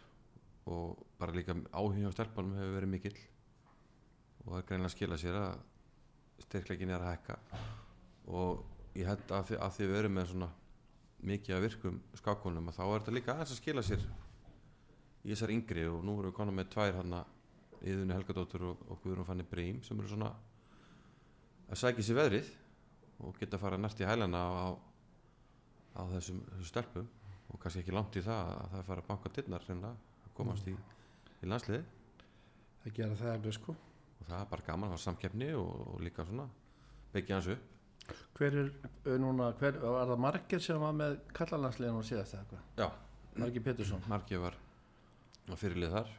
og 0.68 1.04
bara 1.20 1.36
líka 1.36 1.56
áhugi 1.72 2.08
á 2.08 2.12
stelpunum 2.16 2.58
hefur 2.60 2.76
verið 2.76 2.92
mikill. 2.92 3.18
Og 4.44 4.52
það 4.52 4.60
er 4.60 4.68
greinlega 4.70 4.92
að 4.92 4.96
skila 4.96 5.20
sér 5.20 5.40
að 5.40 5.60
styrkleikin 6.46 6.94
er 6.94 7.04
að 7.04 7.12
hækka. 7.14 7.38
Og 8.28 8.64
ég 8.98 9.08
held 9.08 9.32
að 9.32 9.50
því, 9.50 9.60
að 9.64 9.74
því 9.78 9.88
við 9.88 10.00
erum 10.02 10.16
með 10.18 10.30
svona 10.32 10.50
mikið 11.28 11.56
að 11.56 11.66
virkum 11.66 12.02
skákunum 12.20 12.70
að 12.70 12.78
þá 12.78 12.84
er 12.86 13.00
þetta 13.00 13.16
líka 13.16 13.34
aðeins 13.34 13.56
að 13.56 13.62
skila 13.62 13.84
sér 13.88 14.06
í 15.24 15.32
þessar 15.32 15.56
yngri. 15.56 15.88
Og 15.92 16.04
nú 16.04 16.20
erum 16.20 16.32
við 16.32 16.38
konar 16.40 16.58
með 16.58 16.72
tvær 16.76 17.02
hann 17.02 17.18
Íðunni 17.78 18.16
Helgadóttur 18.16 18.64
og, 18.72 18.86
og 18.90 19.02
Guðrún 19.04 19.28
Fanny 19.28 19.46
Brím 19.46 19.84
sem 19.86 20.00
eru 20.00 20.10
svona 20.10 20.32
að 21.68 21.78
sækja 21.82 22.06
sér 22.08 22.18
veðrið 22.18 22.48
og 23.22 23.38
geta 23.38 23.58
að 23.58 23.64
fara 23.66 23.78
nært 23.78 24.02
í 24.02 24.08
hælana 24.08 24.40
á, 24.42 24.68
á 25.98 26.02
þessum, 26.14 26.42
stelpum 26.68 27.08
og 27.48 27.62
kannski 27.64 27.82
ekki 27.84 27.96
langt 27.96 28.18
í 28.20 28.24
það 28.26 28.52
að 28.54 28.74
það 28.74 28.86
fara 28.90 29.04
að 29.04 29.10
banka 29.12 29.32
dittnar 29.36 29.66
reyna 29.68 29.94
að 29.94 30.34
komast 30.38 30.68
í, 30.70 30.76
í 31.42 31.50
landsliði 31.50 31.84
Það 32.84 32.94
gera 33.00 33.18
það 33.20 33.34
alveg 33.34 33.56
sko. 33.58 33.74
og 34.20 34.28
það 34.30 34.38
er 34.40 34.52
bara 34.52 34.68
gaman 34.68 34.88
að 34.90 34.94
hafa 34.96 35.04
samkeppni 35.08 35.50
og, 35.58 35.74
og 35.94 36.06
líka 36.06 36.26
svona 36.28 36.48
byggja 37.16 37.40
hans 37.40 37.50
upp 37.56 37.74
Hver 38.38 38.56
er 38.62 39.20
núna, 39.20 39.50
hver, 39.60 39.82
var 39.84 40.08
það 40.08 40.22
Margir 40.24 40.62
sem 40.64 40.80
var 40.80 40.94
með 40.96 41.18
kallalandsliðinu 41.36 42.00
og 42.00 42.06
síðast 42.08 42.38
eða 42.38 42.44
eitthvað? 42.46 42.62
Já. 42.80 42.88
Margir 43.42 43.64
Pétursson. 43.66 44.06
Markið 44.08 44.44
var 44.46 44.56
fyrirlið 45.60 45.96
þar 45.98 46.14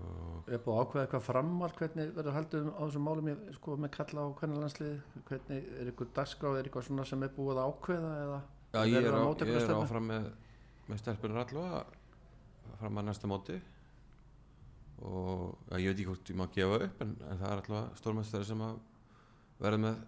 og 0.00 0.48
Er 0.52 0.60
búið 0.60 0.74
að 0.74 0.80
ákveða 0.84 1.04
eitthvað 1.04 1.24
framhald 1.24 1.76
hvernig 1.78 2.10
verður 2.16 2.36
haldið 2.36 2.66
á 2.68 2.82
þessum 2.82 3.06
málum 3.08 3.28
ég, 3.30 3.44
sko, 3.56 3.76
með 3.80 3.92
kalla 3.94 4.24
á 4.24 4.36
kvennalandsliði 4.40 5.22
hvernig 5.30 5.68
er 5.80 5.90
eitthvað 5.90 6.10
dagskráð, 6.18 6.58
er 6.58 6.68
eitthvað 6.68 6.86
svona 6.88 7.06
sem 7.08 7.24
er 7.24 7.32
búið 7.36 7.60
að 7.62 7.70
ákveða 7.70 8.14
eða 8.24 8.40
Já, 8.74 8.80
ég 8.90 9.06
er, 9.06 9.14
á, 9.14 9.22
ég 9.30 9.60
er 9.60 9.72
áfram 9.76 10.08
með, 10.10 10.24
með 10.90 11.00
stelpunir 11.00 11.40
allavega 11.44 11.84
fram 12.80 12.98
að 12.98 13.06
næsta 13.08 13.30
móti. 13.30 13.58
Og 15.04 15.44
ja, 15.70 15.78
ég 15.78 15.92
veit 15.92 16.00
ekki 16.00 16.08
hvort 16.08 16.32
ég 16.32 16.38
má 16.40 16.44
gefa 16.54 16.80
upp 16.88 17.04
en, 17.04 17.12
en 17.22 17.38
það 17.40 17.52
er 17.52 17.62
allavega 17.62 18.00
stórmestari 18.00 18.48
sem 18.48 18.64
að 18.66 18.80
verða 19.62 19.80
með 19.84 20.00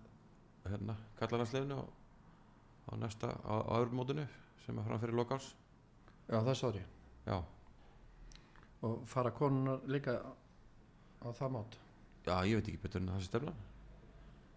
hérna, 0.67 0.97
kallaransleifinu 1.21 1.79
á, 1.79 1.85
á 1.87 2.93
næsta, 2.99 3.31
á, 3.39 3.55
öðrum 3.79 4.01
mótinu 4.01 4.27
sem 4.65 4.79
er 4.79 4.89
fram 4.89 5.03
fyrir 5.03 5.19
lokáls 5.21 5.53
Já, 6.27 6.41
það 6.41 6.55
sá 6.59 6.67
ég. 6.75 6.87
Já, 7.27 7.37
og 8.85 9.07
fara 9.09 9.33
konunar 9.35 9.85
líka 9.89 10.19
á 10.21 11.29
það 11.33 11.55
mót? 11.57 11.79
Já, 12.27 12.37
ég 12.45 12.59
veit 12.59 12.69
ekki 12.69 12.83
betur 12.83 13.03
en 13.03 13.15
þessi 13.15 13.31
stefna 13.31 13.55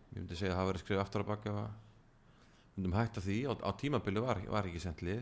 ég 0.10 0.18
myndi 0.18 0.38
segja 0.38 0.56
að 0.56 0.60
það 0.60 0.70
verið 0.72 0.84
skrifið 0.84 1.04
aftur 1.04 1.24
að 1.24 1.30
baka 1.30 1.54
myndum 2.76 2.96
hætta 2.98 3.22
því. 3.22 3.38
Á, 3.46 3.54
á 3.62 3.72
tímabili 3.78 4.24
var, 4.24 4.42
var 4.50 4.68
ekki 4.70 4.82
sent 4.82 5.04
lið. 5.06 5.22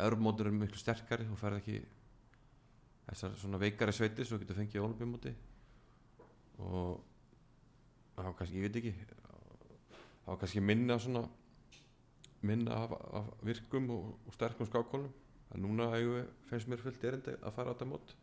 Örmótur 0.00 0.50
er 0.50 0.56
miklu 0.56 0.80
sterkari 0.80 1.26
og 1.30 1.38
færð 1.38 1.60
ekki 1.60 1.80
þessar 3.10 3.36
svona 3.38 3.60
veikari 3.60 3.94
sveitir 3.94 4.26
svo 4.26 4.38
getur 4.38 4.58
fengið 4.58 4.84
olimpíumóti 4.84 5.32
og 6.62 7.00
það 8.14 8.28
var 8.28 8.36
kannski, 8.38 8.60
ég 8.60 8.66
veit 8.68 8.78
ekki 8.78 8.92
það 9.00 10.28
var 10.28 10.38
kannski 10.42 10.62
minna 10.62 10.98
svona 11.02 11.24
minna 12.46 12.76
af, 12.84 12.94
af 13.18 13.32
virkum 13.48 13.90
og, 13.96 14.12
og 14.28 14.36
sterkum 14.36 14.68
skákólum 14.68 15.10
en 15.54 15.64
núna 15.64 15.88
við, 15.94 16.26
finnst 16.50 16.70
mér 16.70 16.82
fullt 16.84 17.06
erindi 17.10 17.36
að 17.40 17.56
fara 17.56 17.72
á 17.72 17.74
þetta 17.74 17.90
mót. 17.90 18.14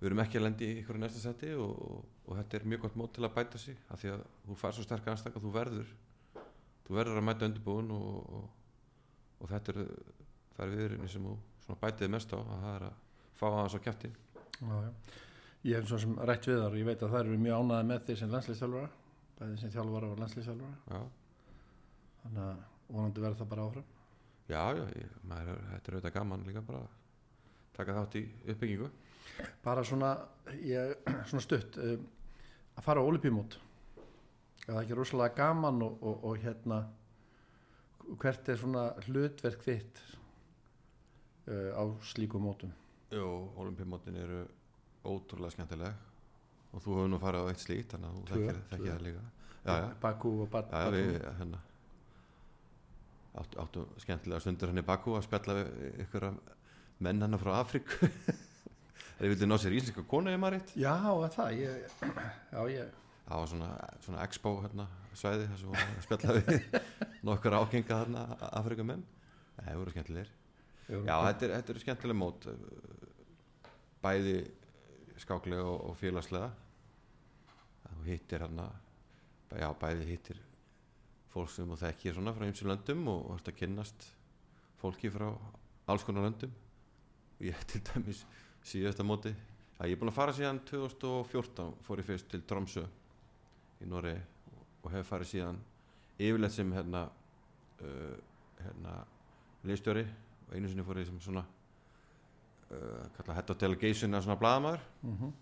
Við 0.00 0.10
erum 0.10 0.20
ekki 0.26 0.40
að 0.40 0.44
lendi 0.44 0.66
í 0.68 0.80
ykkur 0.82 0.98
næsta 1.00 1.22
seti 1.22 1.54
og, 1.56 1.72
og, 1.86 2.02
og 2.26 2.36
þetta 2.40 2.58
er 2.58 2.68
mjög 2.68 2.82
gott 2.84 2.98
mót 3.00 3.14
til 3.16 3.24
að 3.24 3.36
bæta 3.38 3.60
sig 3.60 3.78
af 3.88 4.02
því 4.02 4.12
að 4.12 4.26
þú 4.44 4.58
fær 4.60 4.76
svo 4.76 4.84
sterk 4.84 5.08
aðstak 5.08 5.38
að 5.38 5.46
þú 5.46 5.52
verður 5.54 5.94
þú 6.86 6.98
verður 6.98 7.20
að 7.22 7.26
mæta 7.30 7.48
undirbúin 7.48 7.94
og, 7.96 8.34
og, 8.36 8.50
og 9.40 9.50
þetta 9.54 9.72
er 9.72 9.80
það 10.56 10.66
er 10.66 10.74
viðrinni 10.74 11.10
sem 11.12 11.24
þú 11.26 11.34
svona 11.64 11.80
bætið 11.82 12.12
mest 12.12 12.36
á 12.36 12.38
að 12.38 12.52
það 12.52 12.68
er 12.74 12.86
að 12.90 13.00
fá 13.40 13.46
aðeins 13.48 13.76
á 13.76 13.80
já. 14.56 14.78
Ég 15.66 15.80
hef 15.80 15.88
svo 15.88 15.98
sem 15.98 16.14
rætt 16.28 16.46
við 16.46 16.60
þar 16.62 16.74
og 16.74 16.78
ég 16.78 16.86
veit 16.86 17.02
að 17.02 17.12
það 17.12 17.20
eru 17.24 17.40
mjög 17.42 17.60
ánæði 17.60 17.88
með 17.90 18.06
því 18.06 18.16
sem 18.20 18.32
landslýstjálfara 18.32 18.90
bæði 19.36 19.58
sem 19.60 19.72
þjálfara 19.74 20.10
og 20.12 20.20
landslýstjálfara 20.22 20.76
já, 20.92 21.00
þannig 22.22 22.44
að 22.44 22.60
vonandi 22.86 23.24
verður 23.24 23.40
það 23.40 23.50
bara 23.52 23.66
áfram 23.66 23.95
já, 24.48 24.62
já 24.78 24.84
ég, 24.96 25.14
maður, 25.26 25.52
er- 25.54 25.64
þetta 25.72 25.90
er 25.92 25.96
auðvitað 25.98 26.16
gaman 26.18 26.46
líka 26.46 26.62
bara 26.66 26.82
að 26.84 26.88
taka 27.76 27.96
þátt 27.98 28.18
í 28.20 28.24
uppbyggingu. 28.52 28.90
Bara 29.64 29.84
svona, 29.84 30.10
ég, 30.64 30.94
svona 31.30 31.44
stutt 31.44 31.78
um, 31.82 32.06
að 32.76 32.86
fara 32.86 33.02
á 33.02 33.08
olipímót 33.08 33.58
er 34.66 34.72
það 34.72 34.80
ekki 34.82 34.98
rosalega 34.98 35.36
gaman 35.38 35.82
og, 35.86 35.98
og, 36.02 36.24
og 36.30 36.40
hérna 36.42 36.80
hvert 38.22 38.48
er 38.52 38.58
svona 38.60 38.86
hlutverk 39.06 39.62
þitt 39.66 40.00
uh, 41.50 41.70
á 41.74 41.82
slíku 42.06 42.40
mótum? 42.42 42.72
Jú, 43.14 43.26
olimpíumótin 43.62 44.18
eru 44.18 44.44
ótrúlega 45.06 45.54
skemmtileg 45.54 46.04
og 46.74 46.82
þú 46.82 46.96
hefur 46.96 47.10
nú 47.12 47.20
farið 47.22 47.46
á 47.46 47.50
eitt 47.52 47.62
slíkt 47.62 47.94
þannig 47.94 48.10
að 48.10 48.16
þú 48.16 48.24
þekkir, 48.32 48.62
það 48.72 49.04
líka. 49.06 49.24
Bakú 50.02 50.32
og 50.44 50.50
Bat 50.50 50.70
já, 50.70 50.82
já 50.86 50.90
við 50.94 51.16
hérna 51.40 51.60
áttu, 53.40 53.60
áttu 53.62 53.86
skemmtilega 54.02 54.42
stundur 54.42 54.72
hann 54.72 54.82
í 54.82 54.86
Bakú 54.86 55.16
að 55.16 55.26
spjalla 55.28 55.58
við 55.60 56.04
ykkur 56.06 56.28
menn 57.04 57.24
hann 57.24 57.40
frá 57.40 57.58
Afríku? 57.60 58.10
Þeir 59.16 59.32
vildi 59.32 59.48
ná 59.48 59.56
sér 59.60 59.76
íslenska 59.76 60.04
konu 60.08 60.32
ef 60.32 60.40
maður 60.40 60.58
rétt. 60.58 60.72
Já, 60.76 60.96
er 61.24 61.34
það 61.34 61.58
ég, 61.62 61.98
já, 62.54 62.60
ég 62.74 62.94
það 63.26 63.40
var 63.42 63.50
svona, 63.50 63.70
svona 64.04 64.22
expo 64.22 64.52
hérna, 64.62 64.86
svæði 65.16 65.46
voru 65.62 65.84
að 65.84 66.02
spjalla 66.04 66.34
við 66.36 66.80
nokkur 67.26 67.56
ákenga 67.58 68.00
þarna 68.02 68.24
Afrikumenn 68.52 69.06
það 69.56 69.80
voru 69.80 69.94
skemmtilegir. 69.94 70.32
Já, 70.86 71.14
þetta 71.26 71.46
er, 71.46 71.54
þetta 71.56 71.72
er 71.72 71.80
skemmtileg 71.82 72.18
mót 72.18 72.46
eh, 72.52 72.60
bæði 74.04 74.36
skáklega 75.18 75.64
og, 75.66 75.88
og 75.90 75.96
félagslega. 75.98 76.50
Þú 77.86 78.04
hittir 78.06 78.44
hérna 78.44 78.68
já, 79.56 79.70
bæði 79.80 80.10
hittir 80.12 80.42
fólk 81.36 81.52
sem 81.52 81.68
þú 81.68 81.76
þekkir 81.82 82.16
svona 82.16 82.32
frá 82.32 82.46
ymsum 82.48 82.70
löndum 82.70 83.08
og 83.12 83.34
ert 83.34 83.50
að 83.50 83.58
kynnast 83.60 84.08
fólki 84.80 85.10
frá 85.12 85.28
alls 85.86 86.04
konar 86.06 86.24
löndum. 86.24 86.52
Og 87.36 87.44
ég 87.44 87.66
til 87.68 87.82
dæmis 87.84 88.22
síðasta 88.64 89.04
móti 89.04 89.34
að 89.76 89.90
ég 89.90 89.96
er 89.96 90.00
búin 90.00 90.12
að 90.12 90.16
fara 90.16 90.36
síðan 90.36 90.62
2014 90.70 91.74
fór 91.84 92.00
ég 92.00 92.08
fyrst 92.08 92.30
til 92.32 92.40
Tromsø 92.48 92.86
í 93.84 93.88
Noregi 93.90 94.22
og 94.80 94.92
hef 94.94 95.10
farið 95.10 95.32
síðan 95.34 95.60
yfirleitt 96.16 96.56
sem 96.56 96.72
hérna 96.72 97.04
uh, 97.84 98.14
hérna 98.62 98.94
liðstjóri 99.68 100.06
og 100.46 100.54
einu 100.56 100.70
sinni 100.70 100.86
fór 100.86 101.02
ég 101.02 101.10
sem 101.10 101.18
svona 101.20 101.44
uh, 101.44 103.02
kalla 103.18 103.36
head 103.36 103.52
of 103.52 103.60
delegation 103.60 104.14
eða 104.14 104.24
svona 104.24 104.40
blaðamaður. 104.40 104.88
Mm 105.04 105.34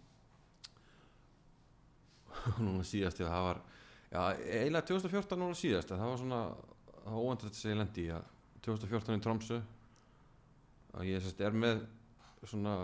og 2.45 2.61
núna 2.67 2.85
síðast 2.87 3.21
já, 3.21 3.29
það 3.29 3.47
var 3.47 3.61
já, 4.15 4.23
eiginlega 4.39 4.87
2014 4.87 5.41
núna 5.41 5.59
síðast 5.59 5.91
það 5.91 6.07
var 6.07 6.23
svona 6.23 6.41
það 7.05 7.17
var 7.17 7.25
óvænt 7.25 7.45
að 7.45 7.59
segja 7.59 7.79
lendi 7.81 8.07
að 8.15 8.31
2014 8.65 9.19
í 9.19 9.25
Tromsø. 9.25 9.59
Að 10.95 11.11
ég 11.11 11.25
sérst 11.25 11.43
er 11.45 11.57
með 11.59 11.83
svona 12.47 12.75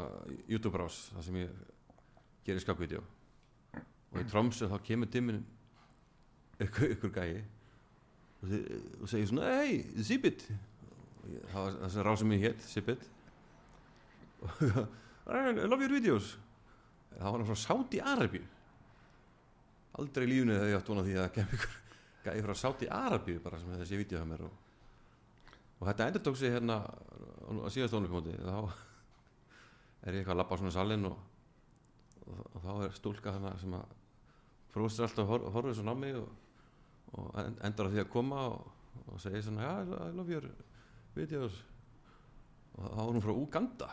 YouTube 0.48 0.80
rás 0.80 1.06
þar 1.14 1.24
sem 1.26 1.38
ég 1.40 1.56
gerir 2.46 2.62
skapvídeó 2.64 3.00
og 4.10 4.18
í 4.18 4.26
Tromsø 4.26 4.66
þá 4.70 4.78
kemur 4.82 5.10
dimmin 5.12 5.42
ykkur, 6.60 6.94
ykkur 6.96 7.12
gæi 7.14 7.42
og, 8.40 8.54
og 9.04 9.10
segir 9.12 9.28
svona 9.30 9.52
hei, 9.60 9.84
Zibit. 10.02 10.46
Það 11.52 11.58
var 11.60 11.76
það 11.76 11.92
sem 11.94 12.06
rásum 12.08 12.32
ég 12.34 12.46
hétt, 12.48 12.64
Zibit. 12.66 13.04
Og 14.40 14.64
I 15.30 15.52
love 15.68 15.84
your 15.84 15.92
videos. 15.92 16.34
Það 17.12 17.26
var 17.28 17.36
hann 17.38 17.50
frá 17.52 17.60
Saudi 17.60 18.00
Arabíu 18.00 18.42
aldrei 19.98 20.26
í 20.26 20.30
lífunu 20.30 20.54
þegar 20.56 20.70
ég 20.70 20.78
átt 20.80 20.90
vona 20.92 21.04
því 21.06 21.14
að 21.22 21.30
kem 21.36 21.54
ykkur 21.56 21.76
gæði 22.24 22.44
frá 22.46 22.54
Saudi 22.60 22.88
Arabíu 22.92 23.40
bara 23.42 23.58
sem 23.58 23.72
þessi 23.80 23.98
vídeo 24.00 24.20
hjá 24.20 24.26
mér 24.28 24.44
og, 24.46 24.52
og 25.80 25.88
þetta 25.88 26.06
endur 26.10 26.24
tók 26.28 26.36
sig 26.38 26.52
hérna 26.54 26.76
á 26.84 27.68
síðast 27.72 27.96
ónleikmóti 27.96 28.34
þá 28.38 28.58
er 30.06 30.14
ég 30.14 30.20
eitthvað 30.20 30.34
að 30.36 30.40
labba 30.42 30.54
á 30.54 30.60
svona 30.60 30.74
salin 30.76 31.08
og, 31.10 31.16
og, 32.26 32.42
og 32.54 32.60
þá 32.66 32.70
er 32.86 32.94
stúlka 32.98 33.34
þarna 33.36 33.54
sem 33.62 33.74
að 33.80 33.96
fróstur 34.70 35.08
alltaf 35.08 35.26
hor, 35.32 35.48
horfið 35.56 35.80
svona 35.80 35.96
á 35.96 36.02
mig 36.02 36.14
og, 36.20 36.28
og 37.18 37.40
en- 37.42 37.58
endar 37.66 37.88
á 37.88 37.92
því 37.96 38.04
að 38.04 38.12
koma 38.12 38.44
og, 38.52 38.68
og 39.10 39.18
segir 39.24 39.42
svona 39.42 39.64
já, 39.66 39.72
I 40.06 40.12
love 40.14 40.30
your 40.30 40.46
videos. 41.16 41.56
Og 42.78 42.86
þá 42.86 43.00
var 43.00 43.10
hún 43.10 43.24
frá 43.24 43.32
Uganda 43.34 43.88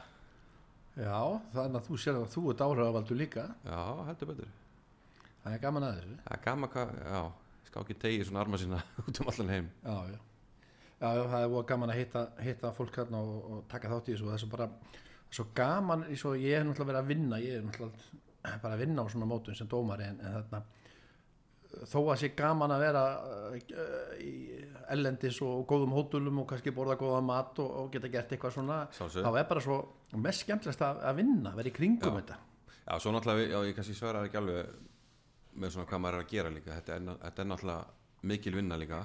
Já, 0.98 1.18
þannig 1.54 1.76
að 1.80 1.88
þú 1.88 1.98
sér 2.02 2.16
að 2.18 2.28
þú 2.34 2.41
ert 2.52 2.62
áhrifavaldur 2.66 3.18
líka. 3.20 3.43
Já, 3.66 3.82
heldur 4.08 4.30
betur 4.32 4.48
Það 5.48 5.58
er 5.58 5.64
gaman 5.64 5.88
að 5.88 5.98
þessu. 5.98 6.16
Það 6.28 6.38
er 6.38 6.43
gaman 6.43 6.72
hvað, 6.74 6.93
já, 7.08 7.22
ská 7.70 7.78
ekki 7.82 7.98
tegi 8.04 8.24
svona 8.28 8.43
arma 8.43 8.60
sína 8.60 8.84
út 9.08 9.22
um 9.24 9.32
allan 9.32 9.52
heim. 9.56 9.70
Já, 9.84 9.98
já. 10.12 10.20
Já, 10.98 11.08
það 11.08 11.41
er 11.45 11.68
gaman 11.72 11.93
að 11.93 12.00
hitta, 12.02 12.24
hitta 12.43 12.72
fólk 12.76 12.95
hérna 13.00 13.22
og, 13.24 13.36
og 13.54 13.68
taka 13.72 13.91
þátt 13.91 14.10
í 14.10 14.16
þessu. 14.16 14.28
Og 14.28 14.34
það 14.34 14.39
er 14.39 14.43
svo 14.43 14.54
bara 14.54 14.70
svo 15.28 15.45
gaman, 15.56 16.08
og 16.08 16.39
ég 16.41 16.58
er 16.58 16.66
náttúrulega 16.68 16.91
verið 16.91 17.02
að 17.04 17.12
vinna 17.12 17.39
ég 17.43 17.60
er 17.60 17.68
náttúrulega 17.68 18.26
bara 18.64 18.76
að 18.78 18.84
vinna 18.84 19.04
á 19.04 19.12
svona 19.12 19.28
mótum 19.28 19.56
sem 19.58 19.68
dómari 19.68 20.08
en, 20.08 20.20
en 20.24 20.36
þarna 20.38 20.62
þó 21.88 21.98
að 22.14 22.20
sé 22.22 22.30
gaman 22.38 22.74
að 22.74 22.84
vera 22.86 23.02
uh, 23.28 24.12
í 24.24 24.34
ellendis 24.95 25.39
og 25.45 25.66
góðum 25.70 25.93
hótulum 25.98 26.41
og 26.41 26.48
kannski 26.50 26.72
borða 26.76 26.95
góða 27.00 27.20
mat 27.28 27.60
og, 27.62 27.74
og 27.82 27.89
geta 27.93 28.10
gert 28.14 28.32
eitthvað 28.34 28.56
svona 28.56 28.78
Sjálfsögðu. 28.95 29.26
þá 29.28 29.39
er 29.41 29.50
bara 29.52 29.64
svo 29.66 29.78
mest 30.24 30.45
skemmtilegst 30.45 30.86
að, 30.88 31.02
að 31.10 31.20
vinna 31.20 31.54
vera 31.58 31.70
í 31.72 31.76
kringum 31.76 32.16
Já. 32.16 32.22
þetta. 32.22 32.39
Já, 32.88 32.93
svo 33.04 33.14
náttúrulega, 33.14 33.50
já, 33.52 33.60
ég 33.68 33.78
kannski 33.78 33.98
svara 33.98 34.24
ekki 34.30 34.39
alveg 34.39 34.72
með 35.58 35.74
svona 35.74 35.89
hvað 35.89 36.03
maður 36.03 36.18
er 36.18 36.26
að 36.26 36.34
gera 36.34 36.53
líka. 36.53 36.76
Þetta 36.78 36.95
er, 36.95 37.08
þetta 37.24 37.43
er 37.43 37.49
náttúrulega 37.51 38.28
mikil 38.32 38.53
vinna 38.58 38.78
líka. 38.80 39.01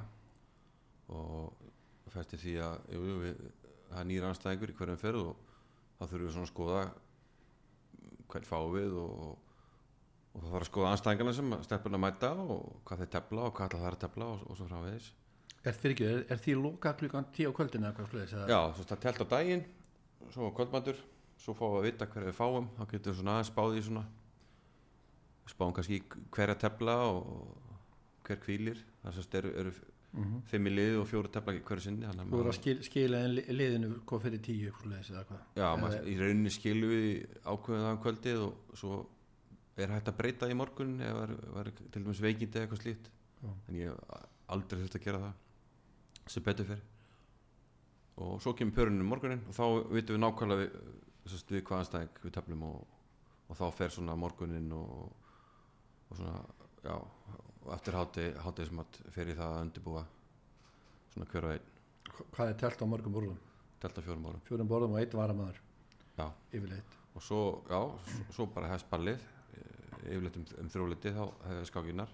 Og 1.12 2.12
fæsti 2.12 2.40
því 2.40 2.56
að 2.64 2.90
við, 2.92 3.40
það 3.88 4.02
er 4.02 4.10
nýra 4.10 4.32
anstæðingur 4.32 4.72
í 4.72 4.76
hverjum 4.76 5.00
ferð 5.00 5.22
og 5.30 5.48
þá 5.96 6.04
þurfum 6.04 6.26
við 6.26 6.34
svona 6.36 6.48
að 6.48 6.52
skoða 6.52 6.82
hvern 8.32 8.48
fáum 8.48 8.76
við 8.76 8.96
og, 9.00 9.18
og 10.32 10.38
það 10.38 10.48
þarf 10.54 10.62
að 10.62 10.70
skoða 10.70 10.92
anstæðingarna 10.96 11.34
sem 11.38 11.54
stefnum 11.68 11.98
að 11.98 12.04
mæta 12.06 12.32
og 12.44 12.64
hvað 12.88 13.02
þeir 13.02 13.12
tefla 13.16 13.46
og 13.48 13.54
hvað 13.58 13.76
það 13.76 13.86
er 13.88 13.98
að 13.98 14.02
tefla 14.06 14.30
og, 14.32 14.46
og 14.48 14.58
svo 14.58 14.68
framvegis. 14.70 15.12
Er, 15.62 15.76
fyrir 15.78 15.94
ekki, 15.94 16.08
er, 16.08 16.24
er 16.34 16.42
því 16.42 16.56
loka 16.58 16.92
klukkan 16.98 17.28
10 17.36 17.48
á 17.48 17.52
kvöldinu 17.56 17.86
eða 17.86 17.96
hvað 17.98 18.10
sluðis? 18.10 18.34
Já, 18.50 18.60
svo 18.76 18.86
það 18.88 19.02
telt 19.06 19.22
á 19.22 19.26
daginn 19.36 19.64
svo 20.30 20.50
kvöldmætur, 20.56 20.98
svo 21.40 21.54
fáum 21.56 21.76
við 21.76 21.80
að 21.80 21.86
vita 21.88 22.08
hverju 22.12 22.28
við 22.28 22.36
fáum, 22.36 22.68
þá 22.76 22.82
getum 22.90 23.12
við 23.12 23.18
svona 23.18 23.36
aðeins 23.36 23.50
spáð 23.50 23.76
í 23.78 23.84
svona 23.86 24.04
spáum 25.50 25.72
kannski 25.74 26.02
hverja 26.30 26.54
tefla 26.66 26.96
og 27.08 27.56
hver 28.26 28.38
kvílir 28.44 28.78
það 29.02 29.18
sérst 29.18 29.34
eru, 29.40 29.54
eru 29.64 29.72
Mm 30.12 30.42
fimm 30.44 30.66
í 30.68 30.70
liði 30.74 30.96
og 31.00 31.06
fjóru 31.08 31.30
tefla 31.32 31.54
hverju 31.56 31.80
sinni 31.86 32.04
Þú 32.04 32.26
voru 32.34 32.50
að 32.50 32.56
skil, 32.58 32.74
skila 32.84 33.20
liðinu 33.32 33.94
hvað 34.04 34.26
fyrir 34.26 34.42
10 34.44 34.74
sluðis 34.82 35.08
eða 35.08 35.22
hvað? 35.24 35.38
Já, 35.56 35.62
Eða- 35.62 35.78
maður, 35.80 36.02
í 36.04 36.16
rauninni 36.20 36.52
skilum 36.52 36.90
við 36.92 37.06
ákveðum 37.48 37.84
það 37.86 37.92
um 37.94 38.02
kvöldið 38.04 38.42
og 38.44 38.76
svo 38.76 38.98
er 39.80 39.94
hægt 39.94 40.10
að 40.12 40.18
breyta 40.18 40.50
í 40.52 40.56
morgun 40.58 41.00
er, 41.00 41.32
var 41.54 41.70
til 41.72 42.02
dæmis 42.04 42.20
veikindi 42.20 42.58
eða 42.60 42.66
eitthvað 42.66 42.82
slíkt 42.82 43.08
Já. 43.40 43.48
en 43.68 43.74
ég 43.80 44.04
aldrei 44.52 44.82
þurft 44.82 44.98
að 45.00 45.04
gera 45.06 45.22
það 45.24 46.28
sem 46.34 46.42
betur 46.50 46.68
fyrir 46.68 46.84
og 48.22 48.42
svo 48.44 48.52
kemur 48.52 48.76
pörunum 48.76 49.00
um 49.06 49.12
morgunin 49.14 49.40
og 49.48 49.56
þá 49.56 49.64
vitum 49.96 50.18
við 50.18 50.22
nákvæmlega 50.26 50.66
við, 50.66 51.40
við 51.56 51.64
hvaðan 51.70 51.88
stæðing 51.88 52.20
við 52.26 52.34
teflum 52.36 52.66
og, 52.68 52.84
og 53.48 53.56
þá 53.56 53.64
fer 53.80 53.88
svona 53.96 54.16
morgunin 54.20 54.68
og, 54.76 54.92
og 56.12 56.18
svona 56.20 56.36
já, 56.84 56.96
og 57.62 57.72
eftir 57.76 57.96
hátti 57.96 58.26
hátti 58.44 58.68
sem 58.68 58.84
að 58.84 59.00
fer 59.14 59.32
í 59.32 59.38
það 59.38 59.56
að 59.56 59.64
undirbúa 59.66 60.04
svona 61.14 61.30
hver 61.32 61.48
og 61.48 61.56
einn. 61.56 61.72
Hvað 62.36 62.52
er 62.52 62.60
telt 62.60 62.84
á 62.84 62.86
mörgum 62.92 63.16
borðum? 63.16 63.40
delta 63.82 64.02
fjórum 64.02 64.26
árum 64.30 64.42
Fjórum 64.46 64.68
borðum 64.70 64.96
og 64.96 65.02
einn 65.02 65.16
varamæður 65.18 65.60
Já. 66.12 66.26
Yfirleitt. 66.52 66.96
Og 67.16 67.24
svo, 67.24 67.40
já, 67.68 67.78
svo, 68.12 68.24
svo 68.36 68.46
bara 68.52 68.68
hefst 68.68 68.88
ballið. 68.90 69.22
Eh, 69.56 70.12
yfirleitt 70.12 70.36
um, 70.36 70.44
um 70.60 70.68
þrjólitið 70.74 71.16
þá 71.16 71.22
hefði 71.48 71.68
skákinar 71.70 72.12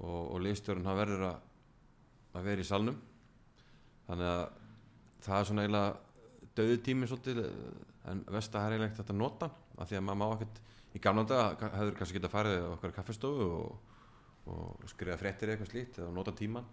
og, 0.00 0.20
og 0.32 0.38
liðstjórun 0.46 0.88
hann 0.88 0.96
verður 0.96 1.26
að, 1.28 1.42
að 2.32 2.48
vera 2.48 2.64
í 2.64 2.68
salnum. 2.68 2.98
Þannig 4.08 4.30
að 4.32 4.42
það 5.26 5.38
er 5.38 5.48
svona 5.50 5.66
eiginlega 5.66 6.48
döðu 6.58 6.80
tími 6.88 7.10
svolítið 7.10 7.42
en 8.10 8.24
vest 8.34 8.56
að 8.56 8.58
það 8.58 8.64
er 8.64 8.74
eiginlega 8.76 8.92
ekkert 8.94 9.12
að 9.12 9.20
nota 9.20 9.50
af 9.52 9.90
því 9.90 9.98
að 10.00 10.06
maður 10.08 10.20
má 10.22 10.26
ekkert 10.32 10.62
í 10.92 11.00
gamla 11.02 11.24
dag 11.28 11.62
hefur 11.62 11.96
kannski 11.98 12.18
getað 12.18 12.34
farið 12.34 12.68
á 12.68 12.74
okkar 12.74 12.94
kaffestofu 12.96 13.48
og, 13.56 13.98
og 14.52 14.86
skrifa 14.92 15.18
fréttir 15.20 15.48
eða 15.48 15.56
eitthvað 15.56 15.72
slíkt 15.72 16.00
eða 16.02 16.14
nota 16.16 16.34
tíman 16.36 16.68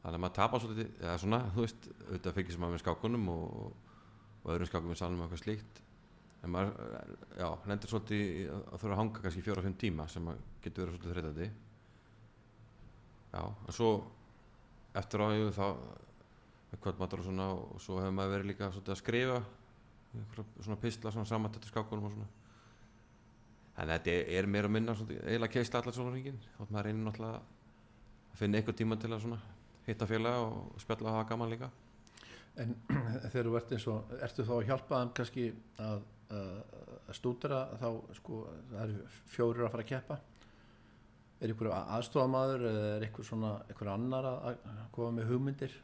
þannig 0.00 0.16
að 0.16 0.22
maður 0.24 0.36
tapar 0.38 0.62
svolítið 0.62 0.90
eða 1.04 1.14
svona, 1.20 1.40
þú 1.54 1.64
veist, 1.66 1.88
auðvitað 2.08 2.36
fylgist 2.38 2.60
maður 2.60 2.76
með 2.76 2.82
skákunum 2.84 3.30
og, 3.34 3.94
og 4.40 4.52
öðrum 4.54 4.70
skákum 4.70 4.94
í 4.94 4.98
salnum 4.98 5.24
eitthvað 5.26 5.42
slíkt. 5.44 5.82
En 6.40 6.54
maður, 6.54 6.70
já, 7.36 7.48
lendur 7.68 7.92
svolítið 7.92 8.52
að 8.56 8.78
þurfa 8.80 8.94
að 8.94 9.00
hanga 9.02 9.24
kannski 9.26 9.44
fjóra, 9.44 9.64
fimm 9.66 9.76
tíma 9.80 10.06
sem 10.08 10.30
getur 10.64 10.86
verið 10.86 10.94
svolítið 10.94 11.12
þreytandi. 11.12 11.48
Já, 13.30 13.42
en 13.44 13.76
svo 13.76 13.90
eftir 14.96 15.20
á 15.20 15.28
jú, 15.36 15.50
þá 15.54 15.66
kvöldmatur 16.80 17.20
og 17.20 17.26
svona 17.26 17.48
og 17.52 17.82
svo 17.82 17.98
hefur 18.00 18.16
maður 18.16 18.36
verið 18.38 18.52
líka 18.52 18.70
svolítið 18.72 18.94
að 18.94 19.02
skrifa 19.02 19.40
svona 20.62 20.78
pistla, 20.80 21.12
svona 21.12 21.28
samantættu 21.28 21.68
skákunum 21.68 22.08
og 22.08 22.14
svona 22.14 22.30
en 23.76 23.92
þetta 23.94 24.12
er, 24.12 24.28
er 24.40 24.48
meira 24.50 24.68
að 24.68 24.74
minna 24.76 24.94
svolítið, 24.96 25.22
eiginlega 25.26 25.54
keist 25.54 25.76
allar 25.78 25.96
svona 25.96 26.14
hringin 26.14 26.40
þótt 26.56 26.72
maður 26.74 26.88
reynir 26.88 27.06
náttúrulega 27.06 27.40
að 27.40 28.40
finna 28.40 28.60
einhver 28.60 28.76
tíma 28.76 28.98
til 29.00 29.12
að 29.12 29.22
svona 29.24 29.40
hitta 29.86 30.08
félaga 30.08 30.46
og 30.46 30.80
spjalla 30.82 31.10
og 31.10 31.18
hafa 31.18 31.28
gaman 31.32 31.52
líka. 31.52 31.70
En 32.60 32.74
þegar 33.32 33.48
þú 33.48 33.58
ert 33.60 33.74
eins 33.76 33.86
og 33.90 34.16
Ertu 34.20 34.46
þá 34.46 34.54
að 34.56 34.66
hjálpa 34.70 35.02
þeim 35.02 35.12
kannski 35.18 35.46
að, 35.80 36.02
að, 36.36 36.50
að 37.06 37.18
stúdera 37.18 37.60
þá 37.80 37.88
sko 38.18 38.40
það 38.72 38.82
eru 38.84 39.06
fjórir 39.34 39.66
að 39.66 39.74
fara 39.74 39.86
að 39.86 39.92
keppa? 39.92 40.20
Er 41.40 41.54
ykkur 41.54 41.70
aðstofamaður 41.72 42.66
eða 42.68 42.88
er 42.98 43.06
ykkur 43.06 43.26
svona 43.30 43.54
ykkur 43.72 43.92
annar 43.94 44.28
að, 44.28 44.58
að 44.74 44.82
koma 44.92 45.14
með 45.16 45.30
hugmyndir? 45.32 45.76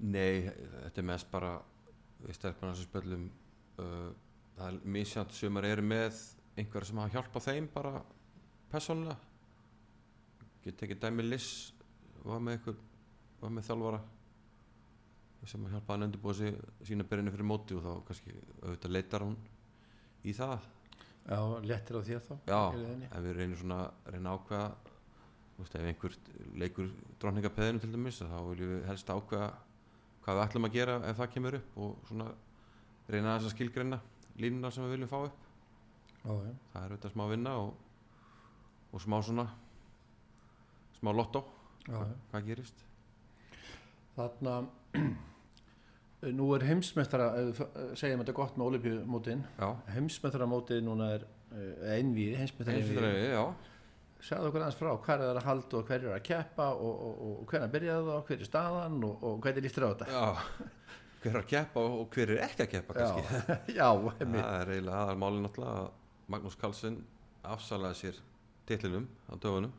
Nei, 0.00 0.48
þetta 0.48 1.00
er 1.00 1.06
mest 1.08 1.30
bara 1.32 1.54
við 2.20 2.36
stelpuna 2.36 2.74
sem 2.76 2.88
spöllum 2.88 3.24
uh, 3.80 4.10
það 4.58 4.66
er 4.66 4.78
misjant 4.96 5.32
sumar 5.36 5.66
eru 5.68 5.84
með 5.84 6.18
einhverja 6.60 6.90
sem 6.90 7.02
hafa 7.02 7.14
hjálpað 7.16 7.46
þeim 7.48 7.68
bara 7.74 7.92
persónulega. 8.70 9.18
Get 10.64 10.82
ekki 10.86 10.98
dæmi 11.00 11.26
Liss 11.26 11.72
var 12.24 12.42
með 12.44 12.58
einhver 12.58 12.80
var 13.40 13.54
með 13.56 13.70
þjálfara 13.70 14.00
sem 15.48 15.62
að 15.64 15.72
hjálpa 15.72 15.94
hann 15.94 16.04
að 16.04 16.10
undirbúa 16.10 16.36
sig 16.36 16.58
sína 16.84 17.06
byrjunni 17.08 17.32
fyrir 17.32 17.48
móti 17.48 17.76
og 17.76 17.86
þá 17.86 17.92
kannski 18.08 18.34
auðvitað 18.60 18.92
leitar 18.92 19.24
hún 19.24 19.38
í 20.28 20.34
það. 20.36 20.68
Já, 21.28 21.40
léttir 21.64 21.98
á 22.00 22.02
þér 22.02 22.22
þá 22.24 22.32
Já, 22.48 22.60
en 23.12 23.24
við 23.24 23.34
reynum 23.36 23.58
svona 23.60 23.80
reyna 24.08 24.32
ákveða 24.34 24.68
veist, 25.60 25.74
ef 25.76 25.84
einhver 25.84 26.16
leikur 26.58 26.88
drókningapeðinu 27.20 27.82
til 27.82 27.90
dæmis 27.92 28.20
þá 28.22 28.38
viljum 28.48 28.72
við 28.72 28.86
helst 28.88 29.12
ákveða 29.12 29.50
hvað 30.24 30.38
við 30.38 30.44
ætlum 30.46 30.68
að 30.68 30.76
gera 30.78 30.96
ef 31.10 31.20
það 31.20 31.32
kemur 31.34 31.58
upp 31.60 31.78
og 31.84 32.08
svona 32.08 32.28
reyna 33.10 33.36
þess 33.36 33.50
að 33.50 33.54
skilgreina 33.54 34.00
línuna 34.40 34.72
sem 34.72 34.86
við 34.86 34.96
viljum 34.96 35.12
fá 35.12 35.18
upp 35.20 35.49
Já. 36.20 36.32
það 36.74 36.82
er 36.84 36.92
auðvitað 36.94 37.14
smá 37.14 37.24
vinna 37.30 37.54
og, 37.62 37.70
og 38.92 39.02
smá 39.04 39.16
svona 39.24 39.46
smá 41.00 41.12
Já, 41.88 41.96
já. 41.96 42.14
hvað 42.32 42.46
gerist 42.50 42.82
Þarna 44.18 44.54
nú 46.36 46.50
er 46.56 46.66
f- 47.56 47.76
segjum 47.96 48.20
þetta 48.24 48.34
gott 48.36 48.58
með 48.60 48.66
olífjumótin 48.72 49.44
Já, 49.56 49.68
heimsmeistaramótið 49.94 50.82
núna 50.84 51.06
er 51.16 51.24
einvíð, 51.96 52.34
heimsmeistara 52.42 52.76
heimsfélagi, 52.78 53.28
já 53.32 53.44
Segðu 54.20 54.50
okkur 54.50 54.60
aðeins 54.66 54.76
frá, 54.76 54.90
hvað 55.00 55.22
er 55.24 55.30
það 55.30 55.38
að 55.40 55.46
halda 55.48 55.78
og 55.78 55.86
hver 55.88 56.02
er 56.04 56.12
að 56.18 56.24
keppa 56.26 56.64
og, 56.76 56.90
og, 56.92 57.14
og, 57.24 57.30
og 57.40 57.46
hvernig 57.54 57.70
byrjaði 57.72 58.02
það, 58.10 58.18
hver 58.28 58.42
er 58.44 58.48
staðan 58.50 58.98
og, 59.08 59.22
og 59.24 59.38
hvernig 59.46 59.64
lístur 59.64 59.86
á 59.86 59.90
þetta? 59.94 60.08
Já, 60.12 60.66
hver 61.22 61.30
er 61.32 61.38
að 61.40 61.46
keppa 61.54 61.84
og 61.94 62.12
hver 62.18 62.32
er 62.34 62.42
ekki 62.44 62.66
að 62.66 62.70
keppa 62.74 62.98
Já, 63.00 63.06
já. 63.80 63.88
Það 64.20 64.58
er 64.58 64.72
eiginlega 64.74 65.00
aðalmálið 65.06 65.40
náttúrulega 65.46 65.78
að 65.80 65.88
Magnús 66.30 66.56
Karlsson 66.58 67.00
afsalaði 67.42 67.98
sér 67.98 68.20
titlinum 68.68 69.06
á 69.26 69.34
dögunum 69.34 69.72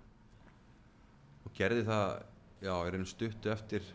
og 1.46 1.54
gerði 1.58 1.86
það 1.88 2.08
já, 2.62 2.74
er 2.76 2.98
einu 2.98 3.08
stuttu 3.10 3.52
eftir 3.54 3.86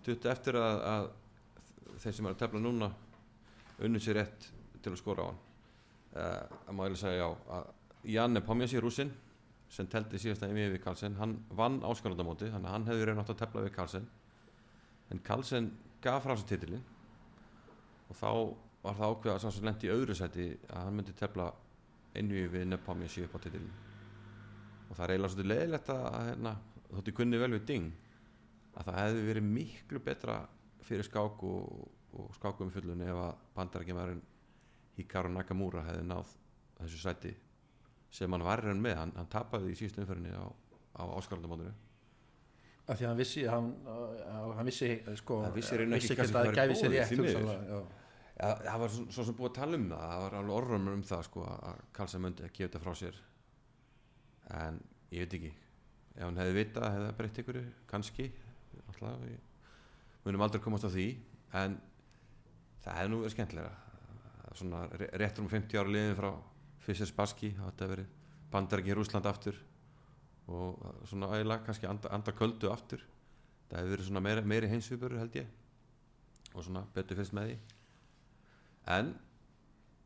stuttu 0.00 0.30
eftir 0.32 0.58
að, 0.58 0.80
að 0.94 1.10
þeir 2.02 2.16
sem 2.16 2.26
er 2.28 2.34
að 2.34 2.40
tefla 2.42 2.62
núna 2.62 2.90
unnu 3.80 4.00
sér 4.02 4.20
rétt 4.20 4.48
til 4.80 4.92
að 4.92 5.00
skora 5.00 5.24
á 5.24 5.28
hann. 5.28 5.42
Uh, 6.10 6.22
að 6.66 6.74
má 6.74 6.82
eiginlega 6.84 7.02
segja 7.04 7.18
já 7.20 7.28
að 7.56 7.68
Janne 8.10 8.40
Pomjasi 8.42 8.80
rúsin 8.82 9.12
sem 9.70 9.86
teldi 9.86 10.18
síðast 10.18 10.42
að 10.42 10.56
við 10.56 10.80
Karlsson 10.82 11.18
hann 11.20 11.36
vann 11.54 11.78
áskanandamóti 11.86 12.48
að 12.50 12.66
hann 12.66 12.88
hefði 12.88 13.06
reynd 13.06 13.22
átt 13.22 13.34
að 13.36 13.42
tefla 13.44 13.62
við 13.62 13.74
Karlsson 13.76 14.08
en 15.10 15.22
Karlsson 15.22 15.70
gaf 16.02 16.24
frá 16.24 16.34
sér 16.34 16.48
titilin 16.50 16.82
og 18.10 18.18
þá 18.18 18.30
var 18.82 18.96
það 18.96 19.14
ákveða 19.14 19.34
að 19.36 19.42
sá 19.44 19.54
sem 19.54 19.66
lendi 19.68 19.88
í 19.88 19.92
öðru 19.92 20.16
sæti 20.16 20.46
að 20.70 20.84
hann 20.84 20.96
myndi 20.96 21.14
tefla 21.16 21.50
einvið 22.16 22.46
við 22.54 22.66
Nepami 22.70 23.08
síðu 23.10 23.28
upp 23.28 23.36
á 23.36 23.40
titilin 23.44 23.72
og 24.90 24.96
það 24.96 25.04
er 25.04 25.12
eiginlega 25.14 25.32
svolítið 25.34 25.50
leiðilegt 25.52 25.92
að 25.94 26.06
að, 26.08 26.28
hérna, 26.30 26.54
þótti 26.90 27.14
kunni 27.18 27.40
vel 27.40 27.52
við 27.54 27.66
Ding 27.68 27.90
að 28.74 28.88
það 28.88 28.98
hefði 29.02 29.26
verið 29.28 29.50
miklu 29.50 30.02
betra 30.06 30.38
fyrir 30.86 31.06
skák 31.06 31.44
og, 31.46 31.84
og 32.16 32.32
skákum 32.38 32.72
fullun 32.74 33.04
ef 33.06 33.20
að 33.26 33.44
bandarækjumærin 33.58 34.24
Hikaru 34.96 35.30
Nakamura 35.34 35.84
hefði 35.86 36.08
náð 36.08 36.34
þessu 36.80 37.04
sæti 37.04 37.36
sem 38.10 38.32
hann 38.32 38.42
var 38.42 38.64
raun 38.64 38.82
með, 38.82 38.96
hann, 38.98 39.14
hann 39.14 39.30
tapaði 39.30 39.70
í 39.70 39.78
síðustu 39.78 40.02
umferðinni 40.02 40.34
á, 40.34 40.48
á 40.98 41.02
áskarlandamótinu 41.20 41.76
af 42.90 42.98
því 42.98 43.04
að 43.04 43.10
hann 43.12 43.20
vissi 43.20 43.46
hann, 43.46 43.70
hann 44.56 44.66
vissi 44.66 44.90
sko 45.20 45.40
Hann 45.44 45.54
vissi 45.54 45.76
í 45.76 45.80
rauninni 45.80 46.00
ekki 46.00 46.16
að 46.16 46.32
það 46.34 46.52
gæfi 46.56 46.78
sér 46.80 46.94
rétt 46.96 47.12
því 47.12 47.18
miður. 47.20 47.84
Það 48.40 48.78
var 48.82 48.92
svo, 48.94 49.24
sem 49.24 49.36
búið 49.36 49.50
að 49.50 49.56
tala 49.58 49.78
um 49.78 49.88
það 49.90 50.04
það 50.06 50.22
var 50.24 50.36
alveg 50.38 50.56
orðrumur 50.56 50.96
um 50.96 51.02
það 51.10 51.24
sko 51.26 51.42
að 51.48 51.82
Karlsson 51.96 52.24
myndi 52.24 52.46
að 52.46 52.54
gefa 52.56 52.68
þetta 52.68 52.82
frá 52.84 52.94
sér. 53.00 53.18
En 54.60 54.80
ég 55.12 55.24
veit 55.24 55.36
ekki 55.38 55.52
ef 56.14 56.22
hann 56.24 56.40
hefði 56.40 56.56
vitað 56.56 56.88
hefði 56.94 57.06
það 57.06 57.18
breytt 57.18 57.40
ykkur 57.42 57.58
kannski 57.90 58.26
alltaf 58.86 59.20
við 59.24 59.36
munum 60.24 60.44
aldrei 60.46 60.62
komast 60.64 60.86
á 60.88 60.90
því 60.90 61.06
en 61.60 61.76
það 62.84 62.98
hefði 62.98 63.12
nú 63.12 63.20
verið 63.22 63.34
skemmtilega 63.36 64.54
svona 64.58 64.80
réttur 65.20 65.44
um 65.44 65.50
50 65.52 65.80
ára 65.80 65.94
liðin 65.94 66.18
frá 66.18 66.30
Fissers 66.84 67.14
Baski 67.14 67.52
það 67.56 67.68
hefði 67.70 67.90
verið 67.94 68.14
bandarækki 68.50 68.92
í 68.92 68.96
Rúsland 68.98 69.28
aftur 69.30 69.58
og 70.50 70.80
svona 71.06 71.30
ægilega 71.36 71.66
kannski 71.68 71.86
anda, 71.86 72.10
anda 72.10 72.32
köldu 72.34 72.72
aftur. 72.72 73.04
Það 73.70 73.78
hefði 73.78 73.92
verið 73.94 74.08
svona 74.08 74.22
meiri, 74.24 74.42
meiri 74.42 74.70
heimsvíbur 74.72 75.14
held 75.20 75.36
ég 75.38 75.52
og 76.50 76.64
svona 76.66 76.82
betur 76.96 77.20
fyrst 77.20 77.36
með 77.36 77.52
því 77.52 77.58
en 78.86 79.14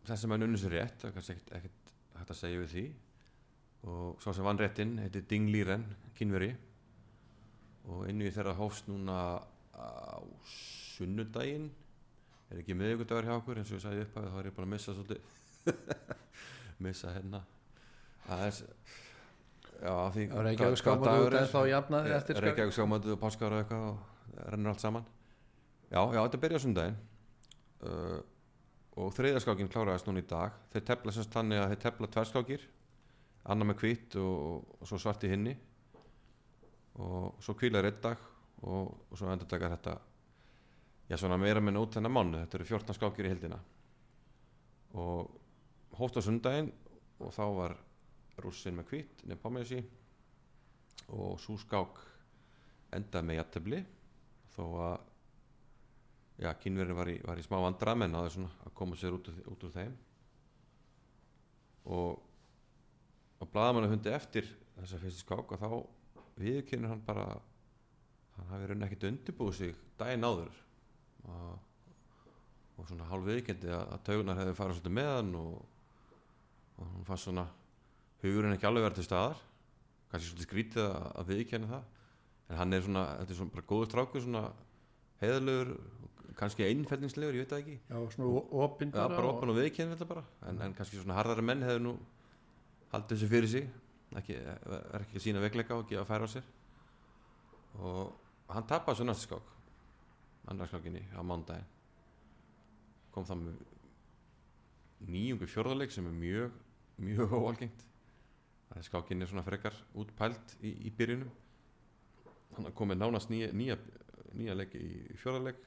það 0.05 0.21
sem 0.21 0.35
hann 0.35 0.47
unnur 0.47 0.61
sér 0.61 0.75
rétt 0.79 1.01
það 1.01 1.11
er 1.11 1.17
kannski 1.17 1.37
ekkert, 1.37 1.55
ekkert 1.59 1.85
hægt 2.19 2.33
að 2.35 2.41
segja 2.41 2.61
við 2.63 2.71
því. 2.75 2.85
Og 3.85 4.23
svo 4.23 4.33
sem 4.33 4.47
vann 4.47 4.61
réttinn 4.61 4.99
heiti 5.03 5.25
Ding 5.29 5.51
Liren, 5.53 5.85
kynveri 6.17 6.55
og 7.93 8.07
inn 8.09 8.23
í 8.25 8.31
þeirra 8.33 8.55
hófst 8.57 8.89
núna 8.89 9.19
á 9.77 10.21
sunnudaginn. 10.49 11.69
Er 12.53 12.61
ekki 12.63 12.77
miðvíkudagur 12.79 13.29
hjá 13.29 13.35
okkur 13.37 13.61
eins 13.61 13.73
og 13.73 13.79
ég 13.79 13.85
sagði 13.85 14.05
upp 14.07 14.19
að 14.21 14.29
þá 14.31 14.39
er 14.41 14.49
ég 14.49 14.57
bara 14.57 14.69
að 14.69 14.73
missa 14.73 14.95
svolítið. 14.95 15.33
Missa 16.85 17.13
hérna. 17.15 17.41
Það 18.25 18.45
er 18.47 18.57
já, 19.85 19.95
því 20.15 20.25
Það 20.25 20.37
var 20.37 20.49
ekki 20.51 20.65
að 20.65 20.69
hvaða 20.69 20.81
skáma 20.81 21.09
dagur 21.09 21.27
út 21.27 21.35
er. 21.35 21.39
en 21.41 21.51
þá 21.53 21.61
jafnaði 21.71 22.15
eftir. 22.19 22.41
Reykjavík 22.45 22.77
sjámaðu 22.77 23.15
og 23.15 23.21
páskar 23.21 23.55
og 23.57 23.63
eitthvað 23.63 23.89
og 23.91 24.39
rennur 24.53 24.73
allt 24.73 24.85
saman. 24.85 25.09
Já, 25.91 26.01
já, 26.01 26.21
þetta 26.21 26.41
byrja 26.45 26.61
á 26.61 26.65
sundaginn 26.65 26.97
uh, 27.85 28.19
og 29.01 29.13
þriðaskákin 29.17 29.71
kláraðist 29.73 30.09
núna 30.09 30.23
í 30.23 30.29
dag. 30.31 30.55
Þeir 30.73 30.87
tefla 30.91 31.15
semst 31.15 31.35
þannig 31.35 31.61
að 31.61 31.71
þeir 31.73 31.83
tefla 31.85 32.11
tverskákir 32.15 32.67
annar 33.51 33.69
með 33.69 33.81
hvít 33.83 34.17
og, 34.23 34.67
og 34.81 34.89
svo 34.89 35.01
svart 35.03 35.27
í 35.27 35.33
hinni. 35.33 35.55
Og 37.03 37.43
svo 37.43 37.57
kvílaður 37.59 37.91
einn 37.91 38.03
dag 38.05 38.27
og, 38.63 38.93
og 39.11 39.19
svo 39.19 39.31
endur 39.33 39.51
takar 39.51 39.75
þetta. 39.75 39.97
Já, 41.11 41.19
svona 41.21 41.37
meira 41.41 41.61
með 41.61 41.81
út 41.83 41.97
þennan 41.99 42.15
mánu 42.15 42.39
þetta 42.41 42.59
eru 42.59 42.69
14 42.71 42.97
skákir 42.97 43.27
í 43.29 43.33
hildina 43.35 43.59
og 44.95 45.31
hóst 45.99 46.17
á 46.17 46.23
sundaginn 46.25 46.71
og 47.21 47.33
þá 47.35 47.45
var 47.59 47.75
rússin 48.41 48.77
með 48.79 48.93
hvít 48.93 49.25
Nepomesi 49.29 49.81
og 51.13 51.37
svo 51.43 51.59
skák 51.61 52.01
endaði 52.97 53.29
með 53.29 53.39
jættefli 53.41 53.81
þó 54.55 54.65
að 54.87 54.97
já, 56.41 56.51
kynverðin 56.61 56.99
var 56.99 57.11
í, 57.13 57.17
var 57.25 57.41
í 57.41 57.47
smá 57.47 57.59
vandra 57.63 57.95
menn 57.99 58.15
að 58.19 58.31
að 58.43 58.75
koma 58.75 58.97
sér 58.99 59.17
út 59.17 59.31
úr, 59.31 59.43
út 59.53 59.67
úr 59.69 59.75
þeim. 59.75 59.97
Og 61.85 62.23
og 63.45 63.51
blaðamannu 63.53 63.91
hundi 63.93 64.13
eftir 64.15 64.49
þessa 64.79 65.01
fyrstu 65.03 65.25
skák 65.25 65.55
og 65.55 65.61
þá 65.61 65.69
viðkynir 66.41 66.91
hann 66.91 67.03
bara 67.05 67.27
hann 68.35 68.51
hafi 68.51 68.69
raun 68.71 68.87
ekkert 68.87 69.09
undirbúið 69.11 69.59
sig 69.59 69.75
daginn 70.01 70.27
áður. 70.27 70.55
Og, 71.25 71.59
og 72.75 72.89
svona 72.89 73.09
hálf 73.11 73.29
viðkendi 73.29 73.71
að, 73.71 73.85
að 73.95 74.05
taugunar 74.09 74.41
hefði 74.41 74.57
farið 74.59 74.79
svolítið 74.79 74.97
með 74.99 75.11
hann 75.13 75.35
og, 75.39 75.53
og 76.75 76.89
hann 76.89 77.09
fannst 77.09 77.29
svona 77.29 77.47
hugurinn 78.25 78.57
ekki 78.57 78.69
alveg 78.69 78.89
verið 78.89 79.01
til 79.01 79.09
staðar. 79.09 79.45
Kannski 80.11 80.31
svolítið 80.31 80.49
skrítið 80.49 80.89
að, 80.89 81.07
að 81.21 81.33
viðkynna 81.33 81.71
það. 81.75 81.91
En 82.49 82.61
hann 82.61 82.77
er 82.77 82.85
svona, 82.85 83.05
þetta 83.21 83.35
er 83.35 83.41
svona 83.41 83.55
bara 83.55 83.69
góður 83.71 83.91
strákur 83.93 84.25
svona 84.25 84.45
heiðalegur 85.23 85.75
kannski 86.39 86.67
einfellingslegur, 86.67 87.37
ég 87.39 87.45
veit 87.45 87.53
það 87.53 87.63
ekki. 87.63 87.77
Já, 87.91 87.99
svona 88.15 88.43
opinn 88.65 88.91
Já, 88.95 89.05
bara 89.13 89.31
opin 89.31 89.53
og 89.53 89.59
viðkynna 89.61 89.95
þetta 89.95 90.11
bara. 90.11 90.25
En, 90.49 90.61
en 90.67 90.75
kannski 90.75 90.99
svona 90.99 91.19
harðari 91.21 91.45
menn 91.47 91.63
hefur 91.67 91.85
nú 91.85 91.95
haldið 92.95 93.17
þessu 93.17 93.31
fyrir 93.31 93.53
sig 93.53 93.69
ekki, 94.19 94.39
er 94.41 95.05
ekki 95.05 95.19
að 95.21 95.25
sína 95.27 95.43
veikleika 95.43 95.79
og 95.79 95.87
gefa 95.91 96.07
færa 96.09 96.27
á 96.27 96.35
sér. 96.35 96.49
Og 97.79 98.51
hann 98.55 98.67
tapaði 98.71 99.01
svo 99.01 99.09
næstu 99.09 99.29
skák 99.29 99.53
annarskákinni 100.53 101.01
á 101.17 101.23
mándaginn 101.25 101.71
kom 103.15 103.25
það 103.25 103.45
með 103.47 103.63
nýjungu 105.09 105.49
fjórðarleik 105.49 105.93
sem 105.95 106.07
er 106.11 106.17
mjög 106.19 106.61
mjög 106.97 107.33
óalgengt. 107.35 107.85
Það 108.69 108.79
er 108.81 108.87
skákinni 108.89 109.29
svona 109.29 109.45
frekar 109.47 109.77
útpælt 109.99 110.57
í, 110.63 110.75
í 110.89 110.93
byrjunum. 110.95 111.31
Hann 112.55 112.75
komið 112.79 113.01
nánast 113.01 113.31
nýja, 113.33 113.51
nýja, 113.55 113.77
nýja 114.39 114.55
leik 114.59 114.75
í 114.79 114.89
fjórðarleik 115.21 115.61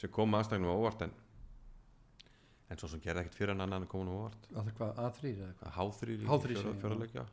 sem 0.00 0.10
kom 0.10 0.34
aðstæðnum 0.38 0.72
á 0.72 0.76
óvart 0.78 1.02
en 1.06 1.12
en 2.72 2.78
svo 2.80 2.88
sem 2.88 3.00
gerði 3.04 3.20
ekkert 3.26 3.36
fyrir 3.36 3.52
en 3.52 3.60
annan 3.66 3.84
komin 3.90 4.08
á 4.08 4.16
óvart. 4.16 4.46
Það 4.48 4.68
er 4.70 4.76
hvað, 4.78 4.92
A3 5.04 5.32
eða 5.36 5.48
eitthvað 5.52 5.74
háþrýr 5.76 6.22
í 6.22 6.28
H3 6.30 6.54
fjóra- 6.80 7.08
já. 7.12 7.24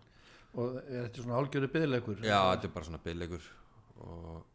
Og 0.59 0.75
er 0.81 1.05
þetta 1.05 1.21
svona 1.23 1.37
hálgjöru 1.37 1.69
byðleikur 1.75 2.23
já, 2.25 2.39
þetta 2.51 2.67
er 2.67 2.73
bara 2.75 2.85
svona 2.89 2.99
byggleikur 3.05 3.45
og 4.03 4.45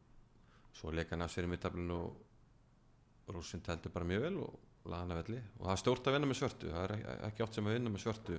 svo 0.75 0.91
leika 0.93 1.15
hann 1.15 1.23
af 1.25 1.31
sér 1.33 1.47
í 1.47 1.51
mittablinu 1.55 1.97
og 2.03 3.33
rússinn 3.33 3.63
teldi 3.65 3.89
bara 3.95 4.05
mjög 4.11 4.25
vel 4.27 4.37
og 4.43 4.59
laði 4.91 5.01
hann 5.07 5.15
að 5.15 5.21
velli. 5.23 5.41
Og 5.61 5.67
það 5.71 5.81
stórt 5.85 6.09
að 6.11 6.17
vinna 6.19 6.29
með 6.29 6.41
svörtu 6.43 6.73
það 6.75 6.85
er 6.85 6.95
ek- 6.99 7.23
ekki 7.31 7.43
oft 7.47 7.55
sem 7.55 7.65
að 7.71 7.77
vinna 7.79 7.91
með 7.95 8.05
svörtu 8.05 8.39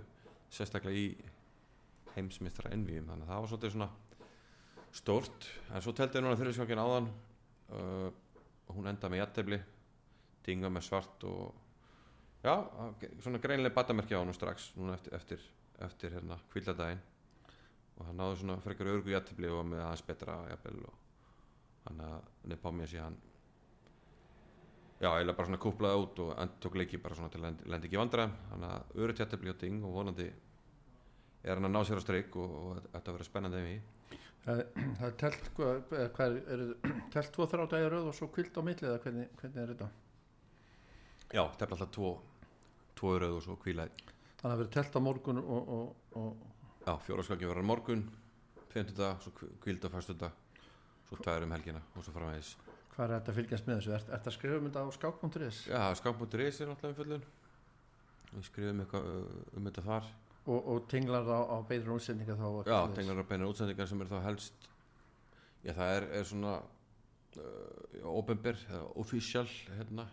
sérstaklega 0.51 1.01
í 1.01 1.07
heimsmyndra 2.15 2.71
ennvíum 2.75 3.07
þannig 3.09 3.25
að 3.25 3.31
það 3.33 3.41
var 3.41 3.71
svona 3.73 3.89
stórt. 4.95 5.47
En 5.73 5.81
svo 5.81 5.91
teldi 5.97 6.19
hann 6.19 6.27
núna 6.29 6.37
fyrirskjókin 6.39 6.79
áðan 6.83 7.09
uh, 7.73 8.09
hún 8.75 8.89
endaði 8.91 9.15
með 9.15 9.23
jattefli 9.23 9.61
dinga 10.45 10.69
með 10.69 10.85
svart 10.85 11.25
og 11.29 12.45
já, 12.45 12.53
svona 13.23 13.41
greinlega 13.41 13.73
batamerki 13.73 14.13
á 14.13 14.21
hann 14.21 14.33
strax 14.37 14.71
núna 14.77 14.97
eftir, 14.97 15.15
eftir, 15.17 15.45
eftir 15.87 16.17
hérna 16.17 16.37
kvíldadaginn 16.53 17.01
og 17.95 18.05
hann 18.09 18.19
náði 18.19 18.41
svona 18.41 18.59
frekar 18.63 18.91
örgu 18.91 19.13
jattefli 19.13 19.49
og 19.49 19.65
með 19.69 19.85
aðeins 19.85 20.05
betra 20.05 20.37
jafnvel 20.51 20.83
og 20.89 21.01
hann 21.85 22.01
að 22.01 22.49
Nepomja 22.51 22.87
sé 22.89 23.01
hann. 23.01 23.15
Já, 24.99 25.09
eiginlega 25.11 25.37
bara 25.37 25.49
svona 25.49 25.61
kúplaði 25.61 26.01
út 26.01 26.21
og 26.23 26.31
end, 26.41 26.55
tók 26.63 26.77
leiki 26.79 26.99
bara 27.03 27.17
svona 27.17 27.31
til 27.31 27.41
að 27.43 27.61
lendi, 27.67 27.89
ekki 27.89 27.99
vandræðum. 27.99 28.35
Hann 28.51 28.65
að 28.69 28.95
öru 29.03 29.15
jattefli 29.19 29.51
og 29.51 29.59
ding 29.61 29.83
og 29.83 29.95
vonandi 29.95 30.29
er 31.43 31.59
hann 31.59 31.67
að 31.67 31.75
ná 31.75 31.81
sér 31.85 32.01
á 32.01 32.03
streik 32.03 32.37
og, 32.41 32.55
og 32.61 32.79
þetta 32.93 33.15
verður 33.15 33.29
spennandi 33.29 33.61
ef 33.61 33.69
í 33.73 33.75
Það, 34.45 34.59
það 34.99 35.05
er 35.07 35.15
telt, 35.21 35.47
hvað, 35.57 36.35
er, 36.53 36.63
telt 37.15 37.31
tvo 37.33 37.47
þrjá 37.49 37.69
dagir 37.71 37.95
röð 37.95 38.09
og 38.11 38.17
svo 38.17 38.27
kvild 38.33 38.57
á 38.57 38.61
milli 38.65 38.85
eða 38.85 38.99
hvernig, 39.01 39.31
hvernig 39.39 39.63
er 39.63 39.71
þetta? 39.73 39.87
já, 41.33 41.41
tefla 41.57 41.75
alltaf 41.75 41.93
tvo 41.95 42.11
tvo 42.95 43.15
rauð 43.19 43.39
og 43.39 43.45
svo 43.45 43.57
kvílaði 43.61 44.03
Þannig 44.39 44.53
að 44.53 44.59
verið 44.61 44.73
telt 44.75 44.97
á 44.97 45.01
morgun 45.01 45.41
og, 45.41 45.71
og, 45.75 46.19
og 46.21 46.85
já, 46.85 46.93
fjóraskaki 47.07 47.49
verður 47.49 47.67
morgun 47.71 48.03
50 48.75 48.97
dag, 48.99 49.23
svo 49.23 49.33
kvíld 49.63 49.87
á 49.87 49.89
fyrstu 49.95 50.15
dag 50.19 50.43
svo 51.09 51.17
tvær 51.21 51.47
um 51.47 51.55
helgina 51.55 51.81
og 51.95 52.05
svo 52.05 52.13
framvegis 52.15 52.53
hvað 52.95 53.05
er 53.07 53.15
þetta 53.15 53.35
fylgjast 53.39 53.67
með 53.67 53.79
þessu? 53.79 53.95
Er, 53.95 54.05
þetta 54.11 54.31
að 54.31 54.37
skrifa 54.37 54.59
um 54.59 54.69
þetta 54.69 54.85
á 54.85 54.89
skák.is? 54.99 55.63
já, 55.71 55.81
skák.is 56.01 56.61
er 56.61 56.71
náttúrulega 56.71 56.93
umfjöllun 56.93 57.25
við 58.35 58.47
skrifum 58.51 58.85
um 58.85 59.69
þetta 59.69 59.85
þar 59.89 60.13
Og, 60.45 60.59
og 60.61 60.83
tinglar 60.91 61.25
á, 61.25 61.39
á 61.41 61.57
beitur 61.65 61.95
útsendinga 61.95 62.35
þá? 62.37 62.47
Já, 62.69 62.79
tenglar 62.93 63.21
á 63.21 63.25
beinar 63.25 63.49
útsendingar 63.49 63.89
sem 63.89 64.01
er 64.05 64.11
þá 64.11 64.19
helst 64.27 64.67
Já, 65.65 65.71
það 65.73 65.91
er, 65.95 66.03
er 66.19 66.27
svona 66.29 66.53
uh, 66.61 68.11
openber, 68.13 68.59
eða 68.69 68.83
official 69.01 69.47
hérna, 69.73 70.05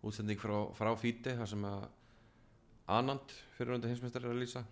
útsending 0.00 0.40
frá, 0.40 0.56
frá 0.78 0.94
fíti 0.96 1.34
þar 1.36 1.50
sem 1.50 1.66
að 1.68 1.82
Anand 2.88 3.34
fyrirhundi 3.58 3.90
hinsmestari 3.90 4.24
er 4.24 4.32
að 4.32 4.38
lýsa. 4.40 4.62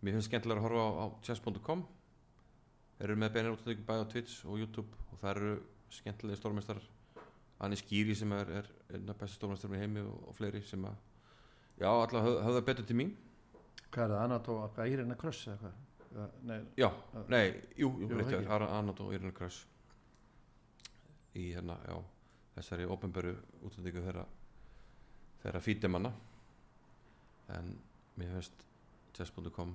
Mér 0.00 0.14
finnst 0.16 0.30
skemmtilega 0.30 0.62
að 0.62 0.64
horfa 0.64 0.84
á, 0.88 0.88
á 0.96 1.06
chess.com 1.26 1.82
eru 3.04 3.16
með 3.20 3.34
beinar 3.34 3.52
útsendingar 3.52 3.88
bæði 3.90 4.06
á 4.08 4.12
Twitch 4.14 4.48
og 4.48 4.62
YouTube 4.62 5.04
og 5.10 5.20
það 5.20 5.30
eru 5.34 5.52
skemmtilega 5.92 6.40
stórmestar 6.40 6.80
Anni 7.60 7.76
Skýri 7.76 8.16
sem 8.16 8.32
er, 8.32 8.54
er 8.56 8.70
af 8.96 9.18
bestu 9.20 9.36
stórmestar 9.36 9.76
í 9.76 9.82
heimi 9.82 10.00
og, 10.00 10.16
og 10.30 10.38
fleiri 10.38 10.62
sem 10.64 10.88
að 10.88 10.96
já, 11.82 11.90
alltaf 11.90 12.24
höfða 12.24 12.48
höf 12.48 12.66
betur 12.70 12.88
til 12.88 12.98
mín 13.02 13.12
Hvað 13.94 14.04
er 14.04 14.10
það? 14.14 14.22
Anató, 14.24 14.54
hérna 14.78 15.16
kross 15.20 15.46
eða 15.48 15.58
hvað? 15.62 15.80
Nei, 16.46 16.58
Já, 16.78 16.88
nei, 17.28 17.46
jú, 17.74 17.88
jú, 17.98 18.06
Jú, 18.06 18.16
rétt 18.18 18.28
ekki. 18.28 18.44
hjá 18.46 18.52
þér, 18.54 18.64
Arnald 18.70 19.00
og 19.02 19.14
Irina 19.16 19.32
Kröss 19.34 19.64
í 21.34 21.48
hérna, 21.56 21.74
já 21.88 21.96
þessari 22.54 22.86
ópenböru 22.86 23.32
útlendingu 23.66 24.02
þeirra 24.04 24.22
þeirra 25.42 25.60
fítimanna 25.64 26.12
en 27.56 27.72
mér 28.20 28.30
finnst 28.36 28.62
chess.com 29.16 29.74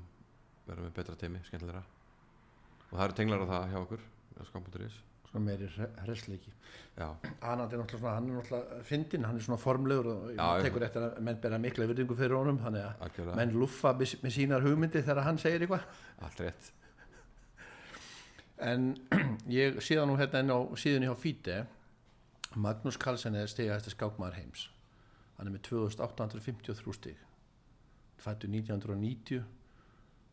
vera 0.70 0.86
með 0.86 0.94
betra 0.96 1.18
teimi, 1.20 1.42
skemmtilegra 1.44 1.84
og 1.84 2.94
það 2.96 3.04
eru 3.10 3.18
tenglar 3.20 3.44
á 3.44 3.48
það 3.52 3.68
hjá 3.74 3.80
okkur 3.84 4.06
skam.is 4.48 4.96
svona 5.30 5.46
meiri 5.46 5.70
hresleiki 6.04 6.52
hann 7.00 7.62
er 7.62 7.78
náttúrulega 7.80 8.16
hann 8.16 8.30
er 8.30 8.40
náttúrulega 8.40 8.82
fyndin, 8.84 9.26
hann 9.26 9.38
er 9.38 9.46
svona 9.46 9.60
formlegur 9.62 10.10
og 10.12 10.32
já, 10.34 10.48
tekur 10.66 10.86
eftir 10.88 11.06
að 11.06 11.22
menn 11.24 11.40
bera 11.42 11.60
mikla 11.62 11.88
virðingu 11.90 12.18
fyrir 12.18 12.36
honum, 12.36 12.60
þannig 12.60 12.86
að 12.88 13.06
algjörlega, 13.08 13.38
menn 13.40 13.56
luffa 13.62 13.94
með, 13.96 14.16
með 14.24 14.36
sínar 14.36 14.66
hugmyndi 14.66 15.04
þegar 15.06 15.24
hann 15.28 15.40
segir 15.42 15.66
eitthvað. 15.66 15.86
En 18.70 18.90
ég 19.60 19.80
síðan 19.84 20.12
nú 20.12 20.18
hérna 20.20 20.44
inn 20.44 20.52
á 20.52 20.60
síðunni 20.76 21.08
hjá 21.08 21.16
Fíte 21.20 21.62
Magnús 22.56 22.98
Carlsen 23.00 23.38
er 23.38 23.48
stigahæsti 23.48 23.94
skákmaður 23.94 24.40
heims. 24.42 24.68
Hann 25.38 25.48
er 25.48 25.54
með 25.54 25.68
2853 25.70 26.96
stig. 26.98 27.20
Fættu 28.20 28.50
1990 28.50 29.46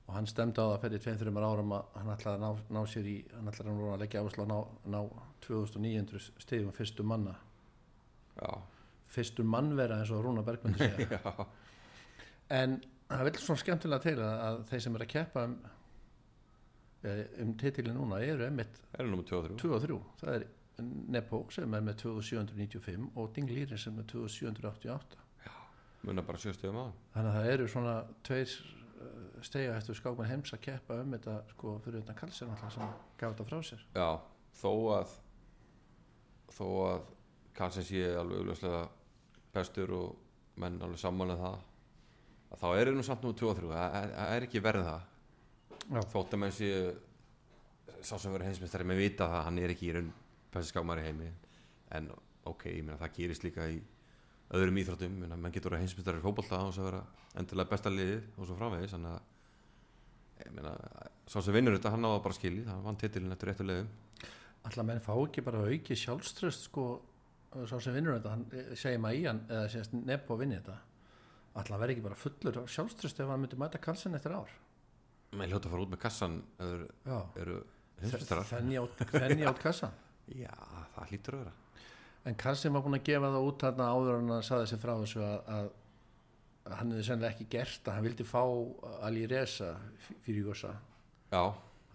og 0.07 0.15
hann 0.15 0.29
stemdi 0.31 0.63
á 0.63 0.67
það 0.71 0.81
fyrir 0.85 1.05
2-3 1.07 1.45
árum 1.51 1.75
að 1.75 1.99
hann 1.99 2.13
ætlaði 2.15 2.37
að 2.37 2.45
ná, 2.45 2.65
ná 2.77 2.81
sér 2.91 3.11
í 3.11 3.17
hann 3.35 3.51
ætlaði 3.51 3.75
að, 3.75 3.85
að 3.93 4.03
leggja 4.05 4.23
áherslu 4.23 4.45
að 4.45 4.53
ná, 4.53 4.59
ná 4.95 5.01
2900 5.47 6.27
stigum 6.43 6.75
fyrstu 6.77 7.07
manna. 7.07 7.35
Já, 8.37 8.51
fyrstu 9.13 9.47
mannvera 9.47 10.01
eins 10.01 10.13
og 10.15 10.23
Rúna 10.25 10.45
Bergmyndu 10.47 10.83
segja 10.83 11.19
já, 11.19 11.47
en 12.55 12.79
það 13.09 13.25
vil 13.29 13.41
svona 13.41 13.63
skemmtilega 13.63 14.05
til 14.05 14.19
að, 14.19 14.37
að 14.49 14.61
þeir 14.71 14.85
sem 14.85 14.99
er 14.99 15.05
að 15.07 15.13
keppa 15.15 15.45
um 15.49 15.57
eh, 17.07 17.25
um 17.43 17.53
titilin 17.61 17.97
núna 17.97 18.21
eru 18.25 18.47
emitt 18.47 18.81
erum 18.93 19.15
nummer 19.15 19.29
2 19.29 19.39
og 19.39 19.49
3 19.49 19.59
2 19.63 19.75
og 19.77 19.85
3, 19.87 19.99
það 20.23 20.39
er 20.39 20.47
Nepo 20.77 21.39
sem 21.49 21.73
er 21.73 21.85
með 21.87 22.03
2795 22.03 23.07
og 23.17 23.31
Ding 23.33 23.49
Lýri 23.49 23.79
sem 23.81 23.95
er 23.95 24.03
með 24.03 24.11
2788 24.13 25.23
munna 26.07 26.23
bara 26.27 26.39
sjöstöðum 26.39 26.83
á 26.83 26.87
þannig 27.15 27.31
að 27.31 27.37
það 27.39 27.53
eru 27.55 27.69
svona 27.73 27.95
tveir 28.27 28.57
stega 29.47 29.77
eftir 29.79 29.97
skákmann 29.99 30.29
heims 30.31 30.53
að 30.57 30.61
keppa 30.67 30.99
um 31.03 31.15
þetta 31.17 31.37
sko 31.53 31.77
fyrir 31.85 32.03
utan 32.05 32.19
Karlsson 32.19 32.51
alltaf 32.55 32.75
sem 32.75 32.91
gaf 33.21 33.33
þetta 33.35 33.47
frá 33.49 33.63
sér. 33.71 33.85
Já, 33.97 34.09
þó 34.61 34.73
að 34.99 35.15
þó 36.57 36.67
að 36.91 37.07
Karlsson 37.57 37.87
sé 37.89 38.03
alveg 38.21 38.43
augljóslega 38.43 38.83
bestur 39.57 39.93
og 39.97 40.17
menn 40.61 40.79
alveg 40.85 41.01
samanlega 41.01 41.41
það 41.51 41.59
að 42.57 42.61
þá 42.63 42.69
eru 42.81 42.95
nú 42.97 43.03
samt 43.07 43.25
nummer 43.25 43.39
2 43.41 43.51
og 43.51 43.59
3 43.59 43.71
það 43.73 43.97
er- 44.03 44.13
það 44.17 44.35
er 44.37 44.47
ekki 44.47 44.63
verið 44.65 44.85
það. 44.87 45.03
Þótt 46.13 46.35
að 46.37 46.41
menn 46.43 46.53
sé 46.53 46.71
sá 48.07 48.17
sem 48.19 48.33
verður 48.33 48.47
heimsmeistari 48.51 48.85
með 48.87 49.01
vita 49.03 49.27
það 49.27 49.39
að 49.41 49.45
hann 49.49 49.59
er 49.59 49.71
ekki 49.75 49.89
í 49.89 49.93
raun 49.97 50.13
besti 50.53 50.73
skákmaður 50.73 51.03
í 51.03 51.07
heimi. 51.09 51.31
En 51.97 52.11
ok, 52.47 52.65
ég 52.71 52.85
meina 52.85 52.99
það 53.01 53.15
gerist 53.19 53.45
líka 53.45 53.67
í 53.71 53.81
öðrum 54.55 54.79
íþróttum, 54.79 55.17
ég 55.23 55.37
menn 55.37 55.53
getur 55.53 55.75
að 55.75 55.83
heimsmeistari 55.83 56.19
í 56.21 56.25
fótbolta 56.25 56.61
og 56.63 56.73
svo 56.75 56.85
vera 56.87 57.03
endilega 57.35 57.71
besta 57.71 57.91
liðið 57.91 58.23
og 58.39 58.47
svo 58.47 58.57
framvegis, 58.57 58.93
þannig 58.95 59.17
að 59.17 59.21
ég 59.21 59.36
meina, 60.55 60.77
sá 61.27 61.41
sem 61.41 61.55
vinnur 61.57 61.77
þetta 61.79 61.95
hann 61.95 62.07
á 62.07 62.11
það 62.15 62.25
bara 62.29 62.39
skilið, 62.39 62.71
hann 62.71 62.85
vann 62.87 63.01
titilin 63.01 63.35
eftir 63.35 63.51
réttu 63.51 63.67
liðum 63.67 63.89
alltaf 64.67 64.87
menn 64.87 65.03
fá 65.05 65.13
ekki 65.15 65.45
bara 65.47 65.63
auki 65.67 65.97
sjálfströst 65.99 66.67
sko 66.69 66.87
sá 67.65 67.79
sem 67.81 67.95
vinnur 67.97 68.17
þetta, 68.19 68.33
hann 68.35 68.45
eh, 68.53 68.73
segir 68.79 69.01
maður 69.03 69.21
í 69.21 69.27
hann 69.29 69.43
eða 69.49 69.69
sést 69.73 69.95
Nepo 69.97 70.37
vinni 70.41 70.59
þetta. 70.59 70.77
Alltaf 71.57 71.81
verði 71.81 71.97
ekki 71.97 72.05
bara 72.05 72.19
fullur 72.21 72.59
sjálfströst 72.69 73.23
ef 73.23 73.31
hann 73.33 73.43
myndi 73.43 73.59
mæta 73.61 73.81
Karlsson 73.83 74.19
eftir 74.19 74.35
ár? 74.37 74.51
Menn 75.37 75.51
hljóta 75.53 75.71
að 75.71 75.77
fara 75.77 75.87
út 75.87 75.95
með 75.95 76.03
kassan 76.03 76.37
eða 76.63 76.89
Já. 77.07 77.17
eru 77.43 77.57
heimsmeistarar. 78.03 78.51
Þenni 78.51 78.81
át, 78.83 79.01
þenni 79.15 79.49
át 79.49 79.63
kassan? 79.63 79.97
Já, 80.43 80.53
það 80.97 81.13
hlýtur 81.13 81.39
að 81.39 81.45
vera. 81.45 81.55
En 82.27 82.39
Karlsson 82.43 82.77
var 82.77 82.85
búin 82.85 82.99
að 82.99 83.07
gefa 83.09 83.33
það 83.33 83.49
út 83.49 83.65
þarna 83.65 83.89
áður 83.95 84.21
en 84.21 84.33
hann 84.35 84.47
saði 84.47 84.71
sér 84.73 84.83
frá 84.83 84.95
þessu 84.99 85.23
að, 85.25 85.37
að, 85.57 85.71
að 85.71 85.71
hann 86.75 86.91
hefði 86.93 87.05
sennilega 87.07 87.35
ekki 87.37 87.47
gert 87.51 87.89
að 87.89 87.95
hann 87.99 88.05
vildi 88.09 88.25
fá 88.27 88.43
Ali 89.07 89.27
Reza 89.31 89.77
fyrir 90.25 90.45
Jósa. 90.51 90.75
já, 91.33 91.45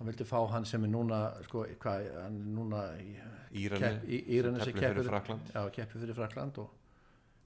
Hann 0.01 0.07
vildi 0.09 0.25
fá 0.25 0.39
hann 0.49 0.65
sem 0.65 0.83
er 0.83 0.89
núna, 0.89 1.17
sko, 1.45 1.65
hvað, 1.79 2.07
hann 2.23 2.37
er 2.41 2.45
núna 2.55 2.79
í, 2.97 3.11
Írani 3.53 4.63
sem 4.63 4.73
teflir 4.73 4.95
fyrir 4.95 5.09
Frakland 5.11 5.51
já, 5.53 5.61
keppir 5.75 6.01
fyrir 6.01 6.15
Frakland 6.17 6.57
og 6.57 6.71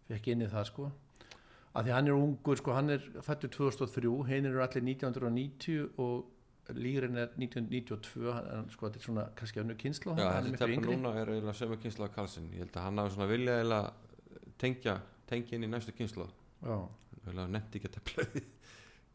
fekk 0.07 0.29
inn 0.31 0.45
í 0.45 0.47
það, 0.47 0.69
sko. 0.69 0.85
Að 1.75 1.89
því 1.89 1.91
hann 1.97 2.07
er 2.07 2.15
ungur, 2.15 2.55
sko, 2.61 2.71
hann 2.77 2.93
er 2.95 3.03
fættur 3.25 3.51
2003, 3.51 4.13
hinn 4.29 4.47
eru 4.47 4.61
allir 4.63 4.85
1990 4.87 5.89
og 5.99 6.31
Lýrin 6.79 7.17
er 7.21 7.27
1992, 7.37 8.31
hann, 8.33 8.69
sko, 8.73 8.87
þetta 8.87 9.01
er 9.01 9.03
svona 9.05 9.25
kannski 9.37 9.59
önnur 9.61 9.75
kynslu, 9.77 10.15
já, 10.17 10.29
er 10.39 10.47
tefnir 10.55 10.77
yngri. 10.79 10.95
núna 10.95 11.11
er 11.19 11.29
eiginlega 11.35 11.53
sömu 11.59 11.77
kynsla 11.83 12.07
af 12.07 12.15
Karlsson 12.15 12.47
ég 12.55 12.63
held 12.63 12.71
að 12.79 12.87
hann 12.87 12.97
hafi 13.03 13.13
svona 13.17 13.27
vilja 13.29 13.57
eiginlega 13.59 13.91
tengja, 14.63 14.95
tengja 15.29 15.59
inn 15.59 15.67
í 15.67 15.69
næstu 15.75 15.91
kynsla 15.93 16.25
Já, 16.65 16.77
eiginlega 17.25 17.53
nefndi 17.55 17.79
ekki 17.79 17.91
að 17.91 17.97
tefla 17.99 18.27
við 18.33 18.51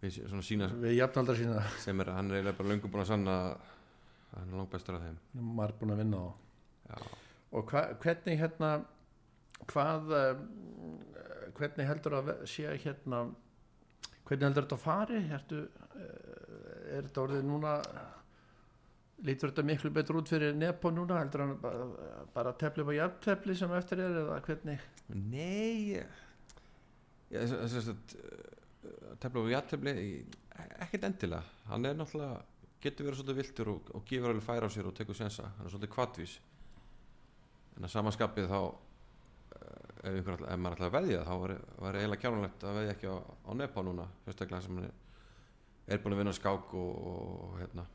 við 0.00 0.16
svona 0.16 0.46
sína 0.46 0.70
við 0.80 0.96
jafnaldar 0.96 1.36
sína, 1.36 1.64
sem 1.82 2.00
er, 2.00 2.12
hann 2.16 2.30
er 2.30 2.38
eiginlega 2.38 2.58
bara 2.60 2.72
löngu 2.72 2.88
búin 2.92 3.04
að 3.04 3.10
sanna 3.10 3.36
að 3.40 3.66
hann 4.30 4.54
er 4.54 4.60
langt 4.60 4.72
bestur 4.72 4.96
af 4.96 5.04
þeim. 5.04 5.18
Maður 5.58 5.76
búin 5.80 5.92
að 5.94 6.00
vinna 6.04 6.22
á. 6.22 6.28
já, 6.90 6.96
og 7.50 7.72
hva, 7.72 7.82
hvernig 8.04 8.40
hérna 8.40 8.70
hvað 9.70 10.14
um, 10.20 10.46
hvernig 11.58 11.90
heldur 11.90 12.16
að 12.20 12.32
sé 12.48 12.70
hérna 12.84 13.26
hvernig 14.24 14.46
heldur 14.46 14.66
þetta 14.66 14.78
að 14.78 14.86
fari? 14.86 15.20
Ertu, 15.36 15.60
uh, 15.66 16.96
er 16.96 17.04
þetta 17.04 17.24
orðið 17.26 17.44
núna 17.50 17.76
lítur 19.26 19.50
þetta 19.50 19.66
miklu 19.68 19.92
betur 19.92 20.22
út 20.22 20.32
fyrir 20.32 20.56
Nepo 20.56 20.94
núna? 20.94 21.20
Heldur 21.20 21.44
hann 21.44 21.54
bara, 22.32 22.56
tefli 22.56 22.86
upp 22.86 22.94
á 22.94 23.00
jafntefli 23.02 23.58
sem 23.58 23.76
eftir 23.76 24.00
er 24.06 24.18
eða 24.22 24.40
hvernig? 24.46 24.90
Nei 25.12 26.00
tefla 29.20 29.42
og 29.44 29.50
jættefli 29.52 29.94
ekkert 30.82 31.04
endilega. 31.08 31.42
Hann 31.70 31.86
er 31.86 31.98
náttúrulega 31.98 32.40
getur 32.80 33.08
verið 33.08 33.20
svolítið 33.20 33.40
viltur 33.40 33.72
og, 33.74 33.90
og 33.94 34.06
gefur 34.08 34.32
alveg 34.32 34.46
færa 34.46 34.68
á 34.68 34.70
sér 34.72 34.88
og 34.88 34.96
tekur 34.96 35.16
sensa. 35.16 35.50
Hann 35.58 35.68
er 35.68 35.74
svolítið 35.74 35.92
kvatvís 35.94 36.36
en 37.76 37.86
að 37.86 37.92
samanskapið 37.94 38.48
þá 38.50 38.58
eh, 39.60 40.16
ef, 40.16 40.30
ef 40.32 40.58
maður 40.58 40.76
ætlaði 40.76 40.88
að 40.88 40.96
veðja 40.96 41.22
þá 41.28 41.32
var, 41.44 41.54
var 41.84 41.98
eiginlega 42.00 42.24
kjánulegt 42.24 42.66
að 42.66 42.78
veðja 42.80 42.96
ekki 42.96 43.12
á, 43.12 43.16
á 43.20 43.50
Nepa 43.60 43.84
núna 43.86 44.06
sérstaklega 44.24 44.66
sem 44.66 44.80
hann 44.80 44.88
er, 44.88 44.94
er 45.86 46.02
búin 46.02 46.16
að 46.16 46.22
vinna 46.22 46.36
skák 46.36 46.76
og, 46.80 47.10
og, 47.12 47.58
hérna. 47.60 47.86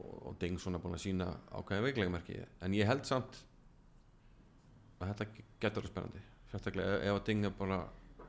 Og, 0.00 0.16
og 0.30 0.40
Ding 0.42 0.58
svona 0.60 0.82
búin 0.82 0.98
að 0.98 1.06
sína 1.06 1.30
ákveðin 1.54 1.86
veikleikamerki. 1.88 2.42
En 2.66 2.76
ég 2.76 2.90
held 2.90 3.06
samt 3.08 3.44
að 5.00 5.14
þetta 5.14 5.46
getur 5.62 5.88
spennandi 5.88 6.29
sérstaklega 6.50 6.98
ef, 7.00 7.14
að 7.14 7.24
Ding 7.28 7.46
er 7.46 7.54
bara 7.56 7.80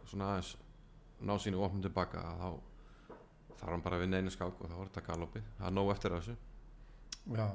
svona 0.10 0.32
aðeins 0.36 0.56
ná 1.22 1.36
sínu 1.42 1.62
opnum 1.62 1.84
tilbaka 1.86 2.24
þá 2.42 2.48
þarf 3.60 3.74
hann 3.74 3.84
bara 3.86 4.00
að 4.00 4.06
vinna 4.06 4.22
einu 4.22 4.34
skák 4.34 4.62
og 4.62 4.72
þá 4.72 4.78
er 4.78 4.88
þetta 4.90 5.06
galopið 5.10 5.52
það 5.58 5.68
er 5.68 5.76
nóg 5.78 5.92
eftir 5.94 6.16
þessu. 6.16 6.38
Já, 7.38 7.48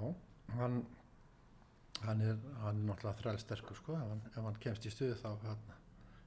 hann 0.59 0.77
hann 2.05 2.21
er, 2.21 2.37
hann 2.61 2.81
er 2.81 2.89
náttúrulega 2.91 3.21
þræl 3.21 3.41
sterkur 3.41 3.79
sko, 3.79 3.97
ef 3.97 4.11
hann, 4.11 4.23
ef 4.33 4.43
hann 4.45 4.61
kemst 4.63 4.87
í 4.87 4.93
stuðu 4.93 5.17
þá 5.21 5.29
hann, 5.47 5.65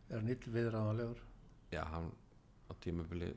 er 0.10 0.18
hann 0.18 0.32
ill 0.34 0.54
viðræðanlegur 0.56 1.22
já, 1.74 1.84
hann 1.94 2.10
á 2.70 2.72
tímabili 2.82 3.30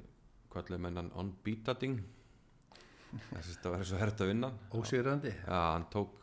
kvölduð 0.53 0.83
menn 0.85 1.01
hann 1.01 1.13
unbeatading 1.23 2.01
þess 3.13 3.59
að 3.61 3.75
var 3.75 3.87
svo 3.89 4.01
hert 4.01 4.25
að 4.25 4.33
vinna 4.33 4.53
ósýrandi 4.73 5.33
já, 5.35 5.59
hann 5.75 5.89
tók 5.93 6.17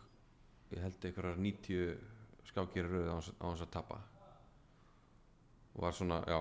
ég 0.74 0.86
held 0.86 1.10
einhverjar 1.10 1.44
90 1.46 2.50
skákir 2.50 2.90
hans 3.10 3.32
á 3.38 3.46
hans 3.46 3.66
að 3.66 3.74
tapa 3.78 4.02
og 5.76 5.84
var 5.86 5.96
svona, 5.96 6.22
já 6.28 6.40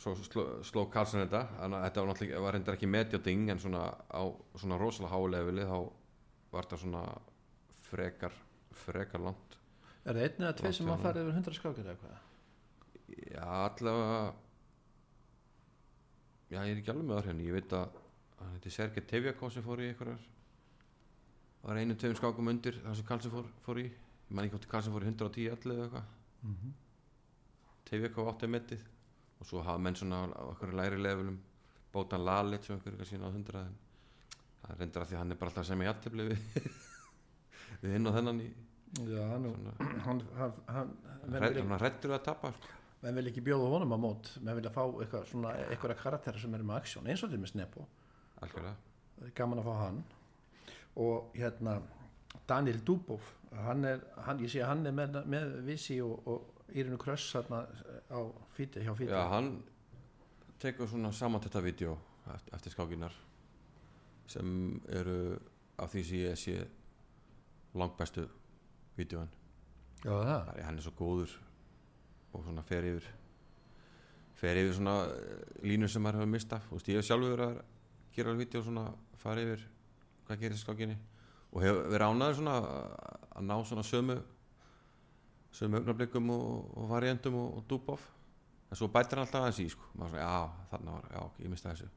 svo 0.00 0.14
sló, 0.16 0.44
sló 0.64 0.86
Karlsson 0.92 1.24
þetta 1.24 1.42
þannig 1.58 1.78
að 1.78 1.84
þetta 1.86 2.02
var 2.02 2.10
náttúrulega, 2.10 2.42
var 2.44 2.56
reyndar 2.56 2.78
ekki 2.78 2.88
medjading 2.88 3.50
en 3.52 3.60
svona 3.60 3.82
á 4.08 4.22
svona 4.56 4.78
rosalega 4.80 5.12
hálefili 5.12 5.66
þá 5.68 5.78
var 6.50 6.66
þetta 6.66 6.80
svona 6.84 7.02
frekar, 7.90 8.36
frekar 8.86 9.24
langt. 9.26 9.58
Er 10.04 10.16
það 10.16 10.24
einn 10.24 10.46
eða 10.46 10.56
tvei 10.60 10.72
sem 10.72 10.88
hann 10.88 10.96
hjá 10.96 11.04
farið 11.04 11.26
yfir 11.26 11.40
100 11.42 11.58
skákir 11.58 11.90
eða 11.90 11.98
hvað 12.00 12.26
Já, 13.20 13.48
allavega 13.66 14.20
Já, 16.50 16.58
ég 16.64 16.70
er 16.72 16.80
ekki 16.80 16.92
alveg 16.94 17.06
með 17.06 17.18
það 17.18 17.26
hérna 17.28 17.44
Ég 17.46 17.56
veit 17.58 17.74
að 17.76 17.98
hann 18.40 18.54
heiti 18.54 18.72
Sergei 18.72 19.04
Tevjakov 19.10 19.52
sem 19.52 19.66
fór 19.66 19.82
í 19.82 19.90
einhverjar 19.90 20.22
var 21.62 21.80
einu 21.80 21.96
tveim 21.98 22.16
skákum 22.16 22.48
undir 22.52 22.78
það 22.80 22.96
sem 22.98 23.06
Karlsson 23.08 23.34
fór, 23.34 23.48
fór 23.64 23.80
í. 23.82 23.88
Ég 23.90 24.36
man 24.36 24.46
ekki 24.46 24.56
hvort 24.56 24.70
Karlsson 24.70 24.94
fór 24.94 25.04
í 25.04 25.10
110 25.10 25.50
allir 25.54 25.74
eða 25.74 25.86
eitthvað. 25.86 26.06
Mm 26.42 26.54
-hmm. 26.54 26.72
Tevjakov 27.88 28.32
átti 28.32 28.50
metið. 28.50 28.82
Og 29.40 29.48
svo 29.48 29.62
hafa 29.64 29.80
menn 29.80 29.96
svona 29.96 30.24
á 30.28 30.42
okkur 30.50 30.74
læri 30.76 30.98
levelum. 31.00 31.38
Bótan 31.92 32.24
Lalit 32.24 32.66
sem 32.66 32.76
einhver 32.76 33.06
sína 33.08 33.26
á 33.26 33.34
100 33.34 33.62
en 33.64 33.78
það 34.60 34.74
er 34.74 34.80
reyndar 34.80 35.02
að 35.02 35.08
því 35.10 35.16
að 35.16 35.22
hann 35.22 35.32
er 35.34 35.38
bara 35.40 35.50
alltaf 35.50 35.66
sem 35.66 35.80
í 35.80 35.86
jættefli 35.88 36.26
við 36.28 36.42
við 37.82 37.94
hinn 37.96 38.10
og 38.10 38.14
þennan 38.14 38.42
í 38.44 38.50
já, 39.08 39.22
hann, 39.30 39.48
svona, 39.54 39.72
hann, 40.06 40.20
hann, 40.36 40.52
hann 40.68 40.92
vil, 41.34 41.62
hann 41.64 41.80
hrættur 41.80 42.14
að 42.14 42.22
tapa 42.28 42.52
sko. 42.54 42.76
menn 43.00 43.18
vil 43.18 43.30
ekki 43.32 43.42
bjóða 43.48 43.72
honum 43.74 43.96
á 43.96 43.98
mót. 44.04 44.30
Menn 44.44 44.58
vilja 44.60 44.72
fá 44.74 44.84
eitthvað 44.84 45.26
svona 45.32 45.56
eitthvað 45.64 45.96
karaktera 46.04 46.42
sem 46.42 46.54
eru 46.54 46.68
með 46.68 46.82
aksjón 46.82 47.10
eins 47.10 47.24
og 47.26 47.32
til 47.32 47.40
með 47.42 47.54
Snepo 47.54 47.88
algjörlega. 48.44 48.76
Það 49.16 49.26
er 49.26 49.34
gaman 49.40 49.60
að 49.62 49.68
fá 49.68 49.74
hann. 49.80 50.00
Og 51.00 51.36
hérna 51.36 51.76
Daniel 52.48 52.80
Dubov 52.86 53.28
hann 53.66 53.84
er, 53.88 54.02
hann, 54.26 54.40
ég 54.44 54.52
sé 54.52 54.62
að 54.62 54.72
hann 54.74 54.86
er 54.86 54.94
með, 54.94 55.20
með 55.30 55.54
Visi 55.66 55.98
og, 56.04 56.28
og 56.30 56.59
Írinu 56.74 56.98
Kröss 56.98 57.32
hérna 57.34 57.64
á 58.10 58.18
fíti, 58.56 58.80
hjá 58.84 58.94
fíti 58.94 59.10
Já, 59.12 59.28
hann 59.32 59.62
tekur 60.60 60.88
svona 60.88 61.12
samantetta 61.12 61.60
vídeo 61.64 61.96
eftir, 62.52 62.72
skákinar 62.72 63.12
sem 64.30 64.80
eru 64.88 65.38
af 65.78 65.90
því 65.94 66.02
sem 66.04 66.18
ég 66.24 66.36
sé 66.38 66.56
langbæstu 67.74 68.26
vídjóin 68.98 69.30
já 70.04 70.10
það? 70.12 70.54
Er- 70.56 70.64
hann 70.64 70.78
er 70.78 70.82
svo 70.84 70.92
góður 70.98 71.32
og 72.32 72.44
svona 72.44 72.62
fer 72.62 72.84
yfir 72.84 73.06
fer 74.40 74.56
yfir 74.56 74.74
svona 74.78 74.94
eh, 75.10 75.66
línur 75.66 75.90
sem 75.90 76.02
maður 76.02 76.22
hefur 76.22 76.32
mistað. 76.32 76.62
Og 76.72 76.80
hef 76.86 77.04
sjálfur 77.04 77.42
að 77.44 77.62
gera 78.14 78.32
vídeo 78.38 78.62
svona 78.64 78.86
fara 79.20 79.42
yfir 79.44 79.66
hvað 80.26 80.40
gerist 80.40 80.62
í 80.62 80.64
skákinni 80.64 80.96
og 81.52 81.62
hefur 81.64 81.90
verið 81.90 82.14
ánæður 82.14 82.38
svona 82.38 82.54
að 83.34 83.44
ná 83.48 83.56
svona 83.66 83.84
sömu 83.84 84.16
sömu 85.54 85.80
augnablikum 85.80 86.32
og, 86.34 86.72
og 86.78 86.90
variantum 86.90 87.38
og, 87.40 87.60
og 87.60 87.68
dúbof 87.70 88.06
en 88.70 88.78
svo 88.78 88.90
bætir 88.92 89.18
hann 89.18 89.26
alltaf 89.26 89.44
aðeins 89.44 89.62
í 89.64 89.70
sko. 89.72 89.88
Maður 89.98 90.12
svona 90.14 90.26
já 90.26 90.66
þarna 90.70 90.96
var, 90.96 91.08
já 91.14 91.44
ég 91.44 91.50
mistaði 91.50 91.78
þessu. 91.80 91.88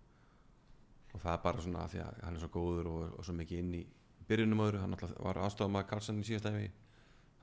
Og 1.14 1.22
það 1.22 1.34
er 1.34 1.44
bara 1.44 1.66
svona 1.66 1.90
því 1.92 2.00
að 2.02 2.24
hann 2.26 2.38
er 2.38 2.42
svo 2.42 2.54
góður 2.56 2.90
og, 2.90 3.04
og 3.20 3.28
svo 3.28 3.36
mikið 3.38 3.62
inn 3.62 3.76
í 3.78 3.84
byrjunum 4.28 4.64
öðru, 4.66 4.82
hann 4.82 4.96
alltaf 4.96 5.14
var 5.20 5.42
aðstofað 5.44 5.76
maður 5.76 5.90
Karlsson 5.92 6.22
í 6.22 6.28
síðast 6.28 6.50
efi 6.50 6.70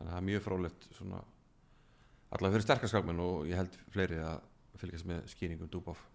þannig 0.00 0.08
að 0.08 0.14
það 0.14 0.20
er 0.20 0.28
mjög 0.30 0.44
frólægt 0.46 0.86
svona 0.96 1.20
allavega 2.30 2.56
fyrir 2.56 2.66
sterkar 2.66 2.92
skákmenn 2.92 3.20
og 3.24 3.50
ég 3.50 3.60
held 3.60 3.76
fleiri 3.92 4.22
að 4.24 4.40
fylgjast 4.80 5.08
með 5.10 5.28
skýringum 5.34 5.70
Dúbof 5.70 6.06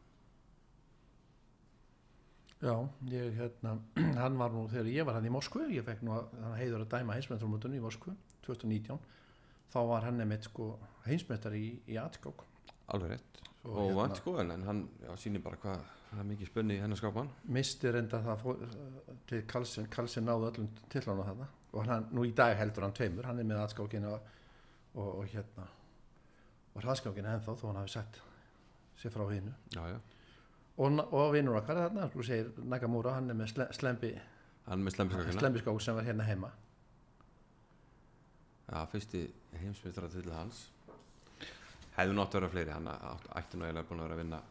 Já, 2.64 2.74
ég 3.12 3.36
hérna, 3.36 3.76
hann 4.24 4.40
var 4.40 4.54
nú 4.56 4.64
þegar 4.72 4.90
ég 4.90 5.06
var 5.06 5.20
hann 5.20 5.28
í 5.28 5.34
Moskvu, 5.34 5.68
ég 5.76 5.86
fekk 5.86 6.02
nú 6.08 6.16
að 6.16 6.32
hann 6.40 6.58
heiður 6.58 6.86
að 6.86 6.94
dæma 6.96 7.18
heimsmetrumótunni 7.18 7.78
í 7.78 7.84
Moskvu 7.84 8.16
2019, 8.48 8.98
þá 9.74 9.80
var 9.90 10.08
hann 10.08 10.20
nefnitt 10.22 10.50
sko 10.50 10.70
heimsmetrar 11.06 11.58
í, 11.58 11.68
í 11.88 12.00
Atskók 12.02 12.46
alveg 12.94 13.16
rétt. 13.16 13.42
Og 13.66 13.72
og, 13.72 13.80
hérna- 13.82 14.00
vant 14.02 14.20
sko 14.22 14.38
en 14.42 14.56
hann 14.70 14.82
já, 15.02 15.12
sýnir 15.18 15.44
bara 15.44 15.60
hvað 15.62 15.86
það 16.10 16.20
er 16.22 16.28
mikið 16.32 16.52
spunni 16.52 16.76
í 16.78 16.82
hennar 16.84 17.00
skákmann 17.00 17.32
misti 17.58 17.92
reynda 17.92 18.22
það 18.24 18.44
fór, 18.44 18.60
til 19.28 19.42
Karlsson, 19.52 19.88
Karlsson 19.92 20.28
náðu 20.30 20.52
öllum 20.52 20.68
tillána 20.94 21.26
þarna. 21.28 21.48
Og 21.76 21.88
hann, 21.90 22.06
nú 22.16 22.24
í 22.24 22.32
dag 22.36 22.54
heldur 22.56 22.86
hann 22.86 22.94
tveimur, 22.96 23.26
hann 23.28 23.42
er 23.42 23.48
með 23.50 23.64
Atskókinu 23.66 24.14
og, 24.14 24.30
og, 24.96 25.10
og 25.10 25.34
hérna 25.34 25.66
og 26.76 26.84
hraðskákinu 26.84 27.32
ennþá 27.32 27.56
þó 27.56 27.66
hann 27.70 27.82
hafi 27.82 27.94
sett 27.96 28.22
sér 29.00 29.14
frá 29.14 29.26
hinnu 29.32 29.54
og, 29.80 31.00
og 31.16 31.34
vinnur 31.36 31.60
okkar 31.62 31.80
þarna, 31.86 32.10
þú 32.12 32.26
segir 32.28 32.52
Nakamura, 32.68 33.16
hann 33.18 33.32
er 33.32 33.40
með 33.40 33.54
sle, 33.54 33.68
slembi, 33.76 34.12
hann 34.68 34.84
með 34.84 34.98
slemmiskákina 34.98 35.40
slembiskák 35.40 35.84
sem 35.84 35.96
var 35.96 36.08
hérna 36.08 36.28
heima 36.28 36.52
já, 38.66 38.80
fyrsti 38.92 39.26
heimsmyndra 39.62 40.10
til 40.14 40.32
hans 40.34 40.66
hefði 41.96 42.16
nátt 42.18 42.34
að 42.34 42.40
vera 42.42 42.52
fleiri 42.56 42.74
hann 42.76 42.90
ætti 42.90 43.60
nú 43.60 43.68
eiginlega 43.68 43.88
búin 43.90 44.02
að 44.02 44.08
vera 44.10 44.18
að 44.18 44.24
vinna 44.24 44.42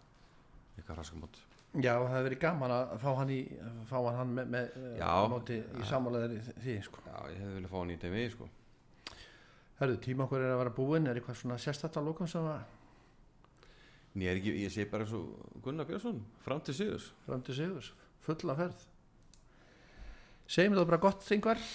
eitthvað 0.77 1.01
raskamót 1.03 1.43
Já, 1.75 1.97
það 1.99 2.13
hefði 2.13 2.27
verið 2.29 2.39
gaman 2.45 2.71
að 2.71 2.93
fá 3.03 3.09
hann 3.19 3.31
í 3.35 3.39
fá 3.91 3.97
hann, 4.15 4.35
með, 4.37 4.51
með 4.55 4.77
Já. 5.01 5.09
móti 5.33 5.57
í 5.59 5.87
samálaðir 5.89 6.45
því 6.63 6.75
sko. 6.87 7.01
já, 7.03 7.17
ég 7.33 7.41
hefði 7.41 7.57
viljað 7.57 7.73
fá 7.73 7.79
hann 7.81 7.91
í 7.91 7.97
DMI 8.05 8.27
sko. 8.31 8.47
Herðu, 9.81 9.97
tíma 10.05 10.29
okkur 10.29 10.45
er 10.45 10.53
að 10.55 10.61
vera 10.61 10.73
búinn. 10.77 11.09
Er 11.11 11.19
eitthvað 11.19 11.41
svona 11.41 11.57
sérstætt 11.59 11.99
að 11.99 12.07
lókum 12.07 12.31
sem 12.31 12.47
að 12.47 12.61
en 14.15 14.23
ég, 14.23 14.31
er 14.31 14.39
ekki, 14.39 14.53
ég 14.63 14.71
sé 14.71 14.87
bara 14.87 15.09
svo 15.11 15.25
Gunnar 15.65 15.89
Björnsson 15.89 16.21
fram 16.45 16.63
til 16.63 16.77
síðus 16.79 17.09
fram 17.27 17.43
til 17.43 17.59
sigurs, 17.59 17.91
fulla 18.23 18.55
ferð. 18.61 18.87
Segjum 20.47 20.77
þetta 20.79 20.91
bara 20.93 21.03
gott 21.03 21.27
þingvar. 21.27 21.67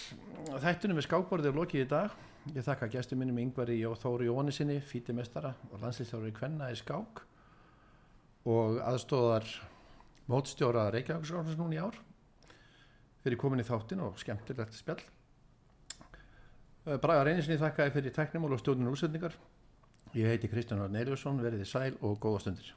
Þættunum 0.63 1.01
við 1.01 1.09
skákborðið 1.09 1.51
er 1.51 1.59
lokið 1.59 1.83
í 1.83 1.89
dag 1.91 2.15
ég 2.55 2.63
þakka 2.65 2.89
gestum 2.93 3.19
minnum 3.21 3.39
yngvari 3.43 3.77
og 3.87 3.97
Þóri 3.99 4.29
Jóhannesinni 4.29 4.79
fítimestara 4.85 5.53
og 5.69 5.83
landslýstjóri 5.83 6.31
Kvenna 6.35 6.71
í 6.71 6.77
skák 6.79 7.21
og 8.49 8.79
aðstóðar 8.85 9.47
mótstjóra 10.29 10.87
Reykjavíkskáknars 10.95 11.59
núna 11.59 11.77
í 11.77 11.81
ár 11.83 11.99
fyrir 13.23 13.39
komin 13.39 13.61
í 13.61 13.67
þáttin 13.67 14.03
og 14.05 14.19
skemmtilegt 14.21 14.77
spjall. 14.77 15.01
Eh, 16.87 16.97
Braga 16.97 17.25
Reynisinni 17.27 17.59
þakkaði 17.59 17.95
fyrir 17.97 18.15
teknimál 18.15 18.55
og 18.55 18.61
stjórnun 18.63 18.93
útsendingar. 18.93 19.35
Ég 20.15 20.31
heiti 20.31 20.49
Kristján 20.49 20.81
Arn 20.81 20.95
Eliasson, 20.95 21.41
verið 21.43 21.65
þið 21.65 21.73
sæl 21.73 21.97
og 21.99 22.17
góða 22.23 22.45
stundir 22.45 22.71